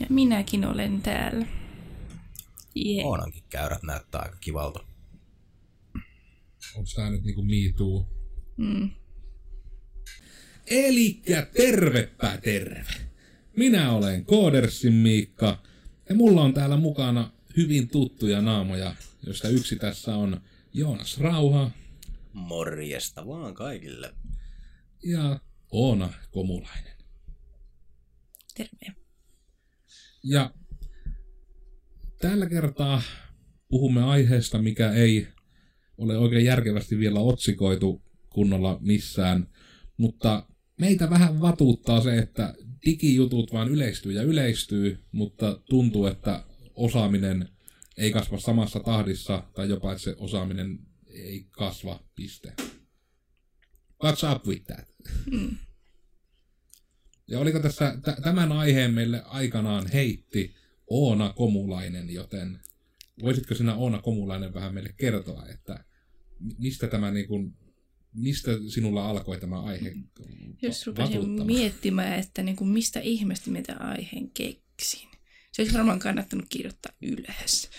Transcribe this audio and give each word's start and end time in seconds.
Ja 0.00 0.06
minäkin 0.10 0.64
olen 0.64 1.02
täällä. 1.02 1.46
Jee. 2.74 3.04
Oonankin 3.04 3.42
käyrät 3.48 3.82
näyttää 3.82 4.20
aika 4.20 4.36
kivalta. 4.40 4.80
Onko 6.76 6.90
tää 6.96 7.10
nyt 7.10 7.24
niinku 7.24 7.44
too? 7.76 8.06
Mm. 8.56 8.90
Elikkä 10.66 11.46
tervepä 11.56 12.38
terve. 12.42 12.84
Minä 13.56 13.92
olen 13.92 14.24
Koodersin 14.24 14.92
Miikka 14.92 15.62
ja 16.08 16.14
mulla 16.14 16.42
on 16.42 16.54
täällä 16.54 16.76
mukana 16.76 17.30
hyvin 17.56 17.88
tuttuja 17.88 18.42
naamoja, 18.42 18.94
joista 19.26 19.48
yksi 19.48 19.76
tässä 19.76 20.16
on 20.16 20.40
Joonas 20.72 21.18
Rauha 21.18 21.70
Morjesta 22.32 23.26
vaan 23.26 23.54
kaikille. 23.54 24.14
ja 25.02 25.40
Oona 25.70 26.12
Komulainen. 26.30 26.96
Terve. 28.54 29.05
Ja 30.28 30.54
tällä 32.20 32.46
kertaa 32.46 33.02
puhumme 33.68 34.02
aiheesta, 34.02 34.62
mikä 34.62 34.92
ei 34.92 35.28
ole 35.98 36.18
oikein 36.18 36.44
järkevästi 36.44 36.98
vielä 36.98 37.20
otsikoitu 37.20 38.02
kunnolla 38.30 38.78
missään, 38.80 39.48
mutta 39.96 40.46
meitä 40.80 41.10
vähän 41.10 41.40
vatuuttaa 41.40 42.00
se, 42.00 42.18
että 42.18 42.54
digijutut 42.86 43.52
vaan 43.52 43.68
yleistyy 43.68 44.12
ja 44.12 44.22
yleistyy, 44.22 45.04
mutta 45.12 45.60
tuntuu, 45.68 46.06
että 46.06 46.44
osaaminen 46.74 47.48
ei 47.96 48.10
kasva 48.10 48.38
samassa 48.38 48.80
tahdissa, 48.80 49.42
tai 49.54 49.68
jopa 49.68 49.92
että 49.92 50.04
se 50.04 50.16
osaaminen 50.18 50.78
ei 51.08 51.46
kasva, 51.50 52.04
piste. 52.14 52.52
What's 54.04 54.36
up 54.36 54.46
with 54.46 54.66
that? 54.66 54.88
Mm. 55.30 55.56
Ja 57.28 57.38
oliko 57.38 57.60
tässä 57.60 57.98
t- 58.02 58.22
tämän 58.22 58.52
aiheen 58.52 58.94
meille 58.94 59.22
aikanaan 59.24 59.86
heitti 59.92 60.54
Oona 60.86 61.32
Komulainen, 61.32 62.10
joten 62.10 62.60
voisitko 63.22 63.54
sinä 63.54 63.74
Oona 63.74 64.02
Komulainen 64.02 64.54
vähän 64.54 64.74
meille 64.74 64.94
kertoa, 64.96 65.46
että 65.46 65.84
mi- 66.40 66.54
mistä 66.58 66.88
tämä 66.88 67.10
niin 67.10 67.28
kuin, 67.28 67.54
mistä 68.14 68.50
sinulla 68.68 69.08
alkoi 69.08 69.40
tämä 69.40 69.62
aihe 69.62 69.92
Jos 70.62 70.86
rupesin 70.86 71.46
miettimään, 71.46 72.18
että 72.18 72.42
niin 72.42 72.56
kuin 72.56 72.70
mistä 72.70 73.00
ihmeestä 73.00 73.50
mitä 73.50 73.76
aiheen 73.80 74.30
keksin. 74.30 75.08
Se 75.52 75.62
olisi 75.62 75.74
varmaan 75.74 75.98
kannattanut 75.98 76.46
kirjoittaa 76.48 76.92
ylös. 77.02 77.70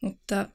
Mutta 0.00 0.48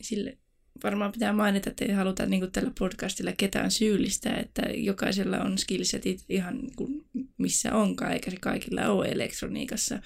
sille 0.00 0.38
varmaan 0.84 1.12
pitää 1.12 1.32
mainita, 1.32 1.70
että 1.70 1.84
ei 1.84 1.92
haluta 1.92 2.26
niin 2.26 2.40
kuin 2.40 2.52
tällä 2.52 2.72
podcastilla 2.78 3.32
ketään 3.32 3.70
syyllistää, 3.70 4.36
että 4.36 4.62
jokaisella 4.62 5.38
on 5.38 5.58
skillsetit 5.58 6.24
ihan 6.28 6.58
niin 6.58 6.76
kuin 6.76 7.04
missä 7.38 7.74
onkaan, 7.74 8.12
eikä 8.12 8.30
se 8.30 8.36
kaikilla 8.40 8.88
ole 8.88 9.08
elektroniikassa. 9.08 9.98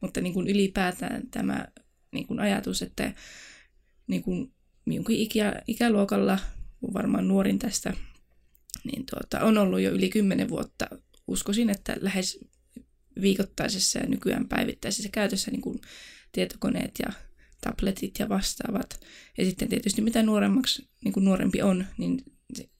Mutta 0.00 0.20
niin 0.20 0.32
kuin 0.32 0.48
ylipäätään 0.48 1.22
tämä 1.30 1.66
niin 2.12 2.26
kuin 2.26 2.40
ajatus, 2.40 2.82
että 2.82 3.14
niin 4.06 4.22
kuin 4.22 4.52
minunkin 4.84 5.16
ikä, 5.16 5.62
ikäluokalla, 5.66 6.38
varmaan 6.94 7.28
nuorin 7.28 7.58
tästä, 7.58 7.94
niin 8.84 9.06
tuota, 9.10 9.44
on 9.44 9.58
ollut 9.58 9.80
jo 9.80 9.90
yli 9.90 10.08
kymmenen 10.08 10.48
vuotta. 10.48 10.86
Uskoisin, 11.26 11.70
että 11.70 11.96
lähes 12.00 12.38
viikoittaisessa 13.20 13.98
ja 13.98 14.06
nykyään 14.06 14.48
päivittäisessä 14.48 15.08
käytössä 15.12 15.50
niin 15.50 15.60
kuin 15.60 15.80
tietokoneet 16.32 16.98
ja 16.98 17.12
tabletit 17.62 18.18
ja 18.18 18.28
vastaavat. 18.28 19.00
Ja 19.38 19.44
sitten 19.44 19.68
tietysti 19.68 20.02
mitä 20.02 20.22
nuoremmaksi 20.22 20.88
niin 21.04 21.12
kuin 21.12 21.24
nuorempi 21.24 21.62
on, 21.62 21.86
niin 21.98 22.24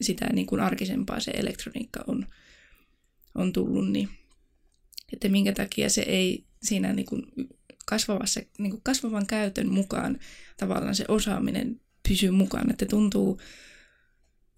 sitä 0.01 0.27
niin 0.33 0.47
kuin 0.47 0.61
arkisempaa 0.61 1.21
se 1.21 1.31
elektroniikka 1.31 2.05
on, 2.07 2.27
on 3.35 3.53
tullut. 3.53 3.91
Niin, 3.91 4.09
että 5.13 5.29
minkä 5.29 5.53
takia 5.53 5.91
se 5.91 6.03
ei 6.03 6.45
siinä 6.63 6.93
niin 6.93 7.07
kuin 7.07 7.23
kasvavassa, 7.87 8.41
niin 8.59 8.71
kuin 8.71 8.83
kasvavan 8.85 9.27
käytön 9.27 9.69
mukaan 9.69 10.19
tavallaan 10.57 10.95
se 10.95 11.05
osaaminen 11.09 11.81
pysyy 12.09 12.31
mukana. 12.31 12.71
Että 12.71 12.87
tuntuu 12.87 13.41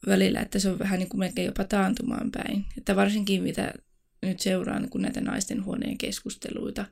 välillä, 0.06 0.40
että 0.40 0.58
se 0.58 0.70
on 0.70 0.78
vähän 0.78 0.98
niin 0.98 1.08
kuin 1.08 1.18
melkein 1.18 1.46
jopa 1.46 1.64
taantumaan 1.64 2.30
päin. 2.30 2.64
Että 2.78 2.96
varsinkin 2.96 3.42
mitä 3.42 3.74
nyt 4.22 4.40
seuraa 4.40 4.78
niin 4.78 4.90
kuin 4.90 5.02
näitä 5.02 5.20
naisten 5.20 5.64
huoneen 5.64 5.98
keskusteluita, 5.98 6.86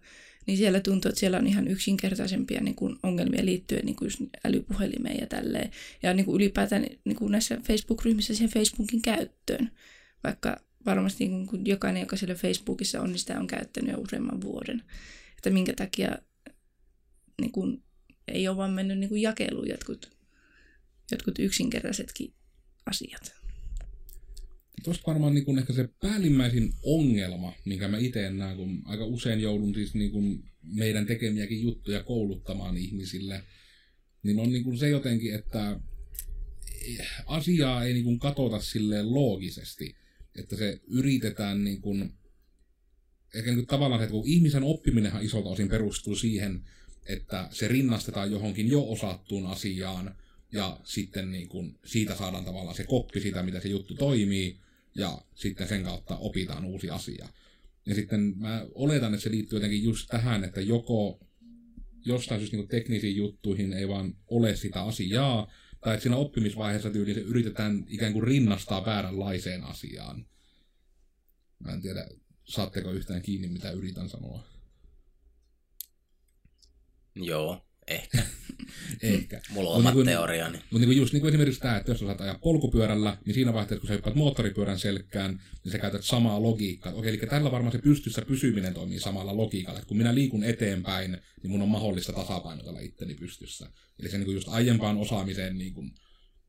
niin 0.47 0.56
siellä 0.56 0.80
tuntuu, 0.80 1.08
että 1.08 1.20
siellä 1.20 1.38
on 1.38 1.47
ihan 1.47 1.69
yksinkertaisempia 1.69 2.60
niin 2.60 2.75
kuin 2.75 2.98
ongelmia 3.03 3.44
liittyen 3.44 3.86
niin 3.86 3.97
kuin 3.97 4.10
älypuhelimeen 4.44 5.20
ja 5.20 5.26
tälleen. 5.26 5.70
Ja 6.03 6.14
niin 6.14 6.26
kuin 6.26 6.36
ylipäätään 6.36 6.86
niin 7.04 7.16
kuin 7.16 7.32
näissä 7.32 7.60
Facebook-ryhmissä 7.62 8.34
siihen 8.34 8.53
Facebookin 8.53 9.03
käyttöön. 9.03 9.70
Vaikka 10.25 10.56
varmasti 10.86 11.28
niin 11.28 11.47
kuin 11.47 11.66
jokainen, 11.66 12.00
joka 12.00 12.16
siellä 12.16 12.34
Facebookissa 12.34 13.00
on, 13.00 13.08
niin 13.08 13.19
sitä 13.19 13.41
on 13.41 13.47
käyttänyt 13.47 13.92
jo 13.92 13.98
useamman 13.98 14.41
vuoden. 14.41 14.82
Että 15.36 15.50
minkä 15.50 15.72
takia 15.76 16.19
niin 17.41 17.53
kuin, 17.53 17.82
ei 18.28 18.48
ole 18.48 18.56
vaan 18.56 18.70
mennyt 18.70 18.98
niin 18.98 19.09
kuin 19.09 19.22
jakeluun 19.22 19.69
jotkut, 19.69 20.16
jotkut 21.10 21.38
yksinkertaisetkin 21.38 22.34
asiat. 22.86 23.41
Tuosta 24.84 25.06
varmaan 25.06 25.34
niin 25.34 25.44
kuin 25.44 25.59
ehkä 25.59 25.72
se 25.72 25.88
päällimmäisin 26.03 26.72
ongelma, 26.83 27.55
minkä 27.65 27.88
mä 27.88 27.99
itse 27.99 28.31
näen, 28.31 28.56
kun 28.56 28.83
aika 28.84 29.05
usein 29.05 29.41
joudun 29.41 29.75
siis 29.75 29.94
niin 29.94 30.10
kuin 30.10 30.44
meidän 30.62 31.06
tekemiäkin 31.06 31.62
juttuja 31.62 32.03
kouluttamaan 32.03 32.77
ihmisille, 32.77 33.43
niin 34.22 34.38
on 34.38 34.53
niin 34.53 34.65
kuin 34.65 34.78
se 34.78 34.88
jotenkin, 34.88 35.34
että 35.34 35.81
asiaa 37.27 37.84
ei 37.84 37.93
niin 37.93 38.05
kuin 38.05 38.19
katota 38.19 38.60
silleen 38.60 39.15
loogisesti, 39.15 39.97
että 40.38 40.56
se 40.56 40.81
yritetään 40.87 41.65
niin 41.65 41.81
kuin, 41.81 42.12
ehkä 43.34 43.50
niin 43.50 43.59
kuin 43.59 43.66
tavallaan 43.66 44.00
se, 44.00 44.04
että 44.04 44.12
kun 44.12 44.27
ihmisen 44.27 44.62
oppiminenhan 44.62 45.25
isolta 45.25 45.49
osin 45.49 45.69
perustuu 45.69 46.16
siihen, 46.16 46.65
että 47.06 47.49
se 47.53 47.69
rinnastetaan 47.69 48.33
johonkin 48.33 48.69
jo 48.69 48.91
osattuun 48.91 49.47
asiaan, 49.47 50.16
ja 50.53 50.81
sitten 50.84 51.33
niin 51.33 51.49
kuin 51.49 51.78
siitä 51.84 52.16
saadaan 52.16 52.44
tavallaan 52.44 52.77
se 52.77 52.84
koppi 52.84 53.21
siitä, 53.21 53.43
mitä 53.43 53.60
se 53.60 53.69
juttu 53.69 53.94
toimii, 53.94 54.61
ja 54.94 55.22
sitten 55.34 55.69
sen 55.69 55.84
kautta 55.84 56.16
opitaan 56.16 56.64
uusi 56.64 56.91
asia. 56.91 57.28
Ja 57.86 57.94
sitten 57.94 58.34
mä 58.36 58.66
oletan, 58.75 59.14
että 59.14 59.25
se 59.25 59.30
liittyy 59.30 59.56
jotenkin 59.56 59.82
just 59.82 60.08
tähän, 60.08 60.44
että 60.44 60.60
joko 60.60 61.20
jostain 62.04 62.41
syystä 62.41 62.56
niin 62.56 62.69
teknisiin 62.69 63.16
juttuihin 63.16 63.72
ei 63.72 63.88
vaan 63.88 64.16
ole 64.26 64.56
sitä 64.56 64.82
asiaa, 64.82 65.53
tai 65.80 65.94
että 65.94 66.03
siinä 66.03 66.16
oppimisvaiheessa 66.16 66.91
tyyliin 66.91 67.14
se 67.14 67.20
yritetään 67.20 67.84
ikään 67.88 68.12
kuin 68.12 68.22
rinnastaa 68.22 68.84
vääränlaiseen 68.84 69.64
asiaan. 69.64 70.26
Mä 71.59 71.72
en 71.72 71.82
tiedä, 71.82 72.09
saatteko 72.44 72.91
yhtään 72.91 73.22
kiinni, 73.22 73.48
mitä 73.48 73.70
yritän 73.70 74.09
sanoa. 74.09 74.44
Joo, 77.14 77.66
ehkä. 77.86 78.22
Ehkä. 79.02 79.40
Mulla 79.50 79.70
on 79.70 79.74
Mut 79.74 79.80
omat 79.80 79.94
niin 79.94 79.94
kuin- 79.94 80.06
teoriani. 80.06 80.58
Mutta 80.58 80.78
niin 80.78 80.86
kuin 80.88 80.96
just 80.96 81.12
niin 81.12 81.20
kuin 81.20 81.28
esimerkiksi 81.28 81.60
tämä, 81.60 81.76
että 81.76 81.90
jos 81.90 81.98
sä 82.00 82.06
saat 82.06 82.20
ajaa 82.20 82.38
polkupyörällä, 82.38 83.16
niin 83.24 83.34
siinä 83.34 83.52
vaiheessa, 83.52 83.76
kun 83.76 83.88
sä 83.88 83.94
hyppäät 83.94 84.16
moottoripyörän 84.16 84.78
selkään, 84.78 85.40
niin 85.64 85.72
sä 85.72 85.78
käytät 85.78 86.04
samaa 86.04 86.42
logiikkaa. 86.42 86.92
Okei, 86.92 87.08
eli 87.08 87.18
tällä 87.18 87.50
varmaan 87.50 87.72
se 87.72 87.78
pystyssä 87.78 88.22
pysyminen 88.22 88.74
toimii 88.74 89.00
samalla 89.00 89.36
logiikalla. 89.36 89.78
Että 89.78 89.88
kun 89.88 89.96
minä 89.96 90.14
liikun 90.14 90.44
eteenpäin, 90.44 91.18
niin 91.42 91.50
mun 91.50 91.62
on 91.62 91.68
mahdollista 91.68 92.12
tasapainotella 92.12 92.80
itteni 92.80 93.14
pystyssä. 93.14 93.70
Eli 93.98 94.08
se 94.10 94.18
niin 94.18 94.24
kuin 94.24 94.34
just 94.34 94.48
aiempaan 94.48 94.96
osaamiseen 94.98 95.58
niin 95.58 95.74
kuin, 95.74 95.91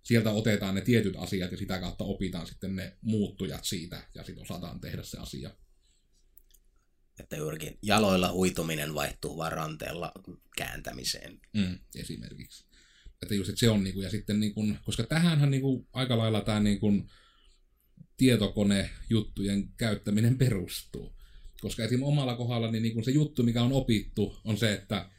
sieltä 0.04 0.32
otetaan 0.32 0.76
ne 0.76 0.82
tietyt 0.82 1.16
asiat 1.18 1.52
ja 1.52 1.58
sitä 1.58 1.80
kautta 1.80 2.04
opitaan 2.04 2.48
sitten 2.48 2.76
ne 2.76 2.98
muuttujat 3.02 3.66
siitä 3.66 4.04
ja 4.16 4.24
sitten 4.24 4.42
osataan 4.42 4.80
tehdä 4.80 5.04
se 5.04 5.18
asia. 5.18 5.52
Että 7.20 7.38
juurikin 7.38 7.78
jaloilla 7.82 8.34
uituminen 8.34 8.94
vaihtuu 8.94 9.38
vaan 9.38 9.52
ranteella 9.52 10.12
kääntämiseen. 10.58 11.42
Mm, 11.54 11.80
esimerkiksi. 11.96 12.66
Että 13.22 13.36
just, 13.36 13.50
että 13.50 13.60
se 13.60 13.70
on 13.70 13.84
niinku, 13.84 14.02
ja 14.02 14.10
sitten 14.10 14.40
niinku, 14.40 14.68
koska 14.86 15.04
tähänhän 15.04 15.52
niinku 15.52 15.88
aika 15.94 16.18
lailla 16.18 16.42
tämä 16.42 16.60
niinku 16.60 16.88
tietokonejuttujen 18.18 19.74
käyttäminen 19.78 20.38
perustuu. 20.38 21.16
Koska 21.62 21.84
esim. 21.84 22.04
omalla 22.04 22.36
kohdalla 22.36 22.72
niin 22.72 22.84
niinku 22.84 23.04
se 23.04 23.12
juttu, 23.12 23.44
mikä 23.44 23.64
on 23.64 23.72
opittu, 23.72 24.38
on 24.44 24.58
se, 24.58 24.74
että 24.74 25.10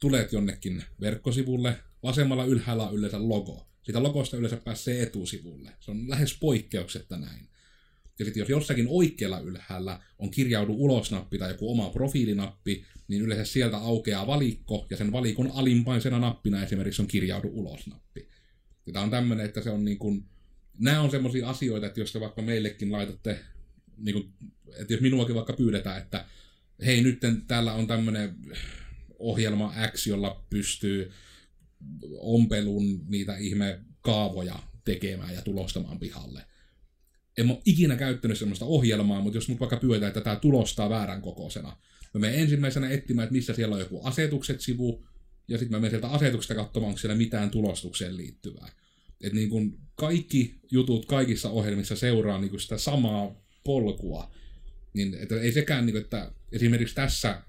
tulet 0.00 0.32
jonnekin 0.32 0.84
verkkosivulle, 1.00 1.76
vasemmalla 2.02 2.44
ylhäällä 2.44 2.88
on 2.88 2.94
yleensä 2.94 3.28
logo. 3.28 3.68
Siitä 3.82 4.02
logosta 4.02 4.36
yleensä 4.36 4.56
pääsee 4.56 5.02
etusivulle. 5.02 5.72
Se 5.80 5.90
on 5.90 6.10
lähes 6.10 6.38
poikkeuksetta 6.40 7.16
näin. 7.16 7.49
Ja 8.20 8.24
sitten 8.24 8.40
jos 8.40 8.48
jossakin 8.48 8.86
oikealla 8.88 9.40
ylhäällä 9.40 10.00
on 10.18 10.30
kirjaudu 10.30 10.74
ulosnappi 10.78 11.38
tai 11.38 11.50
joku 11.50 11.72
oma 11.72 11.90
profiilinappi, 11.90 12.84
niin 13.08 13.22
yleensä 13.22 13.52
sieltä 13.52 13.76
aukeaa 13.76 14.26
valikko, 14.26 14.86
ja 14.90 14.96
sen 14.96 15.12
valikon 15.12 15.50
alimmaisena 15.54 16.18
nappina 16.18 16.62
esimerkiksi 16.62 17.02
on 17.02 17.08
kirjaudu 17.08 17.50
ulosnappi. 17.52 18.28
Ja 18.86 18.92
tämä 18.92 19.04
on 19.04 19.10
tämmöinen, 19.10 19.46
että 19.46 19.60
se 19.60 19.70
on 19.70 19.84
niin 19.84 19.98
kuin, 19.98 20.24
nämä 20.78 21.00
on 21.00 21.10
semmoisia 21.10 21.48
asioita, 21.48 21.86
että 21.86 22.00
jos 22.00 22.12
te 22.12 22.20
vaikka 22.20 22.42
meillekin 22.42 22.92
laitatte, 22.92 23.40
niin 23.96 24.14
kuin, 24.14 24.32
että 24.76 24.92
jos 24.92 25.00
minuakin 25.00 25.34
vaikka 25.34 25.52
pyydetään, 25.52 25.98
että 25.98 26.24
hei 26.84 27.02
nyt 27.02 27.20
täällä 27.46 27.74
on 27.74 27.86
tämmöinen 27.86 28.34
ohjelma 29.18 29.74
X, 29.92 30.06
jolla 30.06 30.44
pystyy 30.50 31.12
ompelun 32.10 33.04
niitä 33.08 33.36
ihme 33.36 33.80
kaavoja 34.00 34.58
tekemään 34.84 35.34
ja 35.34 35.42
tulostamaan 35.42 35.98
pihalle. 35.98 36.49
En 37.38 37.50
ole 37.50 37.58
ikinä 37.64 37.96
käyttänyt 37.96 38.38
semmoista 38.38 38.64
ohjelmaa, 38.64 39.20
mutta 39.20 39.36
jos 39.36 39.48
mut 39.48 39.60
vaikka 39.60 39.76
pyydetään, 39.76 40.08
että 40.08 40.20
tämä 40.20 40.36
tulostaa 40.36 40.90
väärän 40.90 41.22
kokoisena, 41.22 41.76
Mä 42.14 42.20
menen 42.20 42.40
ensimmäisenä 42.40 42.90
etsimään, 42.90 43.24
että 43.24 43.34
missä 43.34 43.54
siellä 43.54 43.74
on 43.74 43.80
joku 43.80 44.00
asetukset-sivu, 44.04 45.04
ja 45.48 45.58
sitten 45.58 45.76
mä 45.76 45.80
menen 45.80 45.90
sieltä 45.90 46.08
asetuksesta 46.08 46.54
katsomaan, 46.54 46.88
onko 46.88 46.98
siellä 46.98 47.16
mitään 47.16 47.50
tulostukseen 47.50 48.16
liittyvää. 48.16 48.72
Että 49.24 49.34
niin 49.36 49.50
kun 49.50 49.78
kaikki 49.94 50.60
jutut 50.70 51.06
kaikissa 51.06 51.50
ohjelmissa 51.50 51.96
seuraa 51.96 52.40
niin 52.40 52.50
kun 52.50 52.60
sitä 52.60 52.78
samaa 52.78 53.34
polkua. 53.64 54.34
Niin, 54.94 55.14
että 55.14 55.40
ei 55.40 55.52
sekään, 55.52 55.86
niin 55.86 55.94
kun, 55.94 56.00
että 56.00 56.32
esimerkiksi 56.52 56.94
tässä 56.94 57.42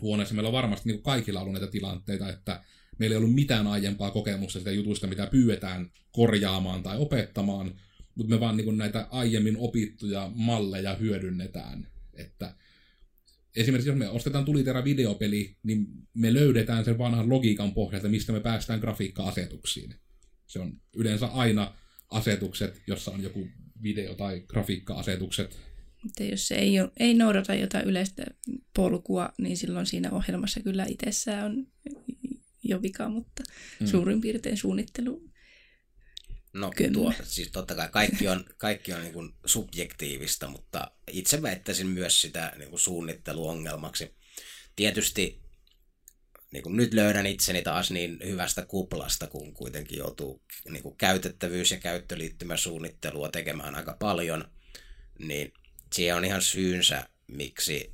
huoneessa 0.00 0.34
meillä 0.34 0.48
on 0.48 0.52
varmasti 0.52 0.92
niin 0.92 1.02
kaikilla 1.02 1.40
ollut 1.40 1.52
näitä 1.52 1.66
tilanteita, 1.66 2.28
että 2.28 2.64
meillä 2.98 3.14
ei 3.14 3.18
ollut 3.18 3.34
mitään 3.34 3.66
aiempaa 3.66 4.10
kokemusta 4.10 4.58
sitä 4.58 4.70
jutuista, 4.70 5.06
mitä 5.06 5.26
pyydetään 5.26 5.90
korjaamaan 6.12 6.82
tai 6.82 6.98
opettamaan, 6.98 7.80
mutta 8.20 8.34
me 8.34 8.40
vaan 8.40 8.56
niin 8.56 8.78
näitä 8.78 9.06
aiemmin 9.10 9.56
opittuja 9.58 10.32
malleja 10.34 10.94
hyödynnetään. 10.94 11.86
Että 12.14 12.54
esimerkiksi 13.56 13.88
jos 13.88 13.98
me 13.98 14.08
ostetaan 14.08 14.44
Tulitera 14.44 14.84
videopeli, 14.84 15.56
niin 15.62 15.86
me 16.14 16.34
löydetään 16.34 16.84
sen 16.84 16.98
vanhan 16.98 17.28
logiikan 17.28 17.74
pohjalta, 17.74 18.08
mistä 18.08 18.32
me 18.32 18.40
päästään 18.40 18.80
grafiikka-asetuksiin. 18.80 19.94
Se 20.46 20.60
on 20.60 20.80
yleensä 20.96 21.26
aina 21.26 21.74
asetukset, 22.10 22.82
jossa 22.86 23.10
on 23.10 23.22
joku 23.22 23.48
video- 23.82 24.14
tai 24.14 24.40
grafiikka-asetukset. 24.40 25.58
Mutta 26.02 26.24
jos 26.24 26.48
se 26.48 26.54
ei, 26.54 26.80
ole, 26.80 26.90
ei 26.96 27.14
noudata 27.14 27.54
jotain 27.54 27.88
yleistä 27.88 28.26
polkua, 28.76 29.32
niin 29.38 29.56
silloin 29.56 29.86
siinä 29.86 30.10
ohjelmassa 30.10 30.60
kyllä 30.60 30.84
itsessään 30.88 31.44
on 31.44 31.66
jo 32.64 32.82
vika, 32.82 33.08
mutta 33.08 33.42
mm. 33.80 33.86
suurin 33.86 34.20
piirtein 34.20 34.56
suunnittelu 34.56 35.29
No 36.52 36.70
tuo, 36.92 37.12
siis 37.22 37.50
totta 37.50 37.74
kai 37.74 37.88
kaikki 37.88 38.28
on, 38.28 38.44
kaikki 38.58 38.92
on 38.92 39.00
niin 39.00 39.12
kuin 39.12 39.34
subjektiivista, 39.46 40.48
mutta 40.48 40.90
itse 41.10 41.42
väittäisin 41.42 41.86
myös 41.86 42.20
sitä 42.20 42.52
niin 42.56 42.70
kuin 42.70 42.80
suunnitteluongelmaksi. 42.80 44.14
Tietysti 44.76 45.42
niin 46.52 46.62
kuin 46.62 46.76
nyt 46.76 46.94
löydän 46.94 47.26
itseni 47.26 47.62
taas 47.62 47.90
niin 47.90 48.18
hyvästä 48.24 48.66
kuplasta, 48.66 49.26
kun 49.26 49.54
kuitenkin 49.54 49.98
joutuu 49.98 50.42
niin 50.68 50.82
kuin 50.82 50.96
käytettävyys- 50.96 51.70
ja 51.70 51.78
käyttöliittymäsuunnittelua 51.78 53.28
tekemään 53.28 53.74
aika 53.74 53.96
paljon, 53.98 54.44
niin 55.18 55.52
siihen 55.92 56.16
on 56.16 56.24
ihan 56.24 56.42
syynsä, 56.42 57.08
miksi, 57.26 57.92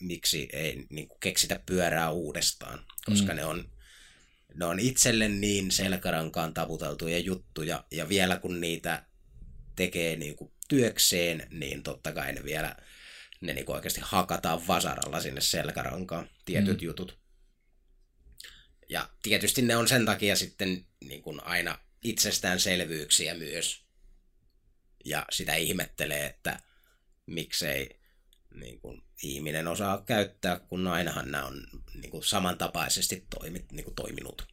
miksi 0.00 0.48
ei 0.52 0.86
niin 0.90 1.08
kuin 1.08 1.20
keksitä 1.20 1.60
pyörää 1.66 2.10
uudestaan, 2.10 2.84
koska 3.06 3.32
mm. 3.32 3.36
ne 3.36 3.44
on 3.44 3.70
ne 4.54 4.64
on 4.64 4.80
itselle 4.80 5.28
niin 5.28 5.70
selkärankaan 5.70 6.54
taputeltuja 6.54 7.18
juttuja, 7.18 7.84
ja 7.90 8.08
vielä 8.08 8.38
kun 8.38 8.60
niitä 8.60 9.06
tekee 9.76 10.16
niin 10.16 10.36
kuin 10.36 10.52
työkseen, 10.68 11.46
niin 11.50 11.82
totta 11.82 12.12
kai 12.12 12.32
ne 12.32 12.44
vielä 12.44 12.76
ne 13.40 13.52
niin 13.52 13.66
kuin 13.66 13.76
oikeasti 13.76 14.00
hakataan 14.04 14.66
vasaralla 14.66 15.20
sinne 15.20 15.40
selkärankaan, 15.40 16.30
tietyt 16.44 16.80
mm. 16.80 16.84
jutut. 16.84 17.18
Ja 18.88 19.10
tietysti 19.22 19.62
ne 19.62 19.76
on 19.76 19.88
sen 19.88 20.06
takia 20.06 20.36
sitten 20.36 20.86
niin 21.04 21.22
kuin 21.22 21.44
aina 21.44 21.78
itsestäänselvyyksiä 22.04 23.34
myös. 23.34 23.84
Ja 25.04 25.26
sitä 25.30 25.54
ihmettelee, 25.54 26.26
että 26.26 26.60
miksei 27.26 27.99
niin 28.54 28.80
kuin, 28.80 29.02
ihminen 29.22 29.68
osaa 29.68 30.02
käyttää, 30.02 30.58
kun 30.58 30.86
ainahan 30.86 31.30
nämä 31.30 31.46
on 31.46 31.66
niin 31.94 32.10
kuin, 32.10 32.24
samantapaisesti 32.24 33.26
toimit, 33.38 33.72
niin 33.72 33.84
kuin, 33.84 33.94
toiminut. 33.94 34.46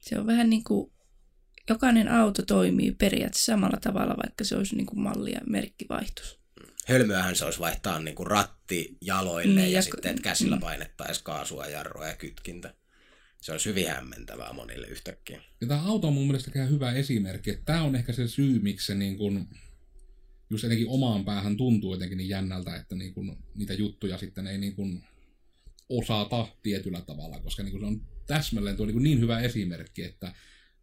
Se 0.00 0.18
on 0.18 0.26
vähän 0.26 0.50
niin 0.50 0.64
kuin, 0.64 0.92
jokainen 1.68 2.08
auto 2.08 2.42
toimii 2.42 2.92
periaatteessa 2.92 3.52
samalla 3.52 3.78
tavalla, 3.80 4.16
vaikka 4.24 4.44
se 4.44 4.56
olisi 4.56 4.76
niin 4.76 4.86
kuin 4.86 5.00
malli 5.00 5.32
ja 5.32 5.40
merkkivaihtus. 5.46 6.42
Hölmöähän 6.88 7.36
se 7.36 7.44
olisi 7.44 7.58
vaihtaa 7.58 8.00
niin 8.00 8.14
kuin 8.14 8.26
ratti 8.26 8.96
jaloille 9.00 9.54
niin, 9.54 9.72
ja, 9.72 9.78
ja 9.78 9.82
sitten, 9.82 10.10
että 10.10 10.22
käsillä 10.22 10.56
mm. 10.56 10.60
painettaisiin 10.60 11.24
kaasua, 11.24 11.66
jarroa 11.66 12.06
ja 12.06 12.16
kytkintä. 12.16 12.74
Se 13.40 13.52
olisi 13.52 13.68
hyvin 13.68 13.88
hämmentävää 13.88 14.52
monille 14.52 14.86
yhtäkkiä. 14.86 15.42
Ja 15.60 15.66
tämä 15.66 15.82
auto 15.82 16.06
on 16.06 16.14
mun 16.14 16.26
mielestä 16.26 16.64
hyvä 16.64 16.92
esimerkki. 16.92 17.58
Tämä 17.64 17.82
on 17.82 17.96
ehkä 17.96 18.12
se 18.12 18.28
syy, 18.28 18.58
miksi 18.58 18.86
se 18.86 18.94
niin 18.94 19.16
kuin 19.16 19.48
just 20.52 20.62
jotenkin 20.62 20.88
omaan 20.88 21.24
päähän 21.24 21.56
tuntuu 21.56 21.94
jotenkin 21.94 22.18
niin 22.18 22.28
jännältä, 22.28 22.76
että 22.76 22.94
niin 22.94 23.14
kuin 23.14 23.36
niitä 23.54 23.74
juttuja 23.74 24.18
sitten 24.18 24.46
ei 24.46 24.58
niin 24.58 24.74
kuin 24.74 25.02
osata 25.88 26.46
tietyllä 26.62 27.00
tavalla, 27.00 27.40
koska 27.40 27.62
niin 27.62 27.70
kuin 27.70 27.80
se 27.80 27.86
on 27.86 28.02
täsmälleen 28.26 28.76
tuo 28.76 28.86
niin, 28.86 29.02
niin 29.02 29.20
hyvä 29.20 29.40
esimerkki, 29.40 30.04
että 30.04 30.34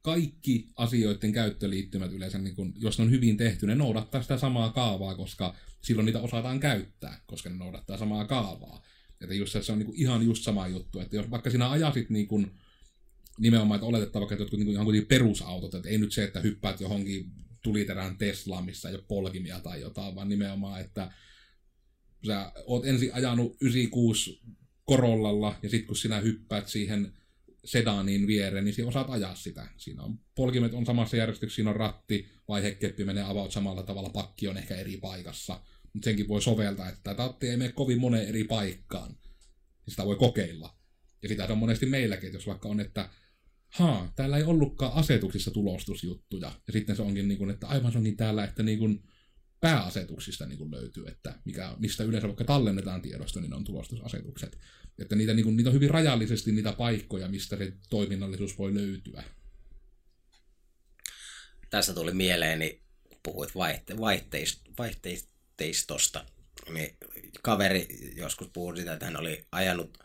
kaikki 0.02 0.68
asioiden 0.76 1.32
käyttöliittymät 1.32 2.12
yleensä, 2.12 2.38
niin 2.38 2.56
kun, 2.56 2.74
jos 2.78 2.98
ne 2.98 3.04
on 3.04 3.12
hyvin 3.12 3.38
tehty, 3.38 3.68
ne 3.68 3.76
noudattaa 3.76 4.22
sitä 4.22 4.38
samaa 4.38 4.72
kaavaa, 4.72 5.16
koska 5.16 5.56
silloin 5.82 6.06
niitä 6.06 6.20
osataan 6.20 6.60
käyttää, 6.60 7.22
koska 7.26 7.50
ne 7.50 7.56
noudattaa 7.56 7.98
samaa 7.98 8.26
kaavaa. 8.26 8.84
Että 9.22 9.36
just 9.36 9.56
se 9.62 9.72
on 9.72 9.80
niin 9.80 9.96
ihan 9.96 10.26
just 10.26 10.44
sama 10.44 10.68
juttu, 10.68 11.00
että 11.00 11.16
jos 11.16 11.32
vaikka 11.32 11.50
sinä 11.50 11.72
ajasit 11.72 12.10
niin 12.10 12.28
kuin, 12.28 12.52
nimenomaan, 13.40 13.78
että 13.78 13.88
oletetaan 13.88 14.22
vaikka 14.22 14.36
jotkut 14.36 14.60
niin 14.60 14.76
kuin 14.76 14.76
ihan 14.76 15.06
perusautot, 15.08 15.74
että 15.74 15.90
ei 15.90 15.98
nyt 15.98 16.12
se, 16.12 16.24
että 16.24 16.40
hyppäät 16.40 16.82
johonkin 16.82 17.32
tuliterään 17.70 18.18
Tesla, 18.18 18.62
missä 18.62 18.90
ei 18.90 18.96
ole 18.96 19.04
polkimia 19.08 19.60
tai 19.60 19.82
jotain, 19.82 20.16
vaan 20.16 20.30
nimenomaan, 20.30 20.82
että 20.82 21.12
sä 22.28 22.52
oot 22.66 22.86
ensin 22.86 23.14
ajanut 23.14 23.58
96 23.62 24.42
Corollalla, 24.90 25.56
ja 25.64 25.70
sitten 25.70 25.88
kun 25.88 25.96
sinä 25.96 26.20
hyppäät 26.20 26.68
siihen 26.68 27.14
sedanin 27.66 28.28
viereen, 28.28 28.66
niin 28.66 28.74
sinä 28.74 28.88
osaat 28.88 29.10
ajaa 29.10 29.36
sitä. 29.36 29.68
Siinä 29.78 30.04
on 30.04 30.20
polkimet 30.36 30.74
on 30.74 30.86
samassa 30.86 31.18
järjestyksessä, 31.18 31.56
siinä 31.56 31.70
on 31.70 31.76
ratti, 31.76 32.30
vaihekeppi 32.48 33.06
menee 33.06 33.24
avaut 33.24 33.52
samalla 33.52 33.84
tavalla, 33.84 34.10
pakki 34.10 34.48
on 34.48 34.58
ehkä 34.58 34.76
eri 34.76 34.98
paikassa. 34.98 35.62
Mutta 35.94 36.06
senkin 36.06 36.28
voi 36.28 36.42
soveltaa, 36.42 36.90
että 36.90 37.02
tämä 37.04 37.16
tatti 37.16 37.48
ei 37.48 37.58
mene 37.58 37.72
kovin 37.72 38.00
moneen 38.00 38.28
eri 38.28 38.44
paikkaan. 38.44 39.18
Sitä 39.88 40.06
voi 40.06 40.16
kokeilla. 40.16 40.76
Ja 41.22 41.30
sitä 41.30 41.48
on 41.50 41.58
monesti 41.58 41.86
meilläkin, 41.86 42.28
että 42.28 42.38
jos 42.38 42.48
vaikka 42.48 42.70
on, 42.70 42.80
että 42.80 43.10
haa, 43.70 44.14
täällä 44.16 44.38
ei 44.38 44.44
ollutkaan 44.44 44.94
asetuksissa 44.94 45.52
tulostusjuttuja. 45.52 46.52
Ja 46.68 46.74
sitten 46.74 46.96
se 46.96 47.02
onkin, 47.02 47.28
niin 47.28 47.38
kuin, 47.38 47.50
että 47.50 47.68
aivan 47.68 47.92
se 47.92 47.98
onkin 47.98 48.18
täällä, 48.18 48.44
että 48.44 48.64
niin 48.64 48.80
kuin 48.80 49.04
pääasetuksista 49.60 50.46
niin 50.46 50.58
kuin 50.58 50.72
löytyy, 50.72 51.08
että 51.08 51.40
mikä, 51.46 51.76
mistä 51.80 52.04
yleensä 52.04 52.28
vaikka 52.28 52.44
tallennetaan 52.44 53.02
tiedosto, 53.02 53.40
niin 53.40 53.54
on 53.54 53.64
tulostusasetukset. 53.64 54.58
Että 55.00 55.16
niitä, 55.16 55.34
niin 55.34 55.44
kuin, 55.44 55.58
niitä 55.58 55.70
on 55.70 55.74
hyvin 55.74 55.90
rajallisesti 55.90 56.52
niitä 56.52 56.74
paikkoja, 56.74 57.28
mistä 57.28 57.58
se 57.58 57.74
toiminnallisuus 57.90 58.58
voi 58.58 58.74
löytyä. 58.74 59.24
Tässä 61.70 61.94
tuli 61.94 62.14
mieleeni, 62.14 62.82
puhuit 63.24 63.56
vaihteist, 63.56 64.60
vaihteist, 64.78 65.30
vaihteistosta, 65.60 66.26
niin 66.74 66.98
kaveri 67.42 67.88
joskus 68.16 68.48
puhui 68.54 68.78
sitä, 68.78 68.94
että 68.94 69.06
hän 69.06 69.18
oli 69.18 69.46
ajanut 69.52 69.98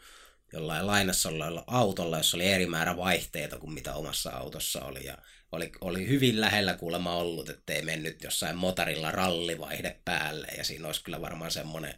jollain 0.54 0.86
lainassa 0.86 1.28
olleella 1.28 1.64
autolla, 1.66 2.16
jossa 2.16 2.36
oli 2.36 2.46
eri 2.46 2.66
määrä 2.66 2.96
vaihteita 2.96 3.58
kuin 3.58 3.72
mitä 3.72 3.94
omassa 3.94 4.30
autossa 4.30 4.84
oli. 4.84 5.04
Ja 5.06 5.18
oli, 5.52 5.72
oli 5.80 6.08
hyvin 6.08 6.40
lähellä 6.40 6.74
kuulemma 6.74 7.16
ollut, 7.16 7.48
ettei 7.48 7.82
mennyt 7.82 8.22
jossain 8.22 8.56
motorilla 8.56 9.10
rallivaihde 9.10 10.00
päälle. 10.04 10.46
Ja 10.56 10.64
siinä 10.64 10.86
olisi 10.86 11.02
kyllä 11.04 11.20
varmaan 11.20 11.50
semmoinen 11.50 11.94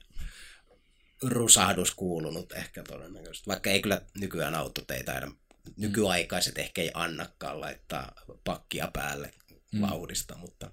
rusahdus 1.23 1.95
kuulunut 1.95 2.53
ehkä 2.53 2.83
todennäköisesti. 2.83 3.47
Vaikka 3.47 3.71
ei 3.71 3.83
kyllä 3.83 4.03
nykyään 4.19 4.55
autot 4.55 4.91
ei 4.91 5.05
taida, 5.05 5.31
nykyaikaiset 5.77 6.59
ehkä 6.59 6.83
ei 6.83 6.91
annakaan 6.95 7.61
laittaa 7.61 8.13
pakkia 8.45 8.91
päälle 8.93 9.35
mm. 9.73 9.81
vauhdista, 9.81 10.37
mutta 10.37 10.71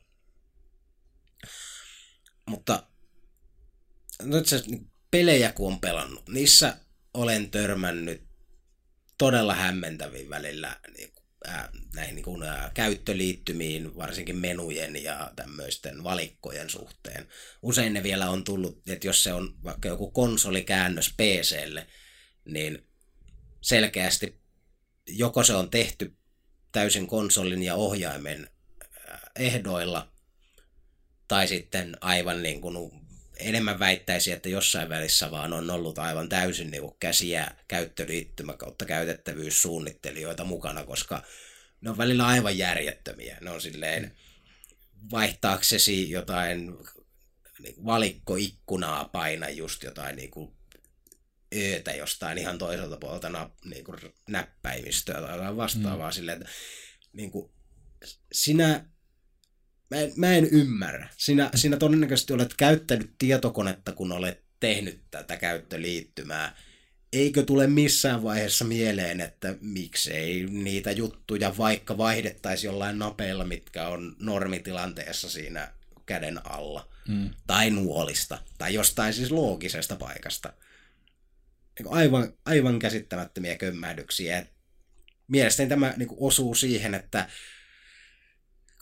mutta 2.46 2.84
nyt 4.22 4.48
se 4.48 4.64
pelejä 5.12 5.52
kun 5.52 5.74
on 5.74 5.80
pelannut, 5.80 6.30
niissä 6.30 6.78
olen 7.14 7.52
törmännyt 7.52 8.22
todella 9.18 9.56
hämmentäviin 9.56 10.30
välillä 10.30 10.80
niin 10.98 11.12
kuin, 11.14 11.24
ää, 11.48 11.70
näihin 11.96 12.16
niin 12.16 12.24
kuin, 12.24 12.44
ää, 12.44 12.72
käyttöliittymiin, 12.74 13.96
varsinkin 13.96 14.38
menujen 14.38 15.04
ja 15.04 15.32
tämmöisten 15.36 16.04
valikkojen 16.04 16.70
suhteen. 16.70 17.28
Usein 17.62 17.94
ne 17.94 18.04
vielä 18.04 18.30
on 18.30 18.44
tullut, 18.44 18.82
että 18.90 19.08
jos 19.08 19.24
se 19.24 19.34
on 19.34 19.56
vaikka 19.64 19.88
joku 19.88 20.12
konsolikäännös 20.12 21.14
PClle, 21.18 21.88
niin 22.46 22.88
selkeästi 23.62 24.44
joko 25.08 25.44
se 25.44 25.54
on 25.54 25.70
tehty 25.70 26.16
täysin 26.72 27.08
konsolin 27.08 27.64
ja 27.64 27.76
ohjaimen 27.76 28.50
ehdoilla, 29.36 30.14
tai 31.28 31.48
sitten 31.48 31.98
aivan 32.02 32.44
niin 32.44 32.62
kuin 32.62 32.78
enemmän 33.38 33.80
väittäisi, 33.80 34.32
että 34.32 34.50
jossain 34.50 34.90
välissä 34.90 35.32
vaan 35.32 35.54
on 35.54 35.70
ollut 35.70 36.00
aivan 36.00 36.30
täysin 36.30 36.72
niin 36.72 36.82
kuin 36.82 36.96
käsiä 37.00 37.52
käyttöliittymä 37.68 38.54
kautta 38.54 38.86
käytettävyyssuunnittelijoita 38.86 40.44
mukana, 40.44 40.84
koska 40.84 41.24
ne 41.82 41.90
on 41.90 41.98
välillä 41.98 42.28
aivan 42.28 42.58
järjettömiä. 42.58 43.38
Ne 43.42 43.50
on 43.50 43.62
silleen 43.62 44.16
vaihtaaksesi 45.12 46.10
jotain 46.10 46.78
niin 47.60 47.86
valikkoikkunaa 47.86 49.06
paina 49.06 49.50
just 49.50 49.84
jotain 49.84 50.16
niin 50.16 50.32
kuin 50.32 50.54
öötä 51.56 51.92
jostain 51.92 52.38
ihan 52.38 52.58
toiselta 52.58 52.98
puolelta 52.98 53.30
nap, 53.30 53.54
niin 53.66 53.84
kuin 53.84 53.98
näppäimistöä 54.30 55.22
tai 55.22 55.32
jotain 55.32 55.58
vastaavaa 55.58 56.10
mm. 56.10 56.14
silleen, 56.14 56.42
että 56.42 56.54
niin 57.14 57.32
kuin, 57.32 57.52
sinä 58.32 58.86
Mä 59.94 60.00
en, 60.00 60.14
mä 60.16 60.34
en 60.34 60.46
ymmärrä. 60.46 61.10
Sinä, 61.18 61.50
sinä 61.56 61.78
todennäköisesti 61.78 62.34
olet 62.34 62.54
käyttänyt 62.58 63.12
tietokonetta, 63.18 63.92
kun 63.92 64.12
olet 64.12 64.44
tehnyt 64.60 65.02
tätä 65.12 65.38
käyttöliittymää, 65.38 66.56
eikö 67.14 67.44
tule 67.44 67.68
missään 67.68 68.24
vaiheessa 68.24 68.66
mieleen, 68.66 69.22
että 69.22 69.56
miksei 69.62 70.46
niitä 70.46 70.92
juttuja 70.92 71.58
vaikka 71.58 71.98
vaihdettaisiin 71.98 72.70
jollain 72.70 73.00
napeilla, 73.00 73.46
mitkä 73.46 73.88
on 73.88 74.16
normitilanteessa 74.20 75.30
siinä 75.30 75.72
käden 76.06 76.52
alla, 76.52 76.90
mm. 77.08 77.30
tai 77.48 77.70
nuolista, 77.70 78.38
tai 78.58 78.74
jostain 78.74 79.14
siis 79.14 79.32
loogisesta 79.32 79.96
paikasta. 79.96 80.54
Aivan, 81.90 82.34
aivan 82.46 82.80
käsittämättömiä 82.80 83.58
kömmähdyksiä. 83.58 84.46
Mielestäni 85.28 85.70
tämä 85.70 85.94
niin 85.98 86.10
osuu 86.18 86.56
siihen, 86.56 86.94
että 86.94 87.30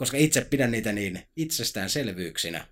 koska 0.02 0.18
itse 0.18 0.42
pidän 0.42 0.72
niitä 0.72 0.92
niin 0.92 1.22
itsestäänselvyyksinä, 1.36 2.68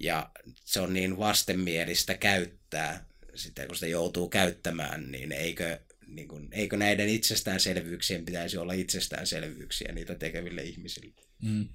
ja 0.00 0.30
se 0.64 0.80
on 0.80 0.92
niin 0.92 1.18
vastenmielistä 1.18 2.14
käyttää 2.14 3.06
sitten, 3.34 3.66
kun 3.66 3.76
sitä 3.76 3.86
joutuu 3.86 4.28
käyttämään, 4.28 5.12
niin 5.12 5.32
eikö, 5.32 5.80
niin 6.06 6.28
kuin, 6.28 6.48
eikö 6.52 6.76
näiden 6.76 7.08
itsestäänselvyyksien 7.08 8.24
pitäisi 8.24 8.58
olla 8.58 8.72
itsestäänselvyyksiä 8.72 9.92
niitä 9.92 10.14
tekeville 10.14 10.62
ihmisille 10.62 11.14
mm. 11.42 11.68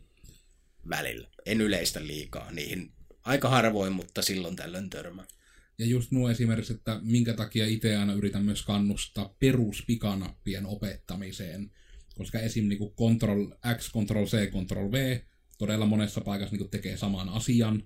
välillä. 0.89 1.27
En 1.45 1.61
yleistä 1.61 2.07
liikaa 2.07 2.51
niihin. 2.51 2.91
Aika 3.23 3.49
harvoin, 3.49 3.93
mutta 3.93 4.21
silloin 4.21 4.55
tällöin 4.55 4.89
törmää. 4.89 5.25
Ja 5.77 5.85
just 5.85 6.11
nuo 6.11 6.29
esimerkiksi, 6.29 6.73
että 6.73 6.99
minkä 7.03 7.33
takia 7.33 7.65
itse 7.65 7.95
aina 7.95 8.13
yritän 8.13 8.45
myös 8.45 8.63
kannustaa 8.63 9.35
peruspikanappien 9.39 10.65
opettamiseen, 10.65 11.71
koska 12.17 12.39
esim. 12.39 12.67
Niin 12.67 12.79
Ctrl 12.79 13.47
X, 13.77 13.91
Ctrl 13.91 14.25
C, 14.25 14.51
Ctrl 14.51 14.91
V 14.91 15.19
todella 15.57 15.86
monessa 15.86 16.21
paikassa 16.21 16.55
niin 16.55 16.69
tekee 16.69 16.97
saman 16.97 17.29
asian, 17.29 17.83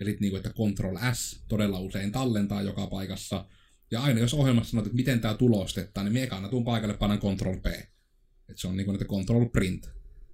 ja 0.00 0.06
sitten 0.06 0.20
niin 0.20 0.36
että 0.36 0.50
Ctrl 0.50 0.96
S 1.12 1.44
todella 1.48 1.80
usein 1.80 2.12
tallentaa 2.12 2.62
joka 2.62 2.86
paikassa. 2.86 3.46
Ja 3.90 4.02
aina 4.02 4.20
jos 4.20 4.34
ohjelmassa 4.34 4.70
sanoo, 4.70 4.84
että 4.86 4.96
miten 4.96 5.20
tämä 5.20 5.34
tulostetaan, 5.34 6.04
niin 6.04 6.12
mie 6.12 6.26
kannatun 6.26 6.64
paikalle 6.64 6.94
panan 6.94 7.18
Ctrl 7.18 7.60
P. 7.60 7.66
Että 7.66 8.60
se 8.60 8.68
on 8.68 8.76
niin 8.76 8.84
kuin, 8.84 8.94
että 8.94 9.14
Ctrl 9.14 9.48
Print. 9.52 9.86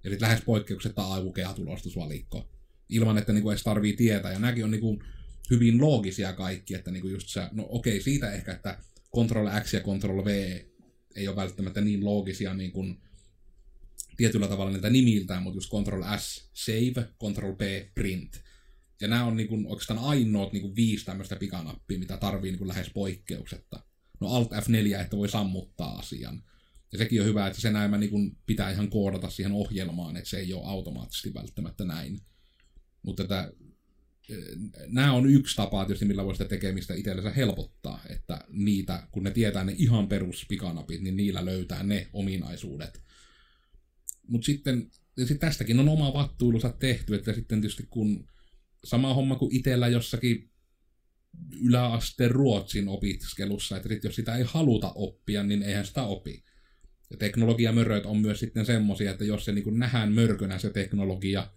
Ja 0.04 0.10
sitten 0.10 0.28
lähes 0.28 0.42
poikkeuksetta 0.44 1.02
aukea 1.02 1.52
tulostusvalikko. 1.52 2.50
Ilman, 2.88 3.18
että 3.18 3.32
niin 3.32 3.42
kuin 3.42 3.52
edes 3.52 3.62
tarvii 3.62 3.92
tietää. 3.92 4.32
Ja 4.32 4.38
nämäkin 4.38 4.64
on 4.64 4.70
niin 4.70 4.80
kuin 4.80 4.98
hyvin 5.50 5.80
loogisia 5.80 6.32
kaikki, 6.32 6.74
että 6.74 6.90
niin 6.90 7.00
kuin 7.00 7.12
just 7.12 7.28
se, 7.28 7.48
no 7.52 7.66
okei, 7.68 8.02
siitä 8.02 8.32
ehkä, 8.32 8.52
että 8.52 8.78
Ctrl 9.16 9.48
X 9.60 9.74
ja 9.74 9.80
Ctrl 9.80 10.24
V 10.24 10.28
ei 11.16 11.28
ole 11.28 11.36
välttämättä 11.36 11.80
niin 11.80 12.04
loogisia 12.04 12.54
niin 12.54 12.72
kuin 12.72 13.00
tietyllä 14.16 14.48
tavalla 14.48 14.72
niitä 14.72 14.90
nimiltään, 14.90 15.42
mutta 15.42 15.56
just 15.56 15.72
Ctrl 15.72 16.02
S, 16.18 16.50
Save, 16.52 17.08
Ctrl 17.24 17.52
P, 17.52 17.94
Print. 17.94 18.44
Ja 19.00 19.08
nämä 19.08 19.24
on 19.24 19.36
niin 19.36 19.48
kuin, 19.48 19.66
oikeastaan 19.66 19.98
ainoat 19.98 20.52
niin 20.52 20.62
kuin 20.62 20.76
viisi 20.76 21.04
tämmöistä 21.04 21.36
pikanappia, 21.36 21.98
mitä 21.98 22.16
tarvii 22.16 22.50
niin 22.50 22.58
kuin 22.58 22.68
lähes 22.68 22.90
poikkeuksetta. 22.94 23.82
No 24.20 24.28
Alt 24.28 24.50
F4, 24.52 25.00
että 25.00 25.16
voi 25.16 25.28
sammuttaa 25.28 25.98
asian. 25.98 26.42
Ja 26.92 26.98
sekin 26.98 27.20
on 27.20 27.26
hyvä, 27.26 27.46
että 27.46 27.60
se 27.60 27.70
näin 27.70 27.90
niin 27.90 28.38
pitää 28.46 28.70
ihan 28.70 28.90
koodata 28.90 29.30
siihen 29.30 29.52
ohjelmaan, 29.52 30.16
että 30.16 30.30
se 30.30 30.38
ei 30.38 30.52
ole 30.52 30.66
automaattisesti 30.66 31.34
välttämättä 31.34 31.84
näin. 31.84 32.20
Mutta 33.02 33.22
että 33.22 33.52
nämä 34.86 35.12
on 35.12 35.30
yksi 35.30 35.56
tapa 35.56 35.84
tietysti, 35.84 36.04
millä 36.04 36.24
voi 36.24 36.34
sitä 36.34 36.48
tekemistä 36.48 36.94
itsellensä 36.94 37.30
helpottaa, 37.30 38.00
että 38.08 38.44
niitä, 38.48 39.08
kun 39.10 39.22
ne 39.22 39.30
tietää 39.30 39.64
ne 39.64 39.74
ihan 39.78 40.08
perus 40.08 40.46
pikanapit, 40.48 41.00
niin 41.00 41.16
niillä 41.16 41.44
löytää 41.44 41.82
ne 41.82 42.08
ominaisuudet. 42.12 43.03
Mutta 44.28 44.46
sitten 44.46 44.90
sit 45.24 45.40
tästäkin 45.40 45.80
on 45.80 45.88
oma 45.88 46.14
vattuilunsa 46.14 46.74
tehty, 46.78 47.14
että 47.14 47.32
sitten 47.32 47.60
tietysti 47.60 47.86
kun 47.90 48.28
sama 48.84 49.14
homma 49.14 49.36
kuin 49.36 49.56
itsellä 49.56 49.88
jossakin 49.88 50.50
yläasteen 51.62 52.30
ruotsin 52.30 52.88
opiskelussa, 52.88 53.76
että 53.76 53.88
jos 54.02 54.14
sitä 54.14 54.36
ei 54.36 54.44
haluta 54.46 54.92
oppia, 54.94 55.42
niin 55.42 55.62
eihän 55.62 55.86
sitä 55.86 56.02
opi. 56.02 56.44
Ja 57.10 57.16
teknologiamöröt 57.16 58.06
on 58.06 58.18
myös 58.18 58.40
sitten 58.40 58.66
semmoisia, 58.66 59.10
että 59.10 59.24
jos 59.24 59.44
se 59.44 59.52
niin 59.52 59.64
kuin 59.64 59.78
nähdään 59.78 60.12
mörkönä 60.12 60.58
se 60.58 60.70
teknologia, 60.70 61.50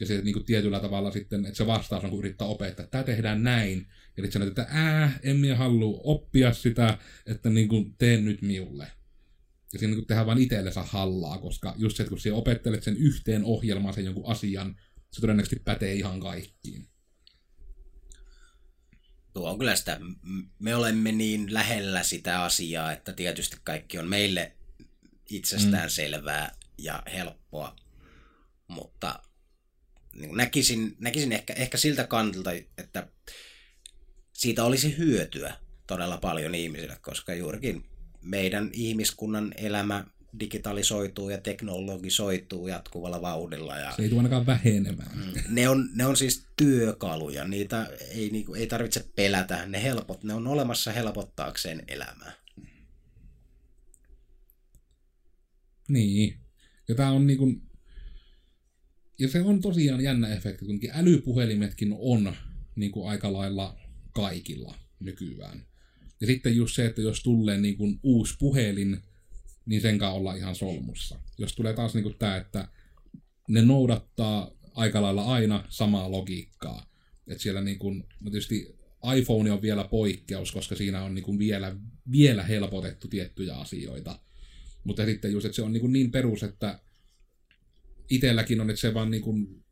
ja 0.00 0.06
se 0.06 0.20
niin 0.20 0.32
kuin 0.32 0.44
tietyllä 0.44 0.80
tavalla 0.80 1.10
sitten, 1.10 1.44
että 1.44 1.56
se 1.56 1.66
vastaus 1.66 2.04
on, 2.04 2.10
kun 2.10 2.18
yrittää 2.18 2.48
opettaa, 2.48 2.84
että 2.84 2.90
tämä 2.90 3.04
tehdään 3.04 3.42
näin, 3.42 3.78
ja 4.16 4.22
sitten 4.22 4.32
sanoo, 4.32 4.48
että 4.48 4.66
ää, 4.68 5.18
en 5.22 5.36
minä 5.36 5.56
halua 5.56 6.00
oppia 6.04 6.52
sitä, 6.52 6.98
että 7.26 7.50
niin 7.50 7.68
kuin, 7.68 7.94
teen 7.98 8.24
nyt 8.24 8.42
miulle. 8.42 8.86
Ja 9.72 9.78
siinä 9.78 9.94
niin 9.94 10.06
tehdään 10.06 10.26
vain 10.26 10.38
itsellensä 10.38 10.82
hallaa, 10.82 11.38
koska 11.38 11.74
just 11.76 11.96
se, 11.96 12.02
että 12.02 12.08
kun 12.08 12.20
sinä 12.20 12.36
opettelet 12.36 12.82
sen 12.82 12.96
yhteen 12.96 13.44
ohjelmaan 13.44 13.94
sen 13.94 14.04
jonkun 14.04 14.26
asian, 14.26 14.76
se 15.12 15.20
todennäköisesti 15.20 15.62
pätee 15.64 15.94
ihan 15.94 16.20
kaikkiin. 16.20 16.88
Tuo 19.32 19.50
on 19.50 19.58
kyllä 19.58 19.76
sitä, 19.76 20.00
me 20.58 20.74
olemme 20.74 21.12
niin 21.12 21.54
lähellä 21.54 22.02
sitä 22.02 22.42
asiaa, 22.42 22.92
että 22.92 23.12
tietysti 23.12 23.56
kaikki 23.64 23.98
on 23.98 24.08
meille 24.08 24.56
itsestään 25.30 25.88
mm. 25.88 25.90
selvää 25.90 26.56
ja 26.78 27.02
helppoa, 27.12 27.76
mutta 28.68 29.22
niin 30.14 30.36
näkisin, 30.36 30.96
näkisin 30.98 31.32
ehkä, 31.32 31.52
ehkä 31.52 31.78
siltä 31.78 32.06
kantilta, 32.06 32.50
että 32.78 33.08
siitä 34.32 34.64
olisi 34.64 34.98
hyötyä 34.98 35.56
todella 35.86 36.16
paljon 36.16 36.54
ihmisille, 36.54 36.98
koska 37.00 37.34
juurikin 37.34 37.97
meidän 38.28 38.70
ihmiskunnan 38.72 39.54
elämä 39.56 40.04
digitalisoituu 40.40 41.30
ja 41.30 41.38
teknologisoituu 41.38 42.68
jatkuvalla 42.68 43.22
vauhdilla. 43.22 43.76
Ja 43.76 43.92
se 43.96 44.02
ei 44.02 44.08
tule 44.08 44.18
ainakaan 44.18 44.46
vähenemään. 44.46 45.18
Mm. 45.18 45.54
Ne 45.54 45.68
on, 45.68 45.88
ne 45.94 46.06
on 46.06 46.16
siis 46.16 46.46
työkaluja, 46.56 47.44
niitä 47.44 47.86
ei, 48.10 48.30
niinku, 48.30 48.54
ei 48.54 48.66
tarvitse 48.66 49.04
pelätä, 49.16 49.66
ne, 49.66 49.82
helpot, 49.82 50.24
ne 50.24 50.34
on 50.34 50.46
olemassa 50.46 50.92
helpottaakseen 50.92 51.82
elämää. 51.88 52.32
Niin, 55.88 56.38
ja 56.88 56.94
tämä 56.94 57.10
on 57.10 57.26
niinku, 57.26 57.62
ja 59.18 59.28
se 59.28 59.42
on 59.42 59.60
tosiaan 59.60 60.00
jännä 60.00 60.28
efekti, 60.28 60.64
kun 60.64 60.80
älypuhelimetkin 60.92 61.94
on 61.98 62.36
niinku 62.76 63.06
aika 63.06 63.32
lailla 63.32 63.80
kaikilla 64.12 64.74
nykyään. 65.00 65.67
Ja 66.20 66.26
sitten 66.26 66.56
just 66.56 66.74
se, 66.74 66.86
että 66.86 67.02
jos 67.02 67.22
tulee 67.22 67.58
niin 67.58 67.76
kuin 67.76 68.00
uusi 68.02 68.34
puhelin, 68.38 69.02
niin 69.66 69.80
sen 69.80 69.98
kanssa 69.98 70.14
ollaan 70.14 70.38
ihan 70.38 70.54
solmussa. 70.54 71.20
Jos 71.38 71.54
tulee 71.54 71.72
taas 71.72 71.94
niin 71.94 72.02
kuin 72.02 72.16
tämä, 72.18 72.36
että 72.36 72.68
ne 73.48 73.62
noudattaa 73.62 74.50
aika 74.74 75.02
lailla 75.02 75.24
aina 75.24 75.64
samaa 75.68 76.10
logiikkaa. 76.10 76.90
Että 77.26 77.42
siellä 77.42 77.60
niin 77.60 77.78
kuin, 77.78 78.04
no 78.20 78.30
tietysti 78.30 78.78
iPhone 79.16 79.52
on 79.52 79.62
vielä 79.62 79.84
poikkeus, 79.84 80.52
koska 80.52 80.74
siinä 80.74 81.04
on 81.04 81.14
niin 81.14 81.22
kuin 81.22 81.38
vielä, 81.38 81.76
vielä 82.10 82.42
helpotettu 82.42 83.08
tiettyjä 83.08 83.56
asioita. 83.56 84.20
Mutta 84.84 85.04
sitten 85.04 85.32
just, 85.32 85.46
että 85.46 85.56
se 85.56 85.62
on 85.62 85.72
niin, 85.72 85.80
kuin 85.80 85.92
niin 85.92 86.10
perus, 86.10 86.42
että 86.42 86.80
itselläkin 88.10 88.60
on, 88.60 88.70
että 88.70 88.80
se 88.80 88.94
vaan 88.94 89.10
niin 89.10 89.22
kuin, 89.22 89.64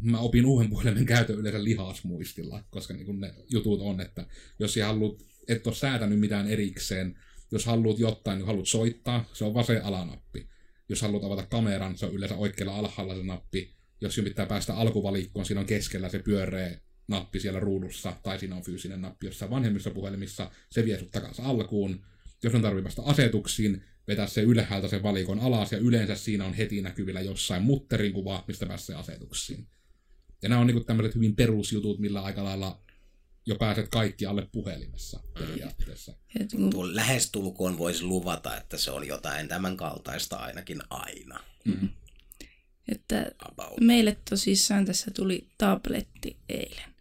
mä 0.00 0.18
opin 0.18 0.46
uuden 0.46 0.70
puhelimen 0.70 1.06
käytön 1.06 1.36
yleensä 1.36 1.64
lihasmuistilla, 1.64 2.64
koska 2.70 2.94
niin 2.94 3.06
kuin 3.06 3.20
ne 3.20 3.34
jutut 3.50 3.80
on, 3.80 4.00
että 4.00 4.26
jos 4.58 4.74
sä 4.74 4.86
haluat, 4.86 5.22
et 5.48 5.66
ole 5.66 5.74
säätänyt 5.74 6.20
mitään 6.20 6.48
erikseen, 6.48 7.18
jos 7.50 7.66
haluat 7.66 7.98
jotain, 7.98 8.38
niin 8.38 8.46
haluat 8.46 8.68
soittaa, 8.68 9.30
se 9.32 9.44
on 9.44 9.54
vasen 9.54 9.84
alanappi. 9.84 10.48
Jos 10.88 11.02
haluat 11.02 11.24
avata 11.24 11.46
kameran, 11.46 11.98
se 11.98 12.06
on 12.06 12.14
yleensä 12.14 12.36
oikealla 12.36 12.76
alhaalla 12.76 13.14
se 13.14 13.22
nappi. 13.22 13.74
Jos 14.00 14.14
sinun 14.14 14.28
pitää 14.28 14.46
päästä 14.46 14.74
alkuvalikkoon, 14.74 15.46
siinä 15.46 15.60
on 15.60 15.66
keskellä 15.66 16.08
se 16.08 16.18
pyöreä 16.18 16.80
nappi 17.08 17.40
siellä 17.40 17.60
ruudussa, 17.60 18.16
tai 18.22 18.38
siinä 18.38 18.56
on 18.56 18.62
fyysinen 18.62 19.02
nappi 19.02 19.26
jossain 19.26 19.50
vanhemmissa 19.50 19.90
puhelimissa, 19.90 20.50
se 20.70 20.84
vie 20.84 20.98
sut 20.98 21.10
takaisin 21.10 21.44
alkuun. 21.44 22.04
Jos 22.42 22.54
on 22.54 22.62
tarvii 22.62 22.82
päästä 22.82 23.02
asetuksiin, 23.02 23.84
vetää 24.08 24.26
se 24.26 24.42
ylhäältä 24.42 24.88
sen 24.88 25.02
valikon 25.02 25.40
alas, 25.40 25.72
ja 25.72 25.78
yleensä 25.78 26.14
siinä 26.14 26.44
on 26.44 26.54
heti 26.54 26.82
näkyvillä 26.82 27.20
jossain 27.20 27.62
mutterin 27.62 28.12
kuva, 28.12 28.44
mistä 28.48 28.66
pääsee 28.66 28.96
asetuksiin. 28.96 29.66
Ja 30.42 30.48
nämä 30.48 30.60
on 30.60 30.66
niin 30.66 30.84
tämmöiset 30.84 31.14
hyvin 31.14 31.36
perusjutut, 31.36 31.98
millä 31.98 32.22
aika 32.22 32.44
lailla 32.44 32.81
jo 33.46 33.56
pääset 33.56 33.88
kaikki 33.88 34.26
alle 34.26 34.48
puhelimessa 34.52 35.20
periaatteessa. 35.34 36.12
Mm. 36.56 36.70
Tuo 36.70 36.94
lähestulkoon 36.94 37.78
voisi 37.78 38.04
luvata, 38.04 38.56
että 38.56 38.76
se 38.76 38.90
on 38.90 39.06
jotain 39.06 39.48
tämän 39.48 39.76
kaltaista 39.76 40.36
ainakin 40.36 40.80
aina. 40.90 41.40
Mm. 41.64 41.88
Että 42.88 43.32
meille 43.80 44.16
tosissaan 44.30 44.84
tässä 44.84 45.10
tuli 45.10 45.48
tabletti 45.58 46.36
eilen. 46.48 46.94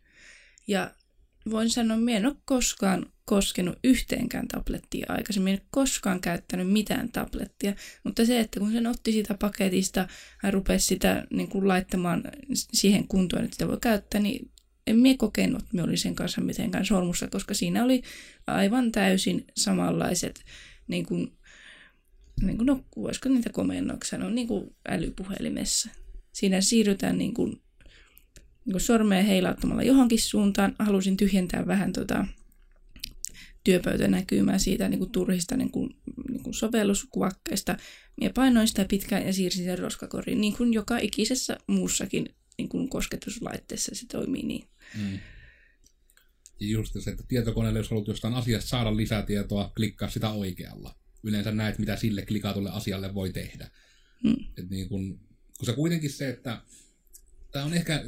Ja 0.67 0.91
voin 1.51 1.69
sanoa, 1.69 1.98
että 1.98 2.12
en 2.12 2.25
ole 2.25 2.36
koskaan 2.45 3.12
koskenut 3.25 3.79
yhteenkään 3.83 4.48
tablettia 4.48 5.05
aikaisemmin, 5.10 5.53
en 5.53 5.62
koskaan 5.69 6.21
käyttänyt 6.21 6.71
mitään 6.71 7.12
tablettia, 7.12 7.75
mutta 8.03 8.25
se, 8.25 8.39
että 8.39 8.60
kun 8.60 8.71
sen 8.71 8.88
otti 8.88 9.12
sitä 9.12 9.33
paketista, 9.33 10.07
hän 10.38 10.53
rupesi 10.53 10.88
sitä 10.88 11.27
niin 11.29 11.48
kuin 11.48 11.67
laittamaan 11.67 12.24
siihen 12.53 13.07
kuntoon, 13.07 13.43
että 13.43 13.55
sitä 13.55 13.67
voi 13.67 13.77
käyttää, 13.81 14.21
niin 14.21 14.51
en 14.88 15.00
mie 15.00 15.17
kokenut, 15.17 15.61
että 15.61 15.83
olin 15.83 15.97
sen 15.97 16.15
kanssa 16.15 16.41
mitenkään 16.41 16.85
sormussa, 16.85 17.27
koska 17.27 17.53
siinä 17.53 17.83
oli 17.83 18.01
aivan 18.47 18.91
täysin 18.91 19.45
samanlaiset, 19.57 20.43
niin 20.88 21.05
kuin, 21.05 21.31
niin 22.41 22.57
kuin, 22.57 22.67
no, 22.67 22.85
voisiko 22.95 23.29
niitä 23.29 23.50
komennoksia 23.50 24.09
sanoa, 24.09 24.29
niin 24.29 24.47
kuin 24.47 24.75
älypuhelimessa. 24.89 25.89
Siinä 26.31 26.61
siirrytään 26.61 27.17
niin 27.17 27.33
kuin, 27.33 27.61
niin 28.65 28.71
kuin 28.71 28.81
sormea 28.81 29.23
heilauttamalla 29.23 29.83
johonkin 29.83 30.21
suuntaan. 30.21 30.75
Halusin 30.79 31.17
tyhjentää 31.17 31.67
vähän 31.67 31.93
tota, 31.93 32.25
työpöytänäkymää 33.63 34.57
siitä 34.57 34.89
niin 34.89 35.00
kuin 35.00 35.11
turhista 35.11 35.57
niin 35.57 35.71
kuin, 35.71 35.95
niin 36.29 36.43
kuin 36.43 36.53
sovelluskuvakkeista. 36.53 37.77
Minä 38.19 38.31
painoin 38.35 38.67
sitä 38.67 38.85
pitkään 38.85 39.25
ja 39.25 39.33
siirsin 39.33 39.65
sen 39.65 39.79
roskakoriin, 39.79 40.41
niin 40.41 40.57
kuin 40.57 40.73
joka 40.73 40.97
ikisessä 40.97 41.57
muussakin 41.67 42.35
niin 42.61 42.69
kuin 42.69 42.89
kosketuslaitteessa 42.89 43.95
se 43.95 44.05
toimii 44.11 44.43
niin. 44.43 44.67
Mm. 44.97 45.19
Ja 46.59 46.67
just 46.67 46.95
se, 46.99 47.11
että 47.11 47.23
tietokoneelle, 47.27 47.79
jos 47.79 47.89
haluat 47.89 48.07
jostain 48.07 48.33
asiasta 48.33 48.69
saada 48.69 48.97
lisätietoa, 48.97 49.71
klikkaa 49.75 50.09
sitä 50.09 50.29
oikealla. 50.29 50.95
Yleensä 51.23 51.51
näet, 51.51 51.79
mitä 51.79 51.95
sille 51.95 52.25
klikatulle 52.25 52.69
asialle 52.69 53.13
voi 53.13 53.33
tehdä. 53.33 53.71
Mm. 54.23 54.35
Et 54.57 54.69
niin 54.69 54.89
kun, 54.89 55.19
kun 55.57 55.65
se 55.65 55.73
kuitenkin 55.73 56.09
se, 56.09 56.29
että 56.29 56.61
tämä 57.51 57.65
on 57.65 57.73
ehkä, 57.73 58.03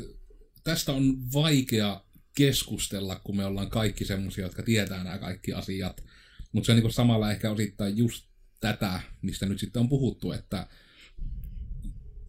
tästä 0.63 0.91
on 0.91 1.31
vaikea 1.33 2.03
keskustella, 2.35 3.21
kun 3.23 3.37
me 3.37 3.45
ollaan 3.45 3.69
kaikki 3.69 4.05
semmoisia, 4.05 4.43
jotka 4.45 4.63
tietää 4.63 5.03
nämä 5.03 5.17
kaikki 5.17 5.53
asiat. 5.53 6.03
Mutta 6.51 6.65
se 6.65 6.71
on 6.71 6.79
niin 6.79 6.93
samalla 6.93 7.31
ehkä 7.31 7.51
osittain 7.51 7.97
just 7.97 8.25
tätä, 8.59 9.01
mistä 9.21 9.45
nyt 9.45 9.59
sitten 9.59 9.79
on 9.79 9.89
puhuttu, 9.89 10.31
että 10.31 10.67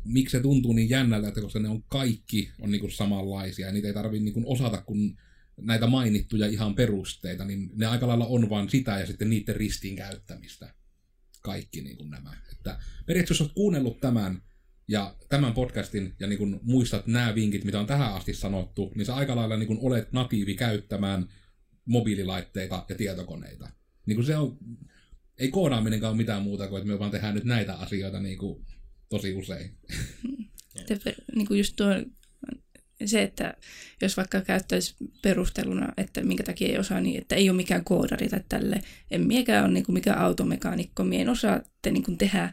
miksi 0.04 0.36
se 0.36 0.42
tuntuu 0.42 0.72
niin 0.72 0.90
jännältä, 0.90 1.28
että 1.28 1.40
koska 1.40 1.58
ne 1.58 1.68
on 1.68 1.82
kaikki 1.82 2.50
on 2.60 2.70
niin 2.70 2.92
samanlaisia 2.92 3.66
ja 3.66 3.72
niitä 3.72 3.88
ei 3.88 3.94
tarvitse 3.94 4.24
niin 4.24 4.46
osata 4.46 4.82
kun 4.82 5.18
näitä 5.60 5.86
mainittuja 5.86 6.46
ihan 6.46 6.74
perusteita, 6.74 7.44
niin 7.44 7.70
ne 7.74 7.86
aika 7.86 8.08
lailla 8.08 8.26
on 8.26 8.50
vain 8.50 8.70
sitä 8.70 8.98
ja 8.98 9.06
sitten 9.06 9.30
niiden 9.30 9.56
ristiin 9.56 9.96
käyttämistä. 9.96 10.74
Kaikki 11.42 11.80
niin 11.80 11.96
kuin 11.96 12.10
nämä. 12.10 12.36
Että 12.52 12.78
periaatteessa 13.06 13.44
jos 13.44 13.48
olet 13.48 13.54
kuunnellut 13.54 14.00
tämän 14.00 14.42
ja 14.88 15.16
tämän 15.28 15.52
podcastin 15.52 16.14
ja 16.20 16.26
niin 16.26 16.38
kuin 16.38 16.60
muistat 16.62 17.06
nämä 17.06 17.34
vinkit, 17.34 17.64
mitä 17.64 17.80
on 17.80 17.86
tähän 17.86 18.14
asti 18.14 18.34
sanottu, 18.34 18.92
niin 18.94 19.06
sä 19.06 19.14
aika 19.14 19.36
lailla 19.36 19.56
niin 19.56 19.66
kuin 19.66 19.78
olet 19.82 20.12
natiivi 20.12 20.54
käyttämään 20.54 21.28
mobiililaitteita 21.84 22.84
ja 22.88 22.94
tietokoneita. 22.94 23.70
Niin 24.06 24.16
kuin 24.16 24.26
se 24.26 24.36
on, 24.36 24.58
ei 25.38 25.48
koodaaminenkaan 25.48 26.10
ole 26.10 26.16
mitään 26.16 26.42
muuta 26.42 26.68
kuin, 26.68 26.80
että 26.80 26.92
me 26.92 26.98
vaan 26.98 27.10
tehdään 27.10 27.34
nyt 27.34 27.44
näitä 27.44 27.74
asioita 27.74 28.20
niin 28.20 28.38
kuin 28.38 28.66
tosi 29.14 29.34
usein. 29.34 29.70
niin 31.34 31.46
kuin 31.46 31.58
just 31.58 31.76
tuo, 31.76 31.86
se, 33.04 33.22
että 33.22 33.54
jos 34.02 34.16
vaikka 34.16 34.40
käyttäisi 34.40 34.94
perusteluna, 35.22 35.92
että 35.96 36.22
minkä 36.22 36.42
takia 36.42 36.68
ei 36.68 36.78
osaa, 36.78 37.00
niin 37.00 37.18
että 37.18 37.34
ei 37.34 37.50
ole 37.50 37.56
mikään 37.56 37.84
koodari 37.84 38.28
tai 38.28 38.40
tälle. 38.48 38.80
En 39.10 39.26
miekään 39.26 39.64
ole 39.64 39.72
niin 39.72 39.84
kuin 39.84 39.94
mikään 39.94 40.18
automekaanikko, 40.18 41.04
mie 41.04 41.20
en 41.20 41.28
osaa 41.28 41.60
te, 41.82 41.90
niin 41.90 42.02
kuin 42.02 42.18
tehdä 42.18 42.52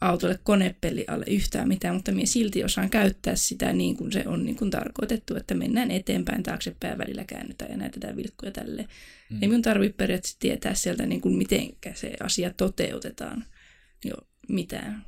autolle 0.00 0.38
konepeli 0.42 1.04
alle 1.08 1.24
yhtään 1.28 1.68
mitään, 1.68 1.94
mutta 1.94 2.12
minä 2.12 2.26
silti 2.26 2.64
osaan 2.64 2.90
käyttää 2.90 3.36
sitä 3.36 3.72
niin 3.72 3.96
kuin 3.96 4.12
se 4.12 4.24
on 4.26 4.44
niin 4.44 4.56
kuin 4.56 4.70
tarkoitettu, 4.70 5.36
että 5.36 5.54
mennään 5.54 5.90
eteenpäin, 5.90 6.42
taaksepäin 6.42 6.98
välillä 6.98 7.24
käännytään 7.24 7.70
ja 7.70 7.76
näytetään 7.76 8.16
vilkkuja 8.16 8.52
tälle. 8.52 8.88
Mm. 9.30 9.42
Ei 9.42 9.48
minun 9.48 9.62
tarvitse 9.62 9.96
periaatteessa 9.96 10.36
tietää 10.40 10.74
sieltä, 10.74 11.06
niin 11.06 11.20
kuin 11.20 11.34
miten 11.34 11.68
se 11.94 12.12
asia 12.20 12.52
toteutetaan 12.56 13.44
jo 14.04 14.14
mitään. 14.48 15.04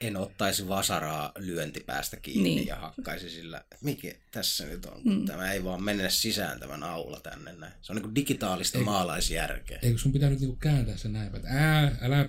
En 0.00 0.16
ottaisi 0.16 0.68
vasaraa 0.68 1.32
lyöntipäästä 1.38 2.16
kiinni 2.16 2.54
niin. 2.54 2.66
ja 2.66 2.76
hakkaisi 2.76 3.30
sillä, 3.30 3.64
mikä 3.80 4.14
tässä 4.30 4.66
nyt 4.66 4.86
on, 4.86 5.00
mm. 5.04 5.24
tämä 5.24 5.52
ei 5.52 5.64
vaan 5.64 5.82
mene 5.82 6.10
sisään 6.10 6.60
tämän 6.60 6.82
aula 6.82 7.20
tänne 7.20 7.52
näin. 7.52 7.72
Se 7.82 7.92
on 7.92 7.96
niin 7.96 8.02
kuin 8.02 8.14
digitaalista 8.14 8.78
eikö, 8.78 8.90
maalaisjärkeä. 8.90 9.78
Eikö 9.82 9.98
sun 9.98 10.12
pitänyt 10.12 10.40
niin 10.40 10.48
kuin 10.48 10.58
kääntää 10.58 10.96
se 10.96 11.08
näin, 11.08 11.36
että 11.36 11.48
ää, 11.48 11.96
älä 12.00 12.28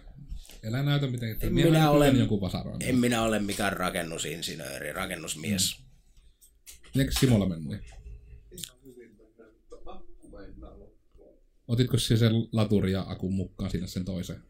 Älä 0.67 0.83
näytä 0.83 1.07
miten, 1.07 1.31
että 1.31 1.47
en 1.47 1.53
minä, 1.53 1.89
olen, 1.89 2.19
joku 2.19 2.41
vasaroin. 2.41 2.83
En 2.83 2.95
minä 2.95 3.21
ole 3.21 3.39
mikään 3.39 3.73
rakennusinsinööri, 3.73 4.93
rakennusmies. 4.93 5.79
Mm. 5.79 7.01
Eikö 7.01 7.11
Simolla 7.19 7.49
mennyt? 7.49 7.81
Otitko 11.67 11.97
se 11.97 12.17
sen 12.17 12.31
laturi 12.51 12.91
ja 12.91 13.05
akun 13.07 13.33
mukaan 13.33 13.71
sinne 13.71 13.87
sen 13.87 14.05
toisen? 14.05 14.43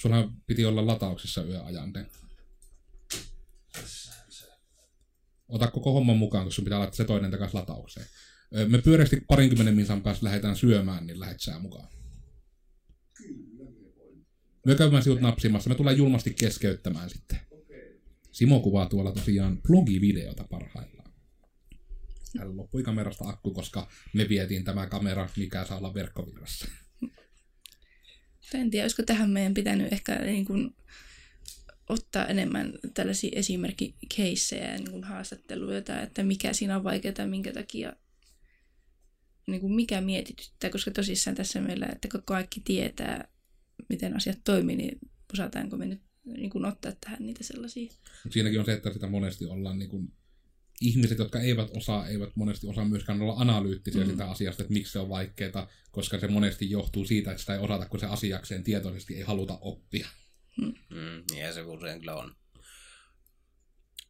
Sulla 0.00 0.32
piti 0.46 0.64
olla 0.64 0.86
latauksessa 0.86 1.44
yöajan. 1.44 1.92
Ota 5.48 5.70
koko 5.70 5.92
homman 5.92 6.16
mukaan, 6.16 6.44
kun 6.44 6.52
sun 6.52 6.64
pitää 6.64 6.78
laittaa 6.78 6.96
se 6.96 7.04
toinen 7.04 7.30
takaisin 7.30 7.60
lataukseen. 7.60 8.06
Me 8.68 8.78
pyöreästi 8.78 9.20
parinkymmenen 9.28 9.76
minsan 9.76 10.02
päästä 10.02 10.26
lähdetään 10.26 10.56
syömään, 10.56 11.06
niin 11.06 11.20
lähet 11.20 11.40
sää 11.40 11.58
mukaan. 11.58 11.88
Me 14.66 14.74
käymään 14.74 15.02
sinut 15.02 15.20
napsimassa. 15.20 15.70
Me 15.70 15.76
tulee 15.76 15.94
julmasti 15.94 16.34
keskeyttämään 16.34 17.10
sitten. 17.10 17.40
Simo 18.32 18.60
kuvaa 18.60 18.86
tuolla 18.86 19.12
tosiaan 19.12 19.62
blogivideota 19.62 20.44
parhaillaan. 20.50 21.12
Täällä 22.36 22.56
loppui 22.56 22.82
kamerasta 22.82 23.28
akku, 23.28 23.54
koska 23.54 23.88
me 24.14 24.28
vietiin 24.28 24.64
tämä 24.64 24.86
kamera, 24.86 25.28
mikä 25.36 25.64
saa 25.64 25.78
olla 25.78 25.94
verkkovirrassa. 25.94 26.66
En 28.54 28.70
tiedä, 28.70 28.84
olisiko 28.84 29.02
tähän 29.02 29.30
meidän 29.30 29.54
pitänyt 29.54 29.92
ehkä 29.92 30.14
niin 30.14 30.44
kuin 30.44 30.74
ottaa 31.88 32.26
enemmän 32.26 32.72
tällaisia 32.94 33.30
esimerkkikeissejä 33.32 34.72
ja 34.72 34.78
niin 34.78 35.04
haastatteluja, 35.04 35.78
että 36.02 36.22
mikä 36.22 36.52
siinä 36.52 36.76
on 36.76 36.84
vaikeaa, 36.84 37.26
minkä 37.26 37.52
takia 37.52 37.92
niin 39.46 39.60
kuin 39.60 39.72
mikä 39.72 40.00
mietityttää, 40.00 40.70
koska 40.70 40.90
tosissaan 40.90 41.36
tässä 41.36 41.60
meillä, 41.60 41.86
että 41.86 42.08
kaikki 42.24 42.60
tietää 42.60 43.28
miten 43.88 44.16
asiat 44.16 44.38
toimii, 44.44 44.76
niin 44.76 44.98
osataanko 45.32 45.76
me 45.76 45.86
nyt 45.86 46.00
niin 46.24 46.50
kuin 46.50 46.64
ottaa 46.64 46.92
tähän 47.00 47.26
niitä 47.26 47.44
sellaisia. 47.44 47.92
Siinäkin 48.30 48.60
on 48.60 48.66
se, 48.66 48.72
että 48.72 48.92
sitä 48.92 49.06
monesti 49.06 49.44
ollaan 49.44 49.78
niin 49.78 49.88
kuin, 49.88 50.12
ihmiset, 50.80 51.18
jotka 51.18 51.40
eivät 51.40 51.68
osaa, 51.76 52.08
eivät 52.08 52.36
monesti 52.36 52.66
osaa 52.66 52.84
myöskään 52.84 53.22
olla 53.22 53.34
analyyttisiä 53.40 54.04
mm. 54.04 54.10
sitä 54.10 54.30
asiasta, 54.30 54.62
että 54.62 54.72
miksi 54.72 54.92
se 54.92 54.98
on 54.98 55.08
vaikeaa, 55.08 55.70
koska 55.90 56.18
se 56.18 56.28
monesti 56.28 56.70
johtuu 56.70 57.04
siitä, 57.04 57.30
että 57.30 57.40
sitä 57.40 57.54
ei 57.54 57.60
osata, 57.60 57.86
kun 57.86 58.00
se 58.00 58.06
asiakseen 58.06 58.64
tietoisesti 58.64 59.16
ei 59.16 59.22
haluta 59.22 59.58
oppia. 59.60 60.08
Mm. 60.60 60.74
Mm, 60.90 61.38
ja 61.38 61.52
se 61.52 61.62
usein 61.62 61.98
kyllä 61.98 62.16
on. 62.16 62.36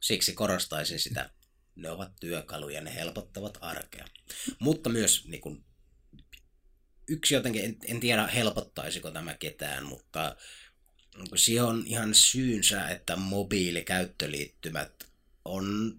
Siksi 0.01 0.33
korostaisin 0.33 1.01
sitä. 1.01 1.31
Ne 1.75 1.91
ovat 1.91 2.13
työkaluja, 2.21 2.81
ne 2.81 2.95
helpottavat 2.95 3.59
arkea. 3.61 4.05
Mutta 4.59 4.91
myös 4.91 5.29
niin 5.29 5.41
kuin, 5.41 5.65
yksi 7.09 7.35
jotenkin, 7.35 7.65
en, 7.65 7.77
en 7.85 8.01
tiedä 8.01 8.27
helpottaisiko 8.27 9.11
tämä 9.11 9.35
ketään, 9.35 9.87
mutta 9.87 10.37
se 11.35 11.63
on 11.63 11.83
ihan 11.87 12.15
syynsä, 12.15 12.89
että 12.89 13.17
mobiilikäyttöliittymät 13.17 14.93
on 15.45 15.97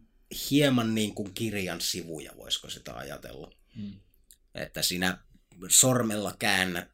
hieman 0.50 0.96
niin 0.96 1.15
kuin 1.15 1.34
kirjan 1.34 1.82
sivuja, 1.82 2.32
voisiko 2.38 2.70
sitä 2.70 2.94
ajatella. 2.98 3.52
Hmm. 3.76 4.00
Että 4.56 4.82
sinä 4.82 5.17
sormella 5.70 6.36
käännät 6.39 6.91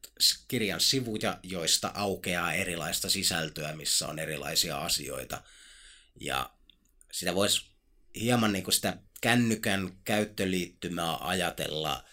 kirjan 0.47 0.81
sivuja, 0.81 1.39
joista 1.43 1.91
aukeaa 1.93 2.53
erilaista 2.53 3.09
sisältöä, 3.09 3.75
missä 3.75 4.07
on 4.07 4.19
erilaisia 4.19 4.77
asioita. 4.77 5.43
Ja 6.21 6.53
sitä 7.11 7.35
voisi 7.35 7.61
hieman 8.15 8.53
niin 8.53 8.63
kuin 8.63 8.73
sitä 8.73 8.97
kännykän 9.21 9.97
käyttöliittymää 10.03 11.17
ajatella– 11.19 12.03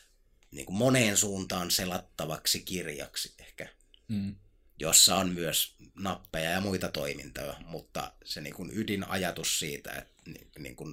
niin 0.54 0.66
kuin 0.66 0.76
moneen 0.76 1.16
suuntaan 1.16 1.70
selattavaksi 1.70 2.62
kirjaksi 2.62 3.34
ehkä, 3.38 3.68
mm. 4.08 4.36
Jossa 4.80 5.16
on 5.16 5.32
myös 5.32 5.74
nappeja 5.94 6.50
ja 6.50 6.60
muita 6.60 6.88
toimintoja, 6.88 7.56
mutta 7.66 8.12
se 8.24 8.40
niin 8.40 8.54
kuin 8.54 8.70
ydinajatus 8.78 9.58
siitä, 9.58 9.92
että 9.92 10.14
niin 10.58 10.76
kuin, 10.76 10.92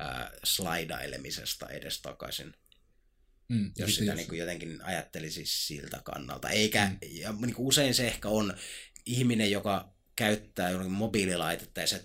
äh, 0.00 0.30
slaidailemisesta 0.44 1.68
edestakaisin, 1.68 2.54
mm, 3.48 3.72
jos 3.76 3.94
sitä 3.94 4.14
niin 4.14 4.28
kuin 4.28 4.38
jotenkin 4.38 4.82
ajattelisi 4.84 5.42
siltä 5.46 6.00
kannalta. 6.04 6.48
Eikä, 6.48 6.86
mm. 6.86 6.98
ja 7.10 7.32
niin 7.32 7.54
kuin 7.54 7.66
usein 7.66 7.94
se 7.94 8.06
ehkä 8.06 8.28
on 8.28 8.54
ihminen, 9.06 9.50
joka 9.50 9.94
käyttää 10.16 10.78
mobiililaitetta 10.78 11.80
ja 11.80 11.86
se 11.86 12.04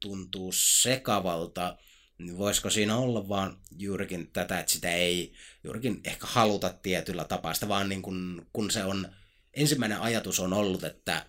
tuntuu 0.00 0.52
sekavalta, 0.52 1.78
niin 2.18 2.38
voisiko 2.38 2.70
siinä 2.70 2.96
olla 2.96 3.28
vaan 3.28 3.60
juurikin 3.78 4.30
tätä, 4.32 4.60
että 4.60 4.72
sitä 4.72 4.92
ei 4.92 5.32
juurikin 5.64 6.00
ehkä 6.04 6.26
haluta 6.26 6.74
tietyllä 6.82 7.24
tapaa, 7.24 7.54
sitä 7.54 7.68
vaan 7.68 7.88
niin 7.88 8.02
kun, 8.02 8.46
kun 8.52 8.70
se 8.70 8.84
on, 8.84 9.14
ensimmäinen 9.54 10.00
ajatus 10.00 10.40
on 10.40 10.52
ollut, 10.52 10.84
että 10.84 11.26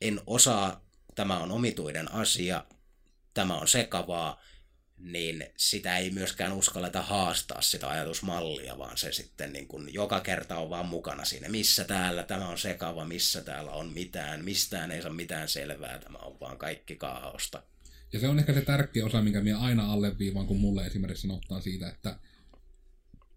en 0.00 0.20
osaa, 0.26 0.84
tämä 1.14 1.38
on 1.38 1.52
omituinen 1.52 2.12
asia, 2.12 2.64
tämä 3.34 3.56
on 3.56 3.68
sekavaa, 3.68 4.42
niin 4.98 5.46
sitä 5.56 5.98
ei 5.98 6.10
myöskään 6.10 6.52
uskalleta 6.52 7.02
haastaa 7.02 7.60
sitä 7.60 7.88
ajatusmallia, 7.88 8.78
vaan 8.78 8.98
se 8.98 9.12
sitten 9.12 9.52
niin 9.52 9.68
kun 9.68 9.94
joka 9.94 10.20
kerta 10.20 10.58
on 10.58 10.70
vaan 10.70 10.86
mukana 10.86 11.24
siinä, 11.24 11.48
missä 11.48 11.84
täällä 11.84 12.22
tämä 12.22 12.48
on 12.48 12.58
sekava, 12.58 13.04
missä 13.04 13.42
täällä 13.42 13.70
on 13.70 13.92
mitään, 13.92 14.44
mistään 14.44 14.90
ei 14.90 15.02
saa 15.02 15.12
mitään 15.12 15.48
selvää, 15.48 15.98
tämä 15.98 16.18
on 16.18 16.40
vaan 16.40 16.58
kaikki 16.58 16.96
kaaosta. 16.96 17.62
Ja 18.12 18.20
se 18.20 18.28
on 18.28 18.38
ehkä 18.38 18.52
se 18.52 18.60
tärkeä 18.60 19.06
osa, 19.06 19.22
minkä 19.22 19.40
minä 19.40 19.58
aina 19.58 19.92
alleviivaan, 19.92 20.46
kun 20.46 20.60
mulle 20.60 20.86
esimerkiksi 20.86 21.22
sanottaa 21.22 21.60
siitä, 21.60 21.88
että 21.88 22.18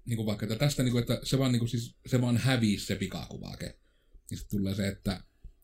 niin 0.06 0.18
kuin 0.18 0.26
vaikka 0.26 0.46
että 0.46 0.56
tästä, 0.56 0.84
niin 0.84 0.92
kuin, 0.92 1.02
että 1.02 1.20
se 1.24 1.40
vaan, 1.40 1.52
niin 1.52 1.60
kuin, 1.60 1.70
siis, 1.70 1.96
se 2.06 2.22
vaan 2.22 2.38
hävisi 2.38 2.86
se 2.86 2.96
pikakuvake. 2.96 3.80
Ja 4.32 4.38
sitten 4.38 4.60
tulee 4.60 4.76
se, 4.76 4.88
että 4.88 5.24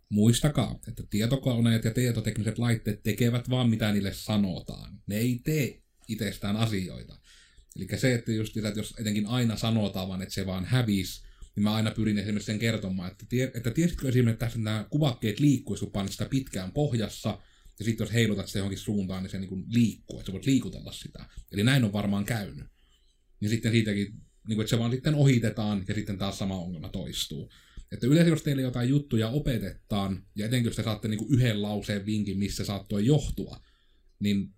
muistakaa, 0.09 0.79
että 0.87 1.03
tietokoneet 1.09 1.83
ja 1.83 1.91
tietotekniset 1.91 2.57
laitteet 2.57 3.03
tekevät 3.03 3.49
vaan 3.49 3.69
mitä 3.69 3.91
niille 3.91 4.13
sanotaan. 4.13 4.99
Ne 5.07 5.17
ei 5.17 5.41
tee 5.43 5.81
itsestään 6.07 6.55
asioita. 6.55 7.19
Eli 7.75 7.87
se, 7.97 8.13
että, 8.13 8.31
just, 8.31 8.57
että 8.57 8.79
jos 8.79 8.93
etenkin 8.99 9.25
aina 9.25 9.57
sanotaan 9.57 10.07
vaan, 10.07 10.21
että 10.21 10.33
se 10.33 10.45
vaan 10.45 10.65
hävisi, 10.65 11.23
niin 11.55 11.63
mä 11.63 11.73
aina 11.73 11.91
pyrin 11.91 12.17
esimerkiksi 12.17 12.45
sen 12.45 12.59
kertomaan, 12.59 13.11
että, 13.11 13.25
tie, 13.29 13.51
että 13.53 13.71
tiesitkö 13.71 14.09
esimerkiksi, 14.09 14.45
että 14.45 14.59
nämä 14.59 14.85
kuvakkeet 14.89 15.39
liikkuisi, 15.39 15.85
kun 15.85 16.09
sitä 16.09 16.25
pitkään 16.25 16.71
pohjassa, 16.71 17.39
ja 17.79 17.85
sitten 17.85 18.05
jos 18.05 18.13
heilutat 18.13 18.47
sitä 18.47 18.59
johonkin 18.59 18.79
suuntaan, 18.79 19.23
niin 19.23 19.31
se 19.31 19.39
niin 19.39 19.65
liikkuu, 19.67 20.19
että 20.19 20.27
sä 20.27 20.33
voit 20.33 20.45
liikutella 20.45 20.91
sitä. 20.91 21.25
Eli 21.51 21.63
näin 21.63 21.83
on 21.83 21.93
varmaan 21.93 22.25
käynyt. 22.25 22.65
Niin 23.39 23.49
sitten 23.49 23.71
siitäkin, 23.71 24.05
niin 24.47 24.55
kuin, 24.55 24.61
että 24.61 24.69
se 24.69 24.79
vaan 24.79 24.91
sitten 24.91 25.15
ohitetaan, 25.15 25.85
ja 25.87 25.93
sitten 25.93 26.17
taas 26.17 26.37
sama 26.37 26.59
ongelma 26.59 26.89
toistuu. 26.89 27.51
Että 27.93 28.07
yleensä 28.07 28.29
jos 28.29 28.43
teille 28.43 28.61
jotain 28.61 28.89
juttuja 28.89 29.29
opetetaan, 29.29 30.25
ja 30.35 30.45
etenkin 30.45 30.69
jos 30.69 30.75
te 30.75 30.83
saatte 30.83 31.07
niin 31.07 31.17
kuin 31.17 31.33
yhden 31.33 31.61
lauseen 31.61 32.05
vinkin, 32.05 32.39
missä 32.39 32.65
saattoi 32.65 33.05
johtua, 33.05 33.59
niin 34.19 34.53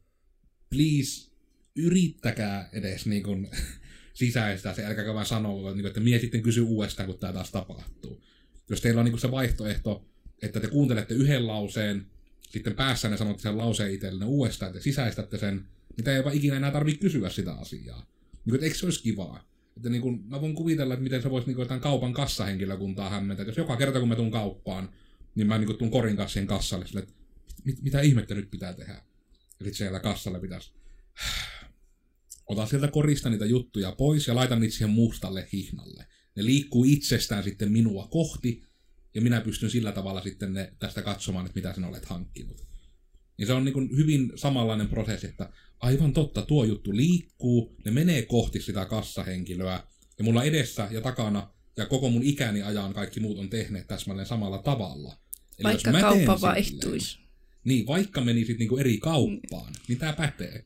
please 0.69 1.31
yrittäkää 1.75 2.69
edes 2.73 3.05
niin 3.05 3.23
kuin, 3.23 3.47
sisäistää 4.13 4.73
se, 4.73 4.85
älkääkä 4.85 5.13
vaan 5.13 5.25
sanoa, 5.25 5.73
niin 5.73 5.85
että 5.85 5.99
mie 5.99 6.19
sitten 6.19 6.41
kysy 6.41 6.61
uudestaan, 6.61 7.07
kun 7.07 7.19
tämä 7.19 7.33
taas 7.33 7.51
tapahtuu. 7.51 8.23
Jos 8.69 8.81
teillä 8.81 8.99
on 8.99 9.05
niin 9.05 9.19
se 9.19 9.31
vaihtoehto, 9.31 10.05
että 10.41 10.59
te 10.59 10.67
kuuntelette 10.67 11.13
yhden 11.13 11.47
lauseen, 11.47 12.05
sitten 12.49 12.75
päässä 12.75 13.09
ne 13.09 13.17
sanotte 13.17 13.41
sen 13.41 13.57
lauseen 13.57 13.93
itsellenne 13.93 14.25
uudestaan, 14.25 14.69
että 14.69 14.83
sisäistätte 14.83 15.37
sen, 15.37 15.65
niin 15.97 16.09
ei 16.09 16.23
vaan 16.23 16.35
ikinä 16.35 16.57
enää 16.57 16.71
tarvitse 16.71 16.99
kysyä 16.99 17.29
sitä 17.29 17.53
asiaa. 17.53 18.05
Niin, 18.45 18.63
eikö 18.63 18.75
se 18.75 18.85
olisi 18.85 19.03
kivaa? 19.03 19.54
Että 19.77 19.89
niin 19.89 20.01
kuin, 20.01 20.23
mä 20.27 20.41
voin 20.41 20.55
kuvitella, 20.55 20.93
että 20.93 21.03
miten 21.03 21.21
se 21.21 21.29
voisi 21.29 21.47
niin 21.47 21.59
jotain 21.59 21.81
kaupan 21.81 22.13
kassahenkilökuntaa 22.13 23.09
hämmentää. 23.09 23.41
Että 23.41 23.49
jos 23.49 23.57
joka 23.57 23.77
kerta, 23.77 23.99
kun 23.99 24.09
mä 24.09 24.15
tuun 24.15 24.31
kauppaan, 24.31 24.89
niin 25.35 25.47
mä 25.47 25.57
niin 25.57 25.77
tuun 25.77 25.91
korin 25.91 26.17
kassien 26.17 26.47
kassalle 26.47 26.87
sille, 26.87 26.99
että 26.99 27.13
mit, 27.63 27.81
mitä 27.81 28.01
ihmettä 28.01 28.35
nyt 28.35 28.51
pitää 28.51 28.73
tehdä. 28.73 29.01
Sitten 29.49 29.73
siellä 29.73 29.99
kassalla 29.99 30.39
pitäisi 30.39 30.73
ota 32.49 32.65
sieltä 32.65 32.87
korista 32.87 33.29
niitä 33.29 33.45
juttuja 33.45 33.91
pois 33.91 34.27
ja 34.27 34.35
laita 34.35 34.55
niitä 34.55 34.73
siihen 34.73 34.89
mustalle 34.89 35.47
hihnalle. 35.53 36.07
Ne 36.35 36.45
liikkuu 36.45 36.83
itsestään 36.83 37.43
sitten 37.43 37.71
minua 37.71 38.07
kohti, 38.07 38.63
ja 39.15 39.21
minä 39.21 39.41
pystyn 39.41 39.69
sillä 39.69 39.91
tavalla 39.91 40.21
sitten 40.21 40.53
ne 40.53 40.73
tästä 40.79 41.01
katsomaan, 41.01 41.45
että 41.45 41.55
mitä 41.55 41.73
sinä 41.73 41.87
olet 41.87 42.05
hankkinut. 42.05 42.64
Niin 43.37 43.47
se 43.47 43.53
on 43.53 43.65
niin 43.65 43.97
hyvin 43.97 44.31
samanlainen 44.35 44.87
prosessi, 44.87 45.27
että 45.27 45.49
aivan 45.79 46.13
totta, 46.13 46.41
tuo 46.41 46.63
juttu 46.63 46.95
liikkuu, 46.95 47.75
ne 47.85 47.91
menee 47.91 48.21
kohti 48.21 48.61
sitä 48.61 48.85
kassahenkilöä, 48.85 49.83
ja 50.17 50.23
mulla 50.23 50.43
edessä 50.43 50.87
ja 50.91 51.01
takana 51.01 51.49
ja 51.77 51.85
koko 51.85 52.09
mun 52.09 52.23
ikäni 52.23 52.61
ajan 52.61 52.93
kaikki 52.93 53.19
muut 53.19 53.37
on 53.37 53.49
tehneet 53.49 53.87
täsmälleen 53.87 54.27
samalla 54.27 54.57
tavalla. 54.57 55.17
Eli 55.59 55.63
vaikka 55.63 55.91
jos 55.91 56.01
kauppa 56.01 56.41
vaihtuisi. 56.41 57.19
Niin, 57.63 57.87
vaikka 57.87 58.21
menisit 58.21 58.59
niin 58.59 58.79
eri 58.79 58.97
kauppaan, 58.97 59.71
mm. 59.71 59.79
niin 59.87 59.97
tämä 59.97 60.13
pätee. 60.13 60.65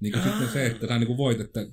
Niin 0.00 0.12
kuin 0.12 0.22
sitten 0.22 0.48
se, 0.52 0.66
että 0.66 0.86
sä 0.86 0.98
niin 0.98 1.16
voit, 1.16 1.40
että 1.40 1.66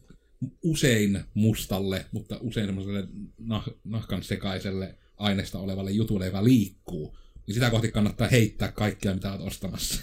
usein 0.63 1.23
mustalle, 1.33 2.05
mutta 2.11 2.37
usein 2.41 2.65
semmoiselle 2.65 3.07
nah- 3.41 3.75
nahkan 3.83 4.23
sekaiselle 4.23 4.97
aineesta 5.17 5.59
olevalle 5.59 5.91
jutulle, 5.91 6.25
joka 6.25 6.43
liikkuu, 6.43 7.17
niin 7.47 7.53
sitä 7.53 7.69
kohti 7.69 7.91
kannattaa 7.91 8.27
heittää 8.27 8.71
kaikkea, 8.71 9.13
mitä 9.13 9.31
olet 9.31 9.41
ostamassa. 9.41 10.01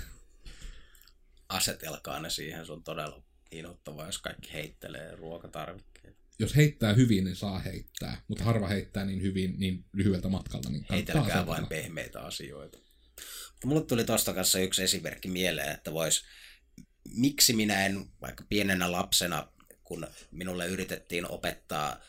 Asetelkaa 1.49 2.21
ne 2.21 2.31
siihen, 2.31 2.67
se 2.67 2.73
on 2.73 2.85
todella 2.85 3.23
inhottavaa, 3.51 4.07
jos 4.07 4.19
kaikki 4.19 4.53
heittelee 4.53 5.17
ruokatarvikkeita. 5.17 6.19
Jos 6.39 6.57
heittää 6.57 6.93
hyvin, 6.93 7.25
niin 7.25 7.37
saa 7.37 7.59
heittää, 7.59 8.21
mutta 8.29 8.45
harva 8.45 8.69
heittää 8.69 9.05
niin 9.05 9.23
hyvin 9.23 9.55
niin 9.59 9.85
lyhyeltä 9.93 10.29
matkalta. 10.29 10.71
Niin 10.71 10.87
Heitelkää 10.91 11.47
vain 11.47 11.67
pehmeitä 11.67 12.21
asioita. 12.21 12.79
Mulle 13.65 13.85
tuli 13.85 14.05
tuosta 14.05 14.35
kanssa 14.35 14.59
yksi 14.59 14.83
esimerkki 14.83 15.29
mieleen, 15.29 15.75
että 15.75 15.93
vois 15.93 16.25
miksi 17.15 17.53
minä 17.53 17.87
en 17.87 18.07
vaikka 18.21 18.45
pienenä 18.49 18.93
lapsena, 18.93 19.49
kun 19.85 20.07
minulle 20.31 20.67
yritettiin 20.67 21.31
opettaa 21.31 22.01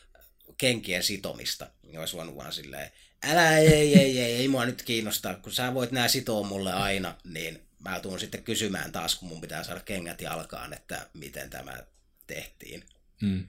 kenkien 0.58 1.02
sitomista, 1.02 1.70
niin 1.82 1.98
olisi 1.98 2.16
voinut 2.16 2.36
vaan 2.36 2.52
silleen, 2.52 2.90
älä 3.22 3.58
ei, 3.58 3.68
ei, 3.68 3.98
ei, 3.98 4.20
ei, 4.20 4.32
ei 4.32 4.48
mua 4.48 4.66
nyt 4.66 4.82
kiinnostaa, 4.82 5.34
kun 5.34 5.52
sä 5.52 5.74
voit 5.74 5.90
nää 5.90 6.08
sitoa 6.08 6.46
mulle 6.46 6.72
aina, 6.72 7.14
niin 7.24 7.69
mä 7.80 8.00
tuun 8.00 8.20
sitten 8.20 8.44
kysymään 8.44 8.92
taas, 8.92 9.14
kun 9.14 9.28
mun 9.28 9.40
pitää 9.40 9.64
saada 9.64 9.80
kengät 9.80 10.20
jalkaan, 10.20 10.72
että 10.72 11.10
miten 11.14 11.50
tämä 11.50 11.86
tehtiin. 12.26 12.84
Hmm. 13.20 13.46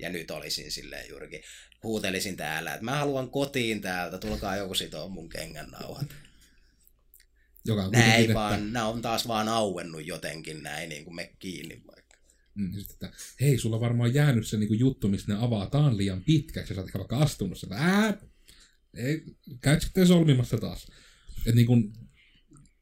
Ja 0.00 0.08
nyt 0.08 0.30
olisin 0.30 0.72
silleen 0.72 1.08
juurikin, 1.08 1.42
huutelisin 1.82 2.36
täällä, 2.36 2.74
että 2.74 2.84
mä 2.84 2.96
haluan 2.96 3.30
kotiin 3.30 3.80
täältä, 3.80 4.18
tulkaa 4.18 4.56
joku 4.56 4.74
sitoa 4.74 5.08
mun 5.08 5.28
kengän 5.28 5.70
nauhat. 5.70 6.06
Joka 7.64 7.84
on 7.84 7.92
näin 7.92 8.20
että... 8.20 8.34
vaan, 8.34 8.72
nämä 8.72 8.86
on 8.86 9.02
taas 9.02 9.28
vaan 9.28 9.48
auennut 9.48 10.06
jotenkin 10.06 10.62
näin 10.62 10.88
niin 10.88 11.04
kuin 11.04 11.14
me 11.14 11.34
kiinni 11.38 11.82
vaikka. 11.86 12.16
Mm, 12.54 12.72
sit, 12.74 12.90
että, 12.90 13.12
hei, 13.40 13.58
sulla 13.58 13.76
on 13.76 13.80
varmaan 13.82 14.14
jäänyt 14.14 14.46
se 14.46 14.56
niin 14.56 14.68
kuin 14.68 14.80
juttu, 14.80 15.08
missä 15.08 15.32
ne 15.32 15.44
avataan 15.44 15.96
liian 15.96 16.24
pitkäksi, 16.24 16.72
ja 16.72 16.74
sä 16.74 16.80
oot 16.80 16.94
vaikka 16.94 17.18
astunut 17.18 17.58
sen. 17.58 17.72
Ää, 17.72 18.18
ei, 18.94 19.22
käyt 19.60 19.82
sitten 19.82 20.06
solmimassa 20.06 20.58
taas. 20.58 20.86
Et 21.46 21.54
niin 21.54 21.66
kuin, 21.66 21.92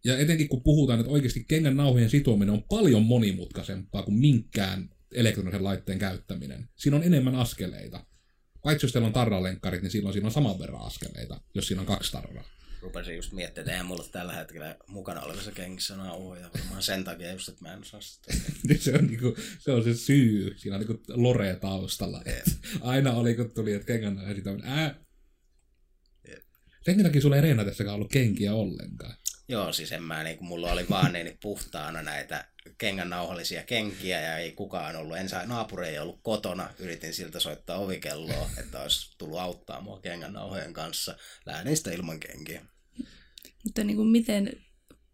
ja 0.06 0.18
etenkin 0.18 0.48
kun 0.48 0.62
puhutaan, 0.62 1.00
että 1.00 1.12
oikeasti 1.12 1.44
kengän 1.48 1.76
nauhojen 1.76 2.10
sitominen 2.10 2.54
on 2.54 2.62
paljon 2.62 3.02
monimutkaisempaa 3.02 4.02
kuin 4.02 4.18
minkään 4.18 4.88
elektronisen 5.14 5.64
laitteen 5.64 5.98
käyttäminen. 5.98 6.68
Siinä 6.76 6.96
on 6.96 7.02
enemmän 7.02 7.34
askeleita. 7.34 8.06
Paitsi 8.62 8.84
jos 8.84 8.92
teillä 8.92 9.06
on 9.06 9.12
tarralenkkarit, 9.12 9.82
niin 9.82 9.90
silloin 9.90 10.12
siinä 10.12 10.26
on 10.26 10.32
saman 10.32 10.58
verran 10.58 10.82
askeleita, 10.82 11.40
jos 11.54 11.66
siinä 11.66 11.80
on 11.80 11.86
kaksi 11.86 12.12
tarraa 12.12 12.44
rupesin 12.86 13.16
just 13.16 13.32
miettimään, 13.32 13.62
että 13.62 13.72
eihän 13.72 13.86
mulla 13.86 14.08
tällä 14.12 14.32
hetkellä 14.32 14.76
mukana 14.86 15.20
olevissa 15.20 15.52
kengissä 15.52 15.96
nauhoja, 15.96 16.50
varmaan 16.54 16.82
sen 16.82 17.04
takia 17.04 17.32
just, 17.32 17.48
että 17.48 17.64
mä 17.64 17.72
en 17.72 17.80
osaa 17.80 18.00
sitä. 18.00 18.32
se, 18.84 18.94
on 18.94 19.06
niinku, 19.06 19.36
se 19.58 19.72
on 19.72 19.84
se 19.84 19.94
syy, 19.94 20.54
siinä 20.56 20.76
on 20.76 20.80
niinku 20.80 21.02
lore 21.08 21.56
taustalla. 21.56 22.22
Aina 22.80 23.12
oli, 23.12 23.34
kun 23.34 23.50
tuli, 23.54 23.72
että 23.72 23.86
kengän 23.86 24.22
ja 24.28 24.34
sitten 24.34 24.60
ää. 24.64 24.94
Senkin 26.84 27.04
takia 27.04 27.20
sulla 27.20 27.36
ei 27.36 27.42
reenatessakaan 27.42 27.94
ollut 27.94 28.12
kenkiä 28.12 28.54
ollenkaan. 28.54 29.16
Joo, 29.48 29.72
siis 29.72 29.92
en 29.92 30.02
mä, 30.02 30.22
niin 30.22 30.38
kun 30.38 30.46
mulla 30.46 30.72
oli 30.72 30.86
vaan 30.90 31.12
niin 31.12 31.38
puhtaana 31.42 32.02
näitä 32.02 32.48
kengän 32.78 33.10
nauhallisia 33.10 33.62
kenkiä 33.62 34.20
ja 34.20 34.38
ei 34.38 34.52
kukaan 34.52 34.96
ollut, 34.96 35.16
en 35.16 35.28
saa, 35.28 35.46
naapuri 35.46 35.88
ei 35.88 35.98
ollut 35.98 36.20
kotona, 36.22 36.70
yritin 36.78 37.14
siltä 37.14 37.40
soittaa 37.40 37.78
ovikelloa, 37.78 38.50
että 38.58 38.82
olisi 38.82 39.18
tullut 39.18 39.38
auttaa 39.38 39.80
mua 39.80 40.00
kengän 40.00 40.32
nauhojen 40.32 40.72
kanssa, 40.72 41.16
lähdin 41.46 41.76
sitä 41.76 41.90
ilman 41.90 42.20
kenkiä. 42.20 42.62
Mutta 43.64 43.84
niin 43.84 43.96
kuin 43.96 44.08
miten 44.08 44.52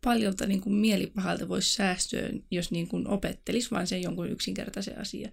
paljolta 0.05 0.47
niin 0.47 0.61
kuin 0.61 0.75
mielipahalta 0.75 1.49
voisi 1.49 1.75
säästyä, 1.75 2.29
jos 2.51 2.71
niin 2.71 2.89
kuin 2.89 3.09
opettelisi 3.09 3.71
vain 3.71 3.87
sen 3.87 4.03
jonkun 4.03 4.31
yksinkertaisen 4.31 4.99
asian. 4.99 5.33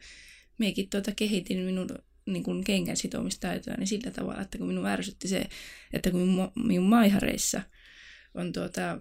Meikin 0.58 0.90
tuota 0.90 1.12
kehitin 1.16 1.60
minun 1.60 1.90
niin 2.26 2.44
kuin 2.44 2.64
kengän 2.64 2.98
sitomistaitoja 2.98 3.78
niin 3.78 3.88
sillä 3.88 4.12
tavalla, 4.12 4.42
että 4.42 4.58
kun 4.58 4.68
minun 4.68 4.86
ärsytti 4.86 5.28
se, 5.28 5.46
että 5.94 6.12
kun 6.12 6.52
minun 6.56 6.90
maihareissa 6.90 7.62
on 8.34 8.54
tuota, 8.54 9.00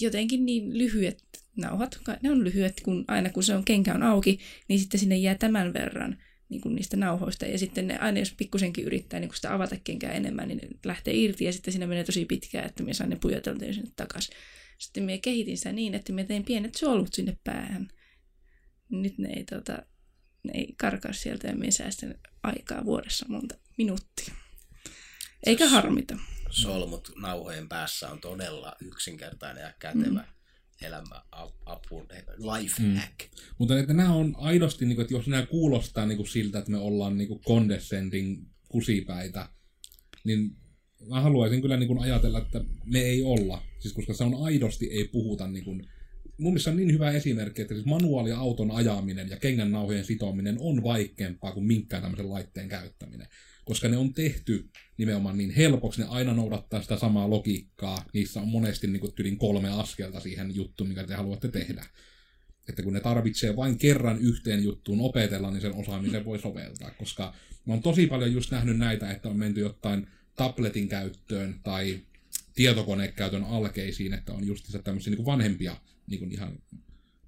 jotenkin 0.00 0.46
niin 0.46 0.78
lyhyet 0.78 1.24
nauhat, 1.56 2.00
ne 2.22 2.30
on 2.30 2.44
lyhyet, 2.44 2.80
kun 2.84 3.04
aina 3.08 3.30
kun 3.30 3.42
se 3.42 3.54
on 3.54 3.64
kenkä 3.64 3.94
on 3.94 4.02
auki, 4.02 4.38
niin 4.68 4.80
sitten 4.80 5.00
sinne 5.00 5.16
jää 5.16 5.34
tämän 5.34 5.72
verran 5.72 6.16
niin 6.48 6.60
kuin 6.60 6.74
niistä 6.74 6.96
nauhoista. 6.96 7.46
Ja 7.46 7.58
sitten 7.58 7.88
ne, 7.88 7.98
aina 7.98 8.18
jos 8.18 8.34
pikkusenkin 8.36 8.84
yrittää 8.84 9.20
niin 9.20 9.28
kuin 9.28 9.36
sitä 9.36 9.54
avata 9.54 9.76
kenkää 9.84 10.12
enemmän, 10.12 10.48
niin 10.48 10.58
ne 10.58 10.68
lähtee 10.84 11.14
irti 11.14 11.44
ja 11.44 11.52
sitten 11.52 11.72
siinä 11.72 11.86
menee 11.86 12.04
tosi 12.04 12.24
pitkään, 12.24 12.66
että 12.66 12.82
minä 12.82 12.94
saan 12.94 13.10
ne 13.10 13.16
pujoteltua 13.16 13.72
sinne 13.72 13.90
takaisin. 13.96 14.34
Sitten 14.78 15.02
minä 15.02 15.18
kehitin 15.22 15.56
sitä 15.56 15.72
niin, 15.72 15.94
että 15.94 16.12
minä 16.12 16.26
tein 16.26 16.44
pienet 16.44 16.74
solut 16.74 17.14
sinne 17.14 17.36
päähän. 17.44 17.88
Nyt 18.88 19.18
ne 19.18 19.28
ei, 19.28 19.44
tota, 19.44 19.82
ne 20.42 20.52
ei 20.54 20.74
karkaa 20.76 21.12
sieltä 21.12 21.48
ja 21.48 21.56
minä 21.56 21.70
säästän 21.70 22.14
aikaa 22.42 22.84
vuodessa 22.84 23.26
monta 23.28 23.54
minuuttia. 23.78 24.34
Eikä 25.46 25.68
harmita. 25.68 26.18
Solmut 26.50 27.12
nauhojen 27.16 27.68
päässä 27.68 28.10
on 28.10 28.20
todella 28.20 28.76
yksinkertainen 28.80 29.62
ja 29.62 29.72
kätevä. 29.78 30.20
Mm 30.20 30.40
elämäapu, 30.82 32.06
life 32.38 32.82
mm. 32.82 32.94
hack. 32.94 33.14
Mutta 33.58 33.78
että 33.78 33.92
nämä 33.92 34.14
on 34.14 34.34
aidosti, 34.38 34.86
niin 34.86 34.96
kuin, 34.96 35.02
että 35.02 35.14
jos 35.14 35.26
nämä 35.26 35.46
kuulostaa 35.46 36.06
niin 36.06 36.16
kuin 36.16 36.28
siltä, 36.28 36.58
että 36.58 36.70
me 36.70 36.78
ollaan 36.78 37.18
niin 37.18 37.28
kuin 37.28 37.40
condescending 37.40 38.46
kusipäitä, 38.68 39.48
niin 40.24 40.56
mä 41.08 41.20
haluaisin 41.20 41.60
kyllä 41.60 41.76
niin 41.76 41.86
kuin 41.86 42.02
ajatella, 42.02 42.38
että 42.38 42.64
me 42.84 43.00
ei 43.00 43.22
olla. 43.22 43.62
Siis 43.78 43.94
koska 43.94 44.14
se 44.14 44.24
on 44.24 44.44
aidosti, 44.44 44.86
ei 44.86 45.08
puhuta 45.08 45.48
niin 45.48 45.64
kuin, 45.64 45.88
mun 46.38 46.52
mielestä 46.52 46.70
on 46.70 46.76
niin 46.76 46.92
hyvä 46.92 47.10
esimerkki, 47.10 47.62
että 47.62 47.74
siis 47.74 47.86
manuaaliauton 47.86 48.70
ajaminen 48.70 49.28
ja 49.28 49.36
kengän 49.36 49.70
nauhojen 49.70 50.04
sitominen 50.04 50.56
on 50.60 50.82
vaikeampaa 50.82 51.52
kuin 51.52 51.66
minkään 51.66 52.02
tämmöisen 52.02 52.30
laitteen 52.30 52.68
käyttäminen 52.68 53.28
koska 53.70 53.88
ne 53.88 53.96
on 53.96 54.14
tehty 54.14 54.70
nimenomaan 54.96 55.38
niin 55.38 55.50
helpoksi, 55.50 56.00
ne 56.00 56.06
aina 56.08 56.34
noudattaa 56.34 56.82
sitä 56.82 56.98
samaa 56.98 57.30
logiikkaa, 57.30 58.04
niissä 58.12 58.40
on 58.40 58.48
monesti 58.48 58.86
niin 58.86 59.00
kuin 59.00 59.12
tyylin 59.12 59.38
kolme 59.38 59.70
askelta 59.70 60.20
siihen 60.20 60.54
juttuun, 60.54 60.88
mikä 60.88 61.04
te 61.04 61.14
haluatte 61.14 61.48
tehdä. 61.48 61.86
Että 62.68 62.82
kun 62.82 62.92
ne 62.92 63.00
tarvitsee 63.00 63.56
vain 63.56 63.78
kerran 63.78 64.18
yhteen 64.18 64.62
juttuun 64.62 65.00
opetella, 65.00 65.50
niin 65.50 65.60
sen 65.60 65.74
osaamisen 65.74 66.24
voi 66.24 66.38
soveltaa, 66.38 66.90
koska 66.90 67.34
mä 67.66 67.72
oon 67.72 67.82
tosi 67.82 68.06
paljon 68.06 68.32
just 68.32 68.50
nähnyt 68.50 68.78
näitä, 68.78 69.10
että 69.10 69.28
on 69.28 69.38
menty 69.38 69.60
jotain 69.60 70.06
tabletin 70.36 70.88
käyttöön 70.88 71.60
tai 71.62 72.00
tietokonekäytön 72.54 73.44
alkeisiin, 73.44 74.14
että 74.14 74.32
on 74.32 74.46
just 74.46 74.66
tämmöisiä 74.84 75.14
niin 75.14 75.26
vanhempia 75.26 75.76
niin 76.06 76.18
kuin 76.18 76.32
ihan 76.32 76.58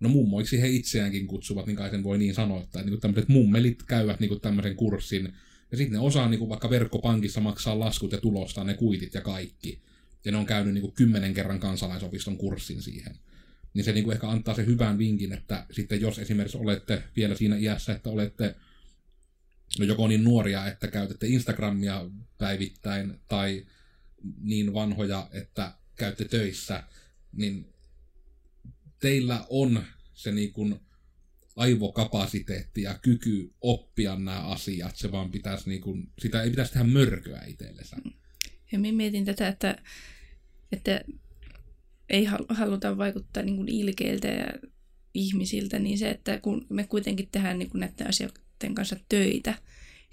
no 0.01 0.09
mummoiksi 0.09 0.61
he 0.61 0.69
itseäänkin 0.69 1.27
kutsuvat, 1.27 1.67
niin 1.67 1.77
kai 1.77 1.91
sen 1.91 2.03
voi 2.03 2.19
niin 2.19 2.35
sanoa, 2.35 2.63
että 2.63 2.83
niin 2.83 3.01
tämmöiset 3.01 3.29
mummelit 3.29 3.83
käyvät 3.83 4.21
niin 4.21 4.41
tämmöisen 4.41 4.77
kurssin, 4.77 5.33
ja 5.73 5.79
sitten 5.79 5.93
ne 5.93 6.07
osaa 6.07 6.29
niin 6.29 6.49
vaikka 6.49 6.71
verkkopankissa 6.71 7.41
maksaa 7.41 7.79
laskut 7.79 8.13
ja 8.13 8.21
tulostaa 8.21 8.65
ne 8.65 8.75
kuitit 8.75 9.15
ja 9.15 9.21
kaikki. 9.21 9.83
Ja 10.25 10.33
ne 10.33 10.39
on 10.39 10.47
käynyt 10.47 10.75
niin 10.75 10.93
kymmenen 10.93 11.35
kerran 11.35 11.61
kansalaisopiston 11.61 12.37
kurssin 12.37 12.83
siihen. 12.83 13.19
Niin 13.75 13.85
se 13.85 13.93
niin 13.93 14.05
kuin 14.05 14.15
ehkä 14.15 14.29
antaa 14.29 14.55
se 14.55 14.67
hyvän 14.67 14.99
vinkin, 14.99 15.33
että 15.33 15.67
sitten 15.71 16.01
jos 16.01 16.19
esimerkiksi 16.19 16.59
olette 16.59 17.03
vielä 17.17 17.35
siinä 17.35 17.57
iässä, 17.57 17.93
että 17.93 18.11
olette 18.11 18.55
no 19.79 19.85
joko 19.85 20.09
niin 20.09 20.25
nuoria, 20.25 20.67
että 20.67 20.89
käytätte 20.89 21.27
Instagramia 21.27 22.11
päivittäin, 22.39 23.21
tai 23.29 23.67
niin 24.41 24.75
vanhoja, 24.75 25.29
että 25.33 25.75
käytte 25.97 26.25
töissä, 26.25 26.83
niin 27.33 27.73
teillä 28.99 29.47
on 29.49 29.85
se 30.15 30.33
niin 30.33 30.53
kuin 30.53 30.81
aivokapasiteetti 31.57 32.83
ja 32.83 32.99
kyky 33.03 33.51
oppia 33.61 34.17
nämä 34.17 34.41
asiat. 34.41 34.97
Se 34.97 35.13
vaan 35.13 35.31
pitäisi 35.31 35.69
niin 35.69 35.81
kuin, 35.81 36.11
sitä 36.19 36.43
ei 36.43 36.51
pitäisi 36.51 36.73
tehdä 36.73 36.87
mörköä 36.87 37.45
itsellensä. 37.47 37.97
Ja 38.73 38.79
minä 38.79 38.97
mietin 38.97 39.25
tätä, 39.25 39.49
että, 39.49 39.83
että 40.73 41.05
ei 42.11 42.25
haluta 42.49 42.97
vaikuttaa 42.97 43.43
niin 43.43 43.57
kuin 43.57 43.69
ilkeiltä 43.69 44.29
ja 44.29 44.47
ihmisiltä, 45.15 45.79
niin 45.79 45.99
se, 45.99 46.11
että 46.11 46.39
kun 46.39 46.67
me 46.69 46.87
kuitenkin 46.87 47.29
tehdään 47.33 47.59
niin 47.59 47.71
kuin 47.71 47.81
näiden 47.81 48.09
asioiden 48.09 48.75
kanssa 48.75 48.97
töitä, 49.09 49.55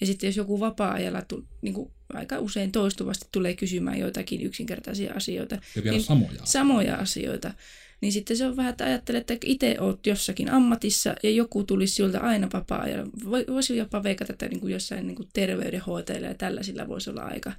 ja 0.01 0.07
sitten 0.07 0.27
jos 0.27 0.37
joku 0.37 0.59
vapaa-ajalla 0.59 1.25
niin 1.61 1.73
kuin 1.73 1.91
aika 2.13 2.39
usein 2.39 2.71
toistuvasti 2.71 3.27
tulee 3.31 3.55
kysymään 3.55 3.99
joitakin 3.99 4.41
yksinkertaisia 4.41 5.13
asioita. 5.13 5.55
Ja 5.75 5.83
vielä 5.83 5.97
niin, 5.97 6.05
samoja. 6.05 6.41
Samoja 6.43 6.95
asioita. 6.95 7.53
Niin 8.01 8.11
sitten 8.11 8.37
se 8.37 8.45
on 8.45 8.57
vähän, 8.57 8.69
että 8.69 8.85
ajattelet, 8.85 9.31
että 9.31 9.47
itse 9.47 9.75
olet 9.79 10.07
jossakin 10.07 10.49
ammatissa 10.49 11.15
ja 11.23 11.29
joku 11.29 11.63
tulisi 11.63 11.93
siltä 11.93 12.19
aina 12.19 12.47
vapaa-ajalla. 12.53 13.11
Voisi 13.47 13.77
jopa 13.77 14.03
veikata, 14.03 14.33
että 14.33 14.47
niin 14.47 14.59
kuin 14.59 14.73
jossain 14.73 15.07
niin 15.07 15.15
kuin 15.15 15.29
terveydenhoitajilla 15.33 16.27
ja 16.27 16.33
tällaisilla 16.33 16.87
voisi 16.87 17.09
olla 17.09 17.21
aika, 17.21 17.53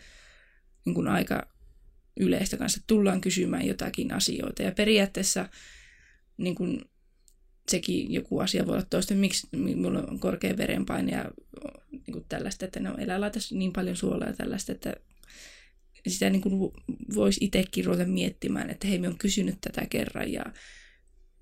niin 0.84 0.94
kuin 0.94 1.08
aika 1.08 1.46
yleistä 2.20 2.56
kanssa. 2.56 2.80
Tullaan 2.86 3.20
kysymään 3.20 3.66
jotakin 3.66 4.12
asioita 4.12 4.62
ja 4.62 4.72
periaatteessa 4.72 5.48
niin 6.36 6.54
kuin, 6.54 6.84
sekin 7.68 8.12
joku 8.12 8.38
asia 8.38 8.66
voi 8.66 8.74
olla 8.74 8.86
toista, 8.90 9.14
miksi 9.14 9.48
minulla 9.52 10.02
on 10.02 10.20
korkea 10.20 10.56
verenpaine 10.56 11.12
ja 11.12 11.30
niin 11.90 12.12
kuin 12.12 12.24
tällaista, 12.28 12.64
että 12.64 12.80
no 12.80 12.94
elää 12.98 13.20
laita 13.20 13.38
niin 13.50 13.72
paljon 13.72 13.96
suolaa 13.96 14.28
ja 14.28 14.36
tällaista, 14.36 14.72
että 14.72 14.94
sitä 16.08 16.30
niin 16.30 16.42
kuin 16.42 16.72
voisi 17.14 17.44
itsekin 17.44 17.84
ruveta 17.84 18.10
miettimään, 18.10 18.70
että 18.70 18.86
hei, 18.86 18.98
me 18.98 19.08
on 19.08 19.18
kysynyt 19.18 19.60
tätä 19.60 19.86
kerran 19.90 20.32
ja 20.32 20.44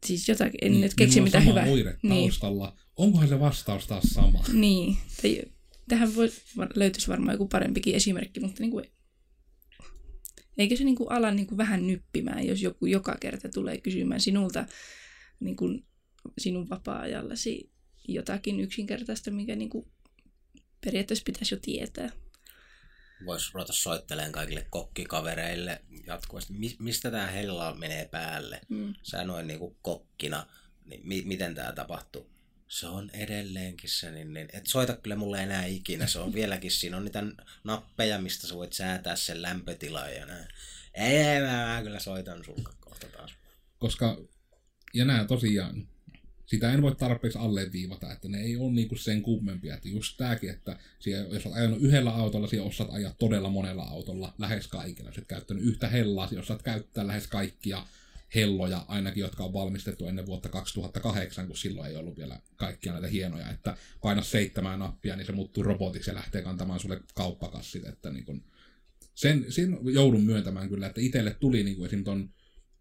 siis 0.06 0.28
jotakin, 0.28 0.58
en 0.62 0.72
niin, 0.72 0.80
nyt 0.80 0.94
keksi 0.94 1.20
mitään 1.20 1.46
hyvää. 1.46 1.66
Niin. 2.02 2.32
Onkohan 2.96 3.28
se 3.28 3.40
vastaus 3.40 3.86
taas 3.86 4.04
sama? 4.04 4.44
Niin, 4.52 4.96
tähän 5.88 6.14
voi, 6.14 6.30
löytyisi 6.74 7.08
varmaan 7.08 7.34
joku 7.34 7.48
parempikin 7.48 7.94
esimerkki, 7.94 8.40
mutta 8.40 8.62
niin 8.62 8.70
kuin, 8.70 8.84
eikö 10.58 10.76
se 10.76 10.84
niin 10.84 10.96
kuin 10.96 11.12
ala 11.12 11.30
niin 11.30 11.46
kuin 11.46 11.58
vähän 11.58 11.86
nyppimään, 11.86 12.46
jos 12.46 12.62
joku 12.62 12.86
joka 12.86 13.16
kerta 13.20 13.48
tulee 13.48 13.78
kysymään 13.78 14.20
sinulta 14.20 14.66
niin 15.40 15.56
kuin 15.56 15.86
sinun 16.38 16.68
vapaa-ajallasi 16.68 17.70
jotakin 18.08 18.60
yksinkertaista, 18.60 19.30
mikä 19.30 19.56
niin 19.56 19.70
kuin 19.70 19.86
periaatteessa 20.84 21.24
pitäisi 21.24 21.54
jo 21.54 21.58
tietää. 21.62 22.10
Voisi 23.26 23.50
ruveta 23.54 23.72
soittelemaan 23.72 24.32
kaikille 24.32 24.66
kokkikavereille 24.70 25.82
jatkuvasti. 26.06 26.54
mistä 26.78 27.10
tämä 27.10 27.26
hella 27.26 27.74
menee 27.74 28.08
päälle? 28.08 28.60
Mm. 28.68 28.94
Sä 29.02 29.24
noin 29.24 29.46
niin 29.46 29.58
kuin 29.58 29.76
kokkina, 29.82 30.46
niin 30.84 31.00
mi- 31.04 31.22
miten 31.22 31.54
tämä 31.54 31.72
tapahtuu? 31.72 32.30
Se 32.68 32.86
on 32.86 33.10
edelleenkin 33.10 33.90
se, 33.90 34.10
niin, 34.10 34.34
niin 34.34 34.48
et 34.52 34.66
soita 34.66 34.96
kyllä 34.96 35.16
mulle 35.16 35.42
enää 35.42 35.64
ikinä. 35.64 36.06
Se 36.06 36.18
on 36.18 36.34
vieläkin, 36.34 36.70
siinä 36.70 36.96
on 36.96 37.04
niitä 37.04 37.22
nappeja, 37.64 38.20
mistä 38.20 38.46
sä 38.46 38.54
voit 38.54 38.72
säätää 38.72 39.16
sen 39.16 39.42
lämpötilaa 39.42 40.08
ja 40.08 40.26
näin. 40.26 40.48
Ei, 40.94 41.16
ei 41.16 41.40
mä, 41.40 41.46
mä 41.46 41.80
kyllä 41.82 42.00
soitan 42.00 42.44
sulle 42.44 42.70
kohta 42.80 43.06
taas. 43.06 43.34
Koska, 43.78 44.18
ja 44.94 45.04
nämä 45.04 45.24
tosiaan, 45.24 45.88
sitä 46.48 46.72
en 46.72 46.82
voi 46.82 46.94
tarpeeksi 46.94 47.38
alleviivata, 47.38 48.12
että 48.12 48.28
ne 48.28 48.40
ei 48.40 48.56
ole 48.56 48.72
niinku 48.72 48.96
sen 48.96 49.22
kummempia. 49.22 49.74
Että 49.74 49.88
just 49.88 50.16
tämäkin, 50.16 50.50
että 50.50 50.78
siellä, 50.98 51.34
jos 51.34 51.46
olet 51.46 51.56
ajanut 51.56 51.82
yhdellä 51.82 52.10
autolla, 52.10 52.48
siellä 52.48 52.68
osaat 52.68 52.90
ajaa 52.92 53.14
todella 53.18 53.48
monella 53.48 53.82
autolla 53.82 54.34
lähes 54.38 54.66
kaikilla. 54.66 55.08
Jos 55.08 55.18
olet 55.18 55.28
käyttänyt 55.28 55.64
yhtä 55.64 55.88
hellaa, 55.88 56.28
jos 56.30 56.44
osaat 56.44 56.62
käyttää 56.62 57.06
lähes 57.06 57.26
kaikkia 57.26 57.86
helloja, 58.34 58.84
ainakin 58.88 59.20
jotka 59.20 59.44
on 59.44 59.52
valmistettu 59.52 60.06
ennen 60.06 60.26
vuotta 60.26 60.48
2008, 60.48 61.46
kun 61.46 61.56
silloin 61.56 61.90
ei 61.90 61.96
ollut 61.96 62.16
vielä 62.16 62.40
kaikkia 62.56 62.92
näitä 62.92 63.08
hienoja, 63.08 63.50
että 63.50 63.76
paina 64.02 64.22
seitsemän 64.22 64.78
nappia, 64.78 65.16
niin 65.16 65.26
se 65.26 65.32
muuttuu 65.32 65.62
robotiksi 65.62 66.10
ja 66.10 66.14
lähtee 66.14 66.42
kantamaan 66.42 66.80
sulle 66.80 67.00
kauppakassit, 67.14 67.86
että 67.86 68.10
niin 68.10 68.24
kun, 68.24 68.44
sen, 69.14 69.46
sen 69.48 69.78
joudun 69.84 70.24
myöntämään 70.24 70.68
kyllä, 70.68 70.86
että 70.86 71.00
itselle 71.00 71.36
tuli 71.40 71.62
niin 71.62 71.76
kuin 71.76 71.86
esim. 71.86 72.04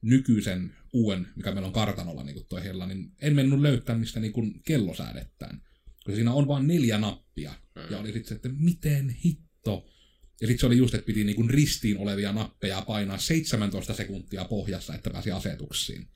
Nykyisen 0.02 0.76
uuden, 0.94 1.28
mikä 1.36 1.52
meillä 1.52 1.68
on 1.68 1.74
kartanolla 1.74 2.24
niin 2.24 2.36
kuin 2.36 2.48
toi 2.50 2.64
hella, 2.64 2.86
niin 2.86 3.12
en 3.22 3.36
mennyt 3.36 3.60
löytää 3.60 3.98
mistä 3.98 4.20
niin 4.20 4.34
kuin 4.34 4.64
kellosäädettään. 4.64 5.62
Koska 6.04 6.16
siinä 6.16 6.34
on 6.34 6.48
vain 6.48 6.68
neljä 6.68 6.98
nappia. 6.98 7.54
Mm. 7.76 7.82
Ja 7.92 7.98
oli 7.98 8.14
sitten 8.14 8.28
se, 8.28 8.36
että 8.36 8.50
miten 8.50 9.10
hitto. 9.10 9.90
Ja 10.42 10.48
sitten 10.48 10.60
se 10.60 10.66
oli 10.66 10.78
just, 10.78 10.94
että 10.94 11.06
piti 11.06 11.24
niin 11.24 11.36
kuin 11.36 11.50
ristiin 11.50 11.98
olevia 11.98 12.34
nappeja 12.34 12.82
painaa 12.82 13.18
17 13.18 13.94
sekuntia 13.94 14.46
pohjassa, 14.46 14.96
että 14.96 15.10
pääsi 15.10 15.32
asetuksiin. 15.32 16.08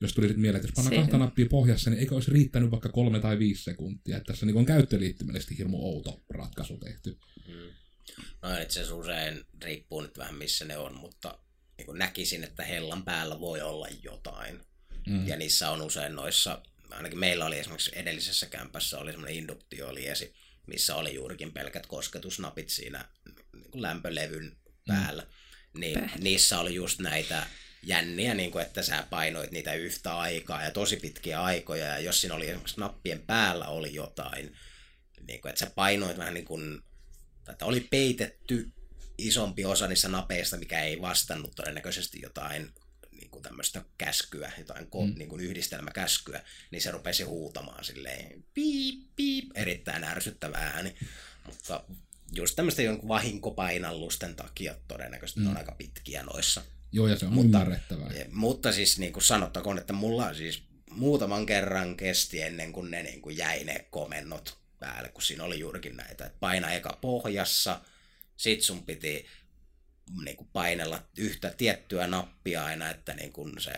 Jos 0.00 0.12
tuli 0.12 0.26
sitten 0.26 0.40
mieleen, 0.40 0.64
että 0.64 0.68
jos 0.68 0.84
pannaan 0.84 1.02
kahta 1.02 1.18
nappia 1.18 1.46
pohjassa, 1.50 1.90
niin 1.90 2.00
eikö 2.00 2.14
olisi 2.14 2.30
riittänyt 2.30 2.70
vaikka 2.70 2.88
kolme 2.88 3.20
tai 3.20 3.38
viisi 3.38 3.62
sekuntia. 3.62 4.16
Että 4.16 4.32
tässä 4.32 4.46
niin 4.46 4.56
on 4.56 4.66
käyttöliittymellisesti 4.66 5.58
hirmu 5.58 5.76
outo 5.76 6.24
ratkaisu 6.30 6.78
tehty. 6.78 7.18
Mm. 7.48 7.54
No 8.42 8.58
itse 8.62 8.80
asiassa 8.80 8.94
usein 8.94 9.44
riippuu 9.62 10.00
nyt 10.00 10.18
vähän 10.18 10.34
missä 10.34 10.64
ne 10.64 10.78
on, 10.78 10.94
mutta 11.00 11.38
niin 11.78 11.86
kuin 11.86 11.98
näkisin, 11.98 12.44
että 12.44 12.64
hellan 12.64 13.04
päällä 13.04 13.40
voi 13.40 13.60
olla 13.60 13.88
jotain. 14.02 14.60
Mm. 15.06 15.28
Ja 15.28 15.36
niissä 15.36 15.70
on 15.70 15.82
usein 15.82 16.14
noissa, 16.14 16.62
ainakin 16.90 17.18
meillä 17.18 17.44
oli 17.44 17.58
esimerkiksi 17.58 17.90
edellisessä 17.94 18.46
kämpässä 18.46 18.98
oli 18.98 19.10
semmoinen 19.10 19.36
induktioliesi, 19.36 20.34
missä 20.66 20.94
oli 20.94 21.14
juurikin 21.14 21.52
pelkät 21.52 21.86
kosketusnapit 21.86 22.68
siinä 22.68 23.08
niin 23.52 23.70
kuin 23.70 23.82
lämpölevyn 23.82 24.44
mm. 24.44 24.54
päällä. 24.86 25.22
Mm. 25.22 25.80
Niin 25.80 26.00
Päh. 26.00 26.18
niissä 26.18 26.58
oli 26.58 26.74
just 26.74 27.00
näitä 27.00 27.46
jänniä, 27.82 28.34
niin 28.34 28.50
kuin, 28.50 28.66
että 28.66 28.82
sä 28.82 29.06
painoit 29.10 29.50
niitä 29.50 29.74
yhtä 29.74 30.18
aikaa 30.18 30.64
ja 30.64 30.70
tosi 30.70 30.96
pitkiä 30.96 31.42
aikoja. 31.42 31.86
Ja 31.86 31.98
jos 31.98 32.20
siinä 32.20 32.34
oli 32.34 32.46
esimerkiksi 32.46 32.80
nappien 32.80 33.22
päällä 33.22 33.68
oli 33.68 33.94
jotain, 33.94 34.56
niin 35.26 35.40
kuin, 35.40 35.50
että 35.50 35.58
sä 35.58 35.70
painoit 35.74 36.18
vähän 36.18 36.34
niin 36.34 36.44
kuin, 36.44 36.82
että 37.48 37.66
oli 37.66 37.80
peitetty 37.80 38.72
isompi 39.18 39.64
osa 39.64 39.88
niissä 39.88 40.08
napeista, 40.08 40.56
mikä 40.56 40.82
ei 40.82 41.00
vastannut 41.00 41.54
todennäköisesti 41.54 42.20
jotain 42.22 42.72
niin 43.10 43.30
kuin 43.30 43.42
tämmöistä 43.42 43.84
käskyä, 43.98 44.52
jotain 44.58 44.84
mm. 44.84 45.18
niin 45.18 45.28
kuin 45.28 45.40
yhdistelmäkäskyä, 45.40 46.42
niin 46.70 46.82
se 46.82 46.90
rupesi 46.90 47.22
huutamaan 47.22 47.84
silleen 47.84 48.44
piip, 48.54 49.00
piip, 49.16 49.44
erittäin 49.54 50.04
ärsyttävä 50.04 50.58
ääni. 50.58 50.94
Mutta 51.46 51.84
just 52.32 52.56
tämmöistä 52.56 52.82
jonkun 52.82 53.08
vahinkopainallusten 53.08 54.36
takia 54.36 54.74
todennäköisesti 54.88 55.40
mm. 55.40 55.46
on 55.46 55.56
aika 55.56 55.72
pitkiä 55.72 56.22
noissa. 56.22 56.62
Joo, 56.92 57.06
ja 57.06 57.18
se 57.18 57.26
on 57.26 57.32
mutta, 57.32 57.58
ymmärrettävää. 57.58 58.10
Mutta 58.32 58.72
siis 58.72 58.98
niin 58.98 59.12
kuin 59.12 59.24
sanottakoon, 59.24 59.78
että 59.78 59.92
mulla 59.92 60.34
siis 60.34 60.62
muutaman 60.90 61.46
kerran 61.46 61.96
kesti 61.96 62.42
ennen 62.42 62.72
kuin 62.72 62.90
ne 62.90 63.02
niin 63.02 63.22
kuin 63.22 63.36
jäi 63.36 63.64
ne 63.64 63.86
komennot 63.90 64.58
päälle, 64.78 65.08
kun 65.08 65.22
siinä 65.22 65.44
oli 65.44 65.58
juurikin 65.58 65.96
näitä, 65.96 66.26
että 66.26 66.38
paina 66.40 66.70
eka 66.70 66.98
pohjassa– 67.00 67.80
sit 68.36 68.62
sun 68.62 68.86
piti 68.86 69.26
niin 70.24 70.36
kuin 70.36 70.48
painella 70.52 71.02
yhtä 71.18 71.54
tiettyä 71.56 72.06
nappia 72.06 72.64
aina, 72.64 72.90
että 72.90 73.14
niin 73.14 73.32
kuin 73.32 73.60
se 73.60 73.72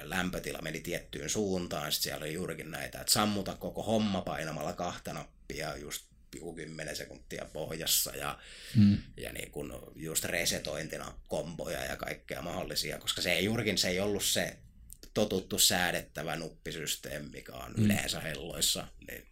lämpötila 0.00 0.62
meni 0.62 0.80
tiettyyn 0.80 1.30
suuntaan. 1.30 1.92
Sitten 1.92 2.02
siellä 2.02 2.24
oli 2.24 2.34
juurikin 2.34 2.70
näitä, 2.70 3.00
että 3.00 3.12
sammuta 3.12 3.54
koko 3.54 3.82
homma 3.82 4.20
painamalla 4.20 4.72
kahta 4.72 5.12
nappia 5.12 5.76
just 5.76 6.04
10 6.54 6.96
sekuntia 6.96 7.44
pohjassa 7.52 8.16
ja, 8.16 8.38
hmm. 8.76 8.98
ja 9.16 9.32
niin 9.32 9.50
kuin 9.50 9.72
just 9.96 10.24
resetointina 10.24 11.14
komboja 11.28 11.84
ja 11.84 11.96
kaikkea 11.96 12.42
mahdollisia, 12.42 12.98
koska 12.98 13.22
se 13.22 13.32
ei 13.32 13.44
juurikin 13.44 13.78
se 13.78 13.88
ei 13.88 14.00
ollut 14.00 14.24
se 14.24 14.56
totuttu 15.14 15.58
säädettävä 15.58 16.36
nuppisysteemi, 16.36 17.28
mikä 17.28 17.52
on 17.52 17.74
hmm. 17.74 17.84
yleensä 17.84 18.20
helloissa. 18.20 18.88
Niin. 19.10 19.26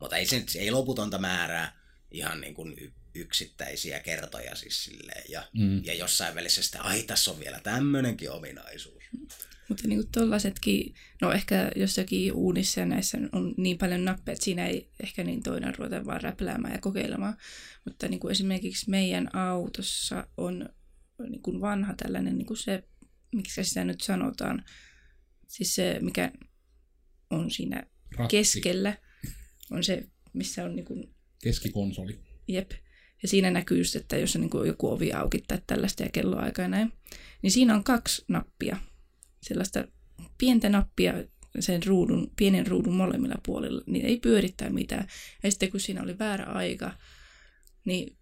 Mutta 0.00 0.16
ei, 0.16 0.26
se, 0.26 0.44
ei 0.58 0.70
loputonta 0.70 1.18
määrää 1.18 1.80
ihan 2.10 2.40
niin 2.40 2.54
kuin 2.54 2.94
yksittäisiä 3.14 4.00
kertoja 4.00 4.54
siis 4.54 4.84
silleen, 4.84 5.24
ja, 5.28 5.48
mm. 5.58 5.84
ja 5.84 5.94
jossain 5.94 6.34
välissä 6.34 6.62
sitten, 6.62 6.80
ai 6.80 7.02
tässä 7.02 7.30
on 7.30 7.40
vielä 7.40 7.60
tämmöinenkin 7.60 8.30
ominaisuus. 8.30 9.04
Mutta 9.68 9.88
niin 9.88 10.00
kuin 10.00 10.12
tollasetkin, 10.12 10.94
no 11.20 11.32
ehkä 11.32 11.70
jossakin 11.76 12.32
uunissa 12.32 12.80
ja 12.80 12.86
näissä 12.86 13.18
on 13.32 13.54
niin 13.56 13.78
paljon 13.78 14.04
nappeja, 14.04 14.32
että 14.32 14.44
siinä 14.44 14.66
ei 14.66 14.90
ehkä 15.02 15.24
niin 15.24 15.42
toinen 15.42 15.74
ruveta 15.74 16.04
vaan 16.04 16.20
räpläämään 16.20 16.74
ja 16.74 16.80
kokeilemaan. 16.80 17.36
Mutta 17.84 18.08
niin 18.08 18.20
kuin 18.20 18.32
esimerkiksi 18.32 18.90
meidän 18.90 19.36
autossa 19.36 20.28
on 20.36 20.68
niin 21.28 21.42
kuin 21.42 21.60
vanha 21.60 21.94
tällainen 21.96 22.38
niin 22.38 22.46
kuin 22.46 22.56
se, 22.56 22.84
miksi 23.34 23.64
sitä 23.64 23.84
nyt 23.84 24.00
sanotaan, 24.00 24.64
siis 25.48 25.74
se, 25.74 25.98
mikä 26.00 26.32
on 27.30 27.50
siinä 27.50 27.82
Ratti. 28.16 28.36
keskellä. 28.36 28.96
On 29.70 29.84
se, 29.84 30.08
missä 30.32 30.64
on 30.64 30.76
niin 30.76 30.86
kuin, 30.86 31.14
Keskikonsoli. 31.42 32.20
jep. 32.48 32.70
Ja 33.22 33.28
siinä 33.28 33.50
näkyy 33.50 33.78
just, 33.78 33.96
että 33.96 34.16
jos 34.16 34.36
on 34.36 34.42
niin 34.42 34.50
kuin 34.50 34.68
joku 34.68 34.88
ovi 34.88 35.12
auki 35.12 35.44
tai 35.48 35.58
tällaista 35.66 36.02
ja 36.02 36.08
kelloaika 36.12 36.62
ja 36.62 36.68
näin. 36.68 36.92
Niin 37.42 37.50
siinä 37.50 37.74
on 37.74 37.84
kaksi 37.84 38.24
nappia. 38.28 38.76
Sellaista 39.42 39.84
pientä 40.38 40.68
nappia 40.68 41.14
sen 41.60 41.86
ruudun, 41.86 42.30
pienen 42.36 42.66
ruudun 42.66 42.94
molemmilla 42.94 43.38
puolilla. 43.46 43.82
Niin 43.86 44.06
ei 44.06 44.18
pyörittää 44.18 44.70
mitään. 44.70 45.06
Ja 45.42 45.50
sitten 45.50 45.70
kun 45.70 45.80
siinä 45.80 46.02
oli 46.02 46.18
väärä 46.18 46.44
aika, 46.44 46.92
niin 47.84 48.16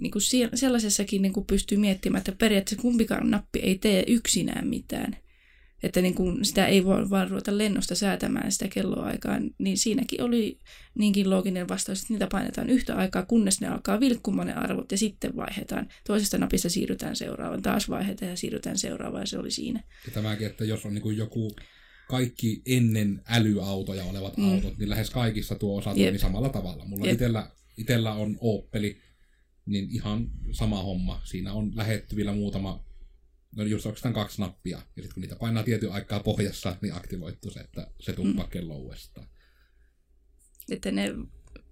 niin 0.00 0.10
kuin 0.10 0.22
sellaisessakin 0.54 1.22
niin 1.22 1.32
kuin 1.32 1.46
pystyy 1.46 1.78
miettimään, 1.78 2.18
että 2.18 2.32
periaatteessa 2.32 2.82
kumpikaan 2.82 3.30
nappi 3.30 3.58
ei 3.58 3.78
tee 3.78 4.04
yksinään 4.06 4.66
mitään. 4.66 5.16
Että 5.82 6.02
niin 6.02 6.14
kuin 6.14 6.44
sitä 6.44 6.66
ei 6.66 6.84
voi 6.84 7.10
vaan 7.10 7.30
ruveta 7.30 7.58
lennosta 7.58 7.94
säätämään 7.94 8.52
sitä 8.52 8.68
kelloaikaa, 8.68 9.38
niin 9.58 9.78
siinäkin 9.78 10.22
oli 10.22 10.58
niinkin 10.98 11.30
looginen 11.30 11.68
vastaus, 11.68 12.00
että 12.00 12.12
niitä 12.12 12.26
painetaan 12.32 12.70
yhtä 12.70 12.96
aikaa, 12.96 13.26
kunnes 13.26 13.60
ne 13.60 13.68
alkaa 13.68 14.00
vilkkumaan 14.00 14.46
ne 14.46 14.54
arvot 14.54 14.92
ja 14.92 14.98
sitten 14.98 15.36
vaihdetaan. 15.36 15.88
Toisesta 16.06 16.38
napista 16.38 16.68
siirrytään 16.68 17.16
seuraavaan, 17.16 17.62
taas 17.62 17.88
vaihdetaan 17.88 18.30
ja 18.30 18.36
siirrytään 18.36 18.78
seuraavaan 18.78 19.22
ja 19.22 19.26
se 19.26 19.38
oli 19.38 19.50
siinä. 19.50 19.82
Ja 20.06 20.12
tämäkin, 20.12 20.46
että 20.46 20.64
jos 20.64 20.86
on 20.86 20.94
niin 20.94 21.02
kuin 21.02 21.16
joku 21.16 21.56
kaikki 22.08 22.62
ennen 22.66 23.22
älyautoja 23.28 24.04
olevat 24.04 24.36
Mm. 24.36 24.52
autot, 24.52 24.78
niin 24.78 24.90
lähes 24.90 25.10
kaikissa 25.10 25.54
tuo 25.54 25.78
osa 25.78 25.94
toimii 25.94 26.18
samalla 26.18 26.48
tavalla. 26.48 26.84
Mulla 26.84 27.06
Jep. 27.06 27.14
itellä, 27.14 27.50
itellä 27.76 28.12
on 28.12 28.36
Opeli, 28.40 28.98
niin 29.66 29.88
ihan 29.90 30.30
sama 30.52 30.82
homma. 30.82 31.20
Siinä 31.24 31.52
on 31.52 31.72
lähettyvillä 31.76 32.32
muutama, 32.32 32.84
no 33.56 33.64
just 33.64 33.86
oikeastaan 33.86 34.14
kaksi 34.14 34.40
nappia. 34.40 34.76
Ja 34.78 35.02
sitten 35.02 35.14
kun 35.14 35.20
niitä 35.20 35.36
painaa 35.36 35.62
tietyn 35.62 35.92
aikaa 35.92 36.20
pohjassa, 36.20 36.76
niin 36.82 36.94
aktivoittuu 36.94 37.50
se, 37.50 37.60
että 37.60 37.90
se 38.00 38.12
tuppaa 38.12 38.44
mm. 38.44 38.50
kello 38.50 38.76
uudestaan. 38.76 39.28
Että 40.70 40.90
ne, 40.90 41.14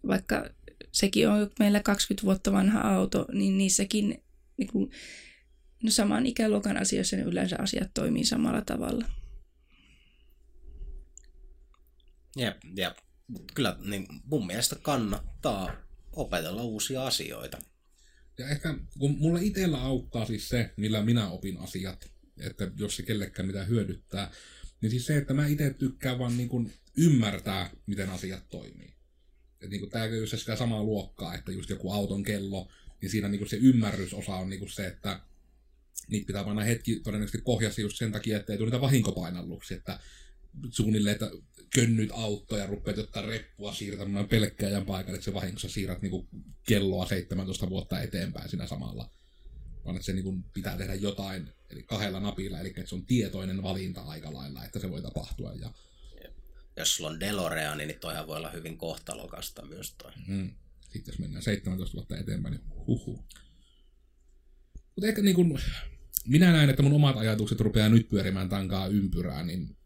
vaikka 0.06 0.50
sekin 0.92 1.28
on 1.28 1.50
meillä 1.58 1.80
20 1.80 2.24
vuotta 2.24 2.52
vanha 2.52 2.80
auto, 2.80 3.26
niin 3.32 3.58
niissäkin 3.58 4.24
niin 4.56 4.68
kuin, 4.72 4.90
no 5.82 5.90
saman 5.90 6.26
ikäluokan 6.26 6.76
asioissa 6.76 7.16
ne 7.16 7.22
yleensä 7.22 7.56
asiat 7.58 7.90
toimii 7.94 8.24
samalla 8.24 8.62
tavalla. 8.62 9.06
Jep, 12.36 12.56
jep. 12.76 12.96
Kyllä 13.54 13.76
niin 13.84 14.06
mun 14.24 14.46
mielestä 14.46 14.76
kannattaa 14.82 15.72
opetella 16.12 16.62
uusia 16.62 17.06
asioita. 17.06 17.58
Ja 18.38 18.48
ehkä, 18.48 18.74
kun 18.98 19.16
mulla 19.18 19.38
itsellä 19.38 19.82
auttaa 19.82 20.26
siis 20.26 20.48
se, 20.48 20.70
millä 20.76 21.02
minä 21.02 21.28
opin 21.28 21.58
asiat, 21.58 22.10
että 22.40 22.70
jos 22.76 22.96
se 22.96 23.02
kellekään 23.02 23.46
mitä 23.46 23.64
hyödyttää, 23.64 24.30
niin 24.80 24.90
siis 24.90 25.06
se, 25.06 25.16
että 25.16 25.34
mä 25.34 25.46
itse 25.46 25.74
tykkään 25.74 26.18
vaan 26.18 26.36
niin 26.36 26.48
kuin 26.48 26.72
ymmärtää, 26.96 27.70
miten 27.86 28.10
asiat 28.10 28.48
toimii. 28.48 28.94
Et 29.60 29.70
niin 29.70 29.90
tää 29.90 30.04
on 30.04 30.38
sitä 30.38 30.56
samaa 30.56 30.84
luokkaa, 30.84 31.34
että 31.34 31.52
just 31.52 31.70
joku 31.70 31.92
auton 31.92 32.22
kello, 32.22 32.68
niin 33.02 33.10
siinä 33.10 33.28
niin 33.28 33.38
kuin 33.38 33.48
se 33.48 33.56
ymmärrysosa 33.56 34.36
on 34.36 34.50
niin 34.50 34.58
kuin 34.58 34.70
se, 34.70 34.86
että 34.86 35.20
niitä 36.08 36.26
pitää 36.26 36.44
panna 36.44 36.62
hetki 36.62 37.00
todennäköisesti 37.00 37.44
pohjassa 37.44 37.80
just 37.80 37.96
sen 37.96 38.12
takia, 38.12 38.36
että 38.36 38.52
ei 38.52 38.58
tule 38.58 38.66
niitä 38.66 38.80
vahinkopainalluksia, 38.80 39.76
että 39.76 40.00
suunnilleen, 40.70 41.14
että 41.14 41.30
könnyt 41.76 42.10
autoja 42.12 42.62
ja 42.62 42.66
rupeat 42.66 42.98
ottaa 42.98 43.26
reppua 43.26 43.74
siirtämään 43.74 44.28
pelkkääjän 44.28 44.86
paikalle, 44.86 45.16
että 45.16 45.24
se 45.24 45.34
vahingossa 45.34 45.68
siirrät 45.68 46.02
niinku 46.02 46.28
kelloa 46.68 47.06
17 47.06 47.70
vuotta 47.70 48.00
eteenpäin 48.00 48.48
siinä 48.48 48.66
samalla. 48.66 49.10
Vaan 49.84 49.96
että 49.96 50.06
se 50.06 50.12
niinku 50.12 50.34
pitää 50.54 50.76
tehdä 50.76 50.94
jotain 50.94 51.48
eli 51.70 51.82
kahdella 51.82 52.20
napilla, 52.20 52.60
eli 52.60 52.68
että 52.68 52.86
se 52.86 52.94
on 52.94 53.06
tietoinen 53.06 53.62
valinta 53.62 54.02
aika 54.02 54.34
lailla, 54.34 54.64
että 54.64 54.78
se 54.78 54.90
voi 54.90 55.02
tapahtua. 55.02 55.52
Ja, 55.52 55.72
Jos 56.76 56.96
sulla 56.96 57.10
on 57.10 57.20
DeLorean, 57.20 57.78
niin 57.78 58.00
toihan 58.00 58.26
voi 58.26 58.36
olla 58.36 58.50
hyvin 58.50 58.78
kohtalokasta 58.78 59.64
myös 59.64 59.94
toi. 59.94 60.12
mm, 60.26 60.50
sitten 60.92 61.12
jos 61.12 61.18
mennään 61.18 61.42
17 61.42 61.94
vuotta 61.94 62.18
eteenpäin, 62.18 62.54
niin 62.54 62.68
huhu. 62.86 63.24
Mutta 64.96 65.08
ehkä 65.08 65.22
niin 65.22 65.36
kun, 65.36 65.58
minä 66.26 66.52
näen, 66.52 66.70
että 66.70 66.82
mun 66.82 66.92
omat 66.92 67.16
ajatukset 67.16 67.60
rupeaa 67.60 67.88
nyt 67.88 68.08
pyörimään 68.08 68.48
tankaa 68.48 68.86
ympyrää, 68.86 69.42
niin 69.42 69.76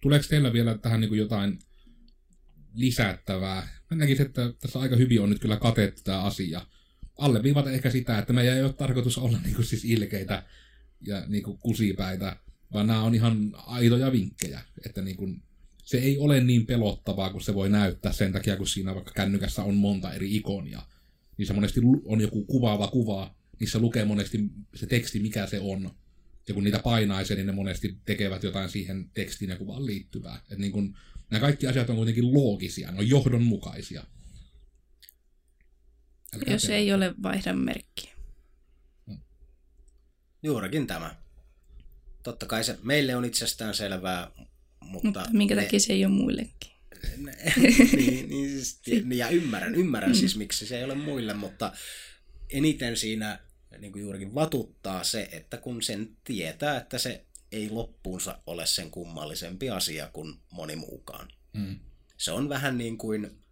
tuleeko 0.00 0.26
teillä 0.28 0.52
vielä 0.52 0.78
tähän 0.78 1.00
niin 1.00 1.16
jotain 1.16 1.58
lisättävää? 2.74 3.68
Mä 3.90 3.96
näkisin, 3.96 4.26
että 4.26 4.52
tässä 4.60 4.80
aika 4.80 4.96
hyvin 4.96 5.20
on 5.20 5.30
nyt 5.30 5.40
kyllä 5.40 5.56
katettu 5.56 6.02
tämä 6.04 6.22
asia. 6.22 6.66
Alleviivata 7.18 7.70
ehkä 7.70 7.90
sitä, 7.90 8.18
että 8.18 8.32
meidän 8.32 8.56
ei 8.56 8.62
ole 8.62 8.72
tarkoitus 8.72 9.18
olla 9.18 9.38
niin 9.44 9.54
kuin 9.54 9.66
siis 9.66 9.84
ilkeitä 9.84 10.42
ja 11.00 11.24
niin 11.26 11.42
kuin 11.42 11.58
kusipäitä, 11.58 12.36
vaan 12.72 12.86
nämä 12.86 13.02
on 13.02 13.14
ihan 13.14 13.52
aitoja 13.54 14.12
vinkkejä, 14.12 14.60
että 14.86 15.02
niin 15.02 15.16
kuin, 15.16 15.42
se 15.84 15.98
ei 15.98 16.18
ole 16.18 16.40
niin 16.40 16.66
pelottavaa, 16.66 17.30
kun 17.30 17.40
se 17.40 17.54
voi 17.54 17.68
näyttää 17.68 18.12
sen 18.12 18.32
takia, 18.32 18.56
kun 18.56 18.66
siinä 18.66 18.94
vaikka 18.94 19.12
kännykässä 19.12 19.62
on 19.62 19.74
monta 19.74 20.12
eri 20.12 20.36
ikonia. 20.36 20.82
Niin 21.36 21.46
se 21.46 21.52
monesti 21.52 21.80
on 22.04 22.20
joku 22.20 22.44
kuvaava 22.44 22.88
kuva, 22.88 23.34
niissä 23.60 23.78
lukee 23.78 24.04
monesti 24.04 24.38
se 24.74 24.86
teksti, 24.86 25.20
mikä 25.20 25.46
se 25.46 25.60
on. 25.60 25.90
Ja 26.50 26.54
kun 26.54 26.64
niitä 26.64 26.78
painaisi, 26.78 27.34
niin 27.34 27.46
ne 27.46 27.52
monesti 27.52 27.98
tekevät 28.04 28.42
jotain 28.42 28.70
siihen 28.70 29.10
tekstiin 29.14 29.50
ja 29.50 29.56
kuvaan 29.56 29.86
liittyvää. 29.86 30.42
Et 30.50 30.58
niin 30.58 30.72
kun, 30.72 30.96
nämä 31.30 31.40
kaikki 31.40 31.66
asiat 31.66 31.90
on 31.90 31.96
kuitenkin 31.96 32.34
loogisia, 32.34 32.92
ne 32.92 32.98
on 32.98 33.08
johdonmukaisia. 33.08 34.04
Älkää 36.34 36.54
Jos 36.54 36.62
pelkää. 36.62 36.76
ei 36.76 36.92
ole, 36.92 37.14
vaihda 37.22 37.52
merkkiä. 37.52 38.12
Juurikin 40.42 40.86
tämä. 40.86 41.16
Totta 42.22 42.46
kai 42.46 42.64
se 42.64 42.78
meille 42.82 43.16
on 43.16 43.24
itsestään 43.24 43.74
selvää, 43.74 44.30
mutta... 44.80 45.06
Mutta 45.06 45.26
minkä 45.32 45.54
me- 45.54 45.62
takia 45.62 45.80
se 45.80 45.92
ei 45.92 46.04
ole 46.04 46.12
muillekin? 46.12 46.70
niin, 47.96 48.28
niin 48.28 48.50
siis, 48.50 48.80
ja 49.14 49.28
ymmärrän, 49.28 49.74
ymmärrän 49.74 50.14
siis, 50.14 50.36
miksi 50.36 50.66
se 50.66 50.78
ei 50.78 50.84
ole 50.84 50.94
muille, 50.94 51.34
mutta 51.34 51.72
eniten 52.48 52.96
siinä 52.96 53.49
niin 53.78 53.92
kuin 53.92 54.02
juurikin 54.02 54.34
vatuttaa 54.34 55.04
se, 55.04 55.28
että 55.32 55.56
kun 55.56 55.82
sen 55.82 56.16
tietää, 56.24 56.76
että 56.76 56.98
se 56.98 57.26
ei 57.52 57.70
loppuunsa 57.70 58.42
ole 58.46 58.66
sen 58.66 58.90
kummallisempi 58.90 59.70
asia 59.70 60.10
kuin 60.12 60.34
moni 60.52 60.76
muukaan. 60.76 61.28
Mm. 61.52 61.78
Se 62.16 62.32
on 62.32 62.48
vähän 62.48 62.78
niin 62.78 62.98
kuin, 62.98 63.42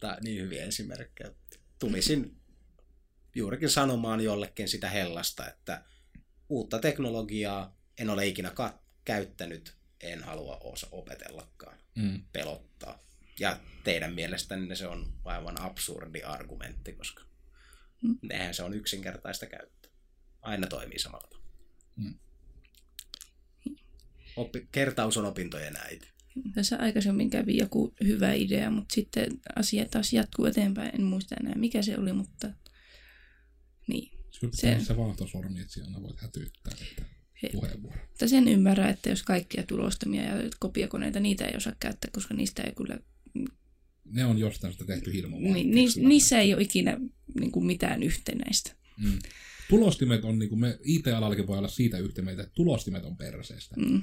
tai 0.00 0.16
niin 0.20 0.42
hyviä 0.42 0.64
esimerkkejä, 0.64 1.32
tulisin 1.78 2.36
juurikin 3.34 3.70
sanomaan 3.70 4.20
jollekin 4.20 4.68
sitä 4.68 4.90
hellasta, 4.90 5.48
että 5.48 5.84
uutta 6.48 6.78
teknologiaa 6.78 7.76
en 7.98 8.10
ole 8.10 8.26
ikinä 8.26 8.50
ka- 8.50 8.82
käyttänyt, 9.04 9.76
en 10.00 10.22
halua 10.22 10.56
osa 10.56 10.86
opetellakaan 10.92 11.78
Mm. 11.94 12.22
pelottaa. 12.32 12.98
Ja 13.40 13.60
teidän 13.84 14.12
mielestänne 14.14 14.76
se 14.76 14.86
on 14.86 15.12
aivan 15.24 15.60
absurdi 15.60 16.22
argumentti, 16.22 16.92
koska 16.92 17.22
Mm. 18.02 18.18
nehän 18.22 18.54
se 18.54 18.62
on 18.62 18.74
yksinkertaista 18.74 19.46
käyttöä. 19.46 19.92
Aina 20.40 20.66
toimii 20.66 20.98
samalla 20.98 21.28
tavalla. 21.28 21.52
Mm. 21.96 22.14
Oppi, 24.36 24.68
kertaus 24.72 25.16
on 25.16 25.24
opintojen 25.24 25.76
äiti. 25.76 26.12
Tässä 26.54 26.78
aikaisemmin 26.78 27.30
kävi 27.30 27.56
joku 27.56 27.94
hyvä 28.04 28.32
idea, 28.32 28.70
mutta 28.70 28.94
sitten 28.94 29.26
asia 29.56 29.84
taas 29.88 30.12
jatkuu 30.12 30.44
eteenpäin. 30.44 30.94
En 30.94 31.02
muista 31.02 31.34
enää 31.40 31.54
mikä 31.54 31.82
se 31.82 31.98
oli, 31.98 32.12
mutta 32.12 32.50
niin. 33.86 34.18
Se- 34.30 34.48
pitää 34.48 34.80
se 34.80 34.96
vaahtosormi, 34.96 35.60
että 35.60 35.72
siellä 35.72 36.02
voit 36.02 36.20
puheenvuoro. 37.52 38.00
Mutta 38.08 38.28
sen 38.28 38.48
ymmärrä, 38.48 38.88
että 38.88 39.10
jos 39.10 39.22
kaikkia 39.22 39.62
tulostamia 39.62 40.22
ja 40.22 40.50
kopiakoneita, 40.58 41.20
niitä 41.20 41.44
ei 41.44 41.56
osaa 41.56 41.72
käyttää, 41.80 42.10
koska 42.12 42.34
niistä 42.34 42.62
ei 42.62 42.72
kyllä, 42.72 42.98
Ne 44.12 44.24
on 44.24 44.38
jostain 44.38 44.72
sitä 44.72 44.84
tehty 44.84 45.12
hirmu 45.12 45.38
ni, 45.38 45.64
ni, 45.64 45.86
niissä 45.96 46.38
ei 46.38 46.54
ole 46.54 46.62
ikinä 46.62 47.00
niin 47.40 47.52
kuin 47.52 47.66
mitään 47.66 48.02
yhtenäistä. 48.02 48.72
Mm. 48.96 49.18
Tulostimet 49.68 50.24
on, 50.24 50.38
niin 50.38 50.48
kuin 50.48 50.60
me 50.60 50.78
IT-alallakin 50.84 51.46
voi 51.46 51.58
olla 51.58 51.68
siitä 51.68 51.98
yhtä 51.98 52.22
meitä, 52.22 52.42
että 52.42 52.54
tulostimet 52.54 53.04
on 53.04 53.16
perseestä. 53.16 53.74
Mm. 53.76 53.92
Mm. 53.92 54.02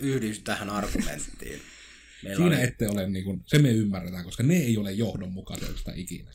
Yhdyn 0.00 0.42
tähän 0.42 0.70
argumenttiin. 0.70 1.60
Meillä 2.22 2.36
Siinä 2.36 2.56
oli, 2.56 2.64
ette 2.64 2.88
ole, 2.88 3.08
niin 3.08 3.24
kuin, 3.24 3.42
se 3.46 3.58
me 3.58 3.70
ymmärretään, 3.70 4.24
koska 4.24 4.42
ne 4.42 4.56
ei 4.56 4.76
ole 4.76 4.92
johdonmukaisesta 4.92 5.92
ikinä. 5.94 6.30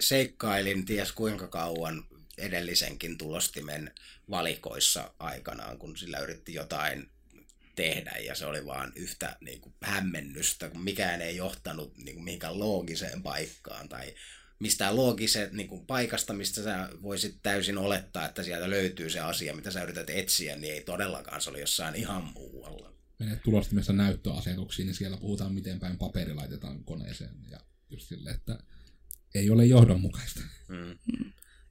seikkailin 0.00 0.84
ties 0.84 1.12
kuinka 1.12 1.48
kauan 1.48 2.04
edellisenkin 2.38 3.18
tulostimen 3.18 3.90
valikoissa 4.30 5.14
aikanaan, 5.18 5.78
kun 5.78 5.96
sillä 5.96 6.18
yritti 6.18 6.54
jotain 6.54 7.10
tehdä 7.74 8.10
ja 8.10 8.34
se 8.34 8.46
oli 8.46 8.66
vaan 8.66 8.92
yhtä 8.96 9.36
niin 9.40 9.60
kuin, 9.60 9.74
hämmennystä, 9.82 10.68
kun 10.68 10.84
mikään 10.84 11.20
ei 11.20 11.36
johtanut 11.36 11.96
niin 11.96 12.14
kuin, 12.14 12.24
mihinkään 12.24 12.58
loogiseen 12.58 13.22
paikkaan 13.22 13.88
tai 13.88 14.14
mistään 14.58 14.96
loogiseen 14.96 15.56
niin 15.56 15.68
kuin, 15.68 15.86
paikasta, 15.86 16.32
mistä 16.32 16.62
sä 16.62 16.88
voisit 17.02 17.38
täysin 17.42 17.78
olettaa, 17.78 18.26
että 18.26 18.42
sieltä 18.42 18.70
löytyy 18.70 19.10
se 19.10 19.20
asia, 19.20 19.54
mitä 19.54 19.70
sä 19.70 19.82
yrität 19.82 20.10
etsiä, 20.10 20.56
niin 20.56 20.74
ei 20.74 20.84
todellakaan, 20.84 21.40
se 21.40 21.50
oli 21.50 21.60
jossain 21.60 21.94
ihan 21.94 22.24
muualla. 22.24 22.94
Menet 23.18 23.42
tulostimessa 23.42 23.92
näyttöasetuksiin, 23.92 24.86
niin 24.86 24.94
siellä 24.94 25.16
puhutaan, 25.16 25.54
miten 25.54 25.80
päin 25.80 25.98
paperi 25.98 26.34
laitetaan 26.34 26.84
koneeseen. 26.84 27.36
Ja 27.50 27.60
just 27.90 28.08
sille, 28.08 28.30
että 28.30 28.58
ei 29.34 29.50
ole 29.50 29.64
johdonmukaista. 29.66 30.40
Mm. 30.68 30.98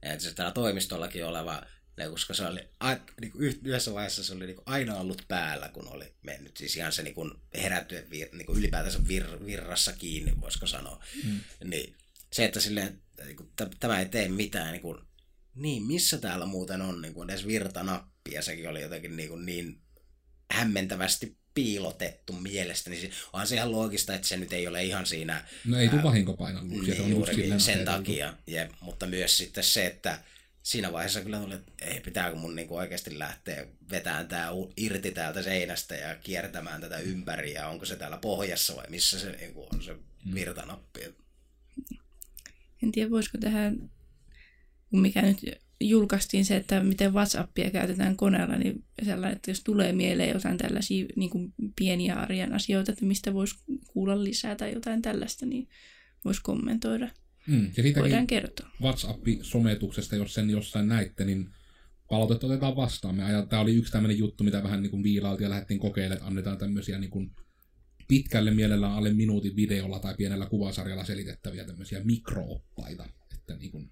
Että 0.02 0.24
se 0.24 0.34
täällä 0.34 0.52
toimistollakin 0.52 1.24
oleva 1.26 1.62
Ja 1.96 2.10
koska 2.10 2.34
se 2.34 2.46
oli 2.46 2.68
a, 2.80 2.96
niin 3.20 3.32
kuin 3.32 3.44
yhdessä 3.44 3.94
vaiheessa 3.94 4.24
se 4.24 4.32
oli 4.32 4.46
niin 4.46 4.56
kuin 4.56 4.64
aina 4.66 4.96
ollut 4.96 5.22
päällä, 5.28 5.68
kun 5.68 5.88
oli 5.88 6.14
mennyt. 6.22 6.56
Siis 6.56 6.76
ihan 6.76 6.92
se 6.92 7.02
niin 7.02 7.14
kuin 7.14 7.32
herättyä 7.54 8.02
vir, 8.10 8.28
niin 8.32 8.46
kuin 8.46 8.58
ylipäätänsä 8.58 9.08
vir, 9.08 9.24
virrassa 9.46 9.92
kiinni, 9.92 10.40
voisiko 10.40 10.66
sanoa. 10.66 11.04
Mm. 11.24 11.40
Niin 11.64 11.96
se, 12.32 12.44
että 12.44 12.60
silleen, 12.60 13.02
niin 13.24 13.36
kuin, 13.36 13.50
tämä 13.80 13.98
ei 13.98 14.06
tee 14.06 14.28
mitään, 14.28 14.72
niin, 14.72 14.82
kuin, 14.82 14.98
niin 15.54 15.82
missä 15.82 16.18
täällä 16.18 16.46
muuten 16.46 16.82
on 16.82 17.02
niin 17.02 17.14
kuin 17.14 17.30
edes 17.30 17.46
virtanappi, 17.46 18.32
ja 18.32 18.42
sekin 18.42 18.68
oli 18.68 18.82
jotenkin 18.82 19.16
niin, 19.16 19.28
kuin 19.28 19.46
niin 19.46 19.80
hämmentävästi 20.50 21.36
piilotettu 21.54 22.32
mielestäni. 22.32 22.96
Niin 22.96 23.12
onhan 23.32 23.46
se 23.46 23.54
ihan 23.54 23.72
loogista, 23.72 24.14
että 24.14 24.28
se 24.28 24.36
nyt 24.36 24.52
ei 24.52 24.66
ole 24.66 24.84
ihan 24.84 25.06
siinä... 25.06 25.44
No 25.64 25.78
ei 25.78 25.88
tule 25.88 26.02
vahinkopainalluksia. 26.02 26.94
Niin, 26.94 27.10
juurikin 27.10 27.60
sen 27.60 27.84
takia. 27.84 28.34
Ja, 28.46 28.68
mutta 28.80 29.06
myös 29.06 29.36
sitten 29.36 29.64
se, 29.64 29.86
että 29.86 30.18
siinä 30.64 30.92
vaiheessa 30.92 31.20
kyllä 31.20 31.40
tuli, 31.40 31.54
että 31.54 31.72
ei, 31.84 32.00
pitääkö 32.00 32.36
mun 32.36 32.56
niinku 32.56 32.76
oikeasti 32.76 33.18
lähteä 33.18 33.66
vetämään 33.90 34.28
tämä 34.28 34.48
irti 34.76 35.10
täältä 35.10 35.42
seinästä 35.42 35.94
ja 35.94 36.16
kiertämään 36.16 36.80
tätä 36.80 36.98
ympäri 36.98 37.52
ja 37.52 37.68
onko 37.68 37.84
se 37.84 37.96
täällä 37.96 38.16
pohjassa 38.16 38.76
vai 38.76 38.84
missä 38.88 39.18
se 39.18 39.32
niinku 39.32 39.66
on 39.72 39.82
se 39.82 39.92
mm. 39.92 40.34
virtanappi. 40.34 41.00
En 42.82 42.92
tiedä, 42.92 43.10
voisiko 43.10 43.38
tähän, 43.38 43.90
mikä 44.90 45.22
nyt 45.22 45.38
julkaistiin 45.80 46.44
se, 46.44 46.56
että 46.56 46.80
miten 46.80 47.14
WhatsAppia 47.14 47.70
käytetään 47.70 48.16
koneella, 48.16 48.56
niin 48.56 48.84
sellainen, 49.04 49.36
että 49.36 49.50
jos 49.50 49.60
tulee 49.60 49.92
mieleen 49.92 50.30
jotain 50.30 50.58
tällaisia 50.58 51.06
niin 51.16 51.30
kuin 51.30 51.54
pieniä 51.76 52.14
arjen 52.14 52.52
asioita, 52.52 52.92
että 52.92 53.04
mistä 53.04 53.34
voisi 53.34 53.54
kuulla 53.86 54.24
lisää 54.24 54.56
tai 54.56 54.72
jotain 54.72 55.02
tällaista, 55.02 55.46
niin 55.46 55.68
voisi 56.24 56.40
kommentoida. 56.42 57.10
Mm, 57.46 57.72
ja 57.76 58.02
Voidaan 58.02 58.26
kertoa. 58.26 58.70
WhatsApp-sometuksesta, 58.82 60.16
jos 60.16 60.34
sen 60.34 60.50
jossain 60.50 60.88
näitte, 60.88 61.24
niin 61.24 61.50
palautet 62.08 62.44
otetaan 62.44 62.76
vastaan. 62.76 63.14
Me 63.14 63.24
ajat, 63.24 63.48
tämä 63.48 63.62
oli 63.62 63.74
yksi 63.74 63.92
tämmöinen 63.92 64.18
juttu, 64.18 64.44
mitä 64.44 64.62
vähän 64.62 64.82
niin 64.82 64.90
kuin 64.90 65.02
viilailtiin 65.02 65.44
ja 65.44 65.50
lähdettiin 65.50 65.80
kokeilemaan, 65.80 66.16
että 66.16 66.26
annetaan 66.26 66.58
tämmöisiä 66.58 66.98
niin 66.98 67.10
kuin 67.10 67.30
pitkälle 68.08 68.50
mielellään 68.50 68.92
alle 68.92 69.12
minuutin 69.12 69.56
videolla 69.56 69.98
tai 69.98 70.14
pienellä 70.14 70.46
kuvasarjalla 70.46 71.04
selitettäviä 71.04 71.64
tämmöisiä 71.64 72.04
mikrooppaita. 72.04 73.08
Että 73.34 73.56
niin 73.56 73.70
kuin, 73.70 73.90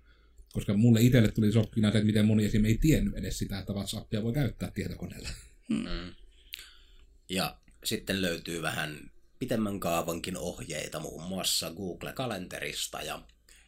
koska 0.53 0.74
mulle 0.74 1.00
itselle 1.00 1.28
tuli 1.28 1.53
sokkina 1.53 1.92
se, 1.92 1.98
että 1.98 2.07
miten 2.07 2.26
moni 2.26 2.44
esim. 2.44 2.64
ei 2.64 2.78
tiennyt 2.78 3.16
edes 3.16 3.38
sitä, 3.38 3.59
että 3.59 3.72
WhatsAppia 3.72 4.22
voi 4.22 4.32
käyttää 4.32 4.70
tietokoneella. 4.70 5.28
Mm. 5.68 6.14
Ja 7.30 7.59
sitten 7.84 8.22
löytyy 8.22 8.62
vähän 8.62 9.11
pitemmän 9.38 9.80
kaavankin 9.80 10.36
ohjeita 10.36 11.00
muun 11.00 11.22
muassa 11.22 11.70
Google-kalenterista 11.70 13.03
ja 13.03 13.22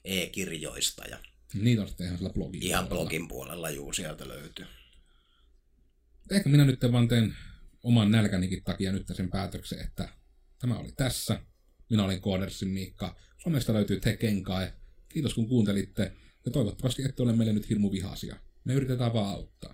e-kirjoista. 0.05 1.05
Ja 1.11 1.19
Niitä 1.55 1.83
on 1.83 1.89
sitten 1.89 2.07
ihan 2.07 2.19
sillä 2.19 2.31
blogin 2.31 2.63
Ihan 2.63 2.87
puolella. 2.89 3.05
blogin 3.05 3.29
puolella, 3.29 3.71
juu, 3.71 3.93
sieltä 3.93 4.29
löytyy. 4.29 4.67
Ehkä 6.31 6.49
minä 6.49 6.65
nyt 6.65 6.81
vaan 6.93 7.09
teen 7.09 7.37
oman 7.83 8.11
nälkänikin 8.11 8.65
takia 8.65 8.93
nyt 8.93 9.07
sen 9.13 9.31
päätöksen, 9.31 9.81
että 9.81 10.09
tämä 10.59 10.79
oli 10.79 10.93
tässä. 10.97 11.41
Minä 11.91 12.05
olin 12.05 12.21
Koodersin 12.21 12.69
Miikka. 12.69 13.17
Somesta 13.43 13.73
löytyy 13.73 14.01
Te 14.01 14.17
Kenkai. 14.17 14.73
Kiitos 15.09 15.35
kun 15.35 15.49
kuuntelitte. 15.49 16.13
Ja 16.45 16.51
toivottavasti 16.51 17.05
ette 17.05 17.23
ole 17.23 17.33
meille 17.33 17.53
nyt 17.53 17.69
hirmu 17.69 17.93
vihaisia. 17.93 18.37
Me 18.65 18.75
yritetään 18.75 19.13
vaan 19.13 19.31
auttaa. 19.35 19.74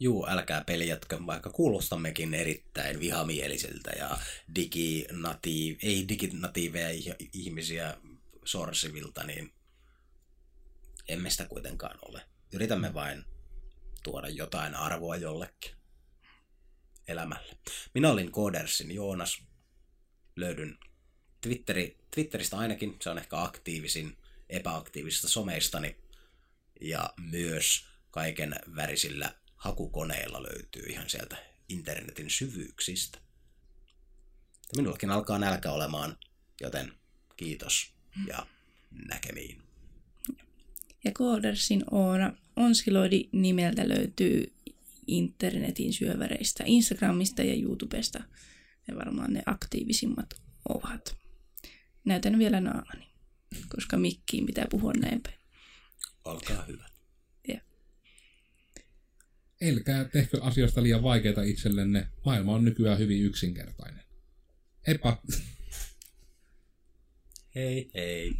Juu, 0.00 0.26
älkää 0.28 0.64
peljätkö, 0.64 1.18
vaikka 1.26 1.50
kuulostammekin 1.50 2.34
erittäin 2.34 3.00
vihamielisiltä 3.00 3.90
ja 3.90 4.18
diginatiiv, 4.54 5.76
ei 5.82 6.08
diginatiiveja 6.08 7.14
ihmisiä 7.32 7.96
sorsivilta, 8.44 9.24
niin 9.24 9.52
emme 11.08 11.30
sitä 11.30 11.44
kuitenkaan 11.44 11.98
ole. 12.02 12.22
Yritämme 12.52 12.94
vain 12.94 13.24
tuoda 14.02 14.28
jotain 14.28 14.74
arvoa 14.74 15.16
jollekin 15.16 15.76
elämälle. 17.08 17.56
Minä 17.94 18.10
olin 18.10 18.32
Codersin 18.32 18.90
Joonas. 18.90 19.42
Löydyn 20.36 20.78
Twitteri, 21.40 21.98
Twitteristä 22.14 22.58
ainakin, 22.58 22.96
se 23.02 23.10
on 23.10 23.18
ehkä 23.18 23.42
aktiivisin 23.42 24.16
epäaktiivisista 24.48 25.28
someistani. 25.28 25.96
Ja 26.80 27.14
myös 27.20 27.86
kaiken 28.10 28.56
värisillä 28.76 29.34
hakukoneilla 29.64 30.42
löytyy 30.42 30.82
ihan 30.82 31.10
sieltä 31.10 31.36
internetin 31.68 32.30
syvyyksistä. 32.30 33.18
Minullakin 34.76 35.10
alkaa 35.10 35.38
nälkä 35.38 35.70
olemaan, 35.70 36.18
joten 36.60 36.92
kiitos 37.36 37.94
ja 38.26 38.46
näkemiin. 39.08 39.62
Ja 41.04 41.12
Codersin 41.12 41.84
Oona 41.90 42.32
Onskiloidi 42.56 43.28
nimeltä 43.32 43.88
löytyy 43.88 44.52
internetin 45.06 45.92
syöväreistä, 45.92 46.64
Instagramista 46.66 47.42
ja 47.42 47.54
YouTubesta. 47.54 48.22
Ja 48.88 48.96
varmaan 48.96 49.32
ne 49.32 49.42
aktiivisimmat 49.46 50.34
ovat. 50.68 51.16
Näytän 52.04 52.38
vielä 52.38 52.60
naamani, 52.60 53.06
koska 53.68 53.96
mikkiin 53.96 54.46
pitää 54.46 54.66
puhua 54.70 54.92
näin 54.92 55.22
päin. 55.22 55.38
Olkaa 56.24 56.64
hyvä. 56.64 56.93
Elkää 59.64 60.04
tehkö 60.04 60.42
asioista 60.42 60.82
liian 60.82 61.02
vaikeita 61.02 61.42
itsellenne. 61.42 62.08
Maailma 62.24 62.52
on 62.52 62.64
nykyään 62.64 62.98
hyvin 62.98 63.22
yksinkertainen. 63.22 64.04
Heippa! 64.86 65.22
Hei 67.54 67.90
hei! 67.94 68.34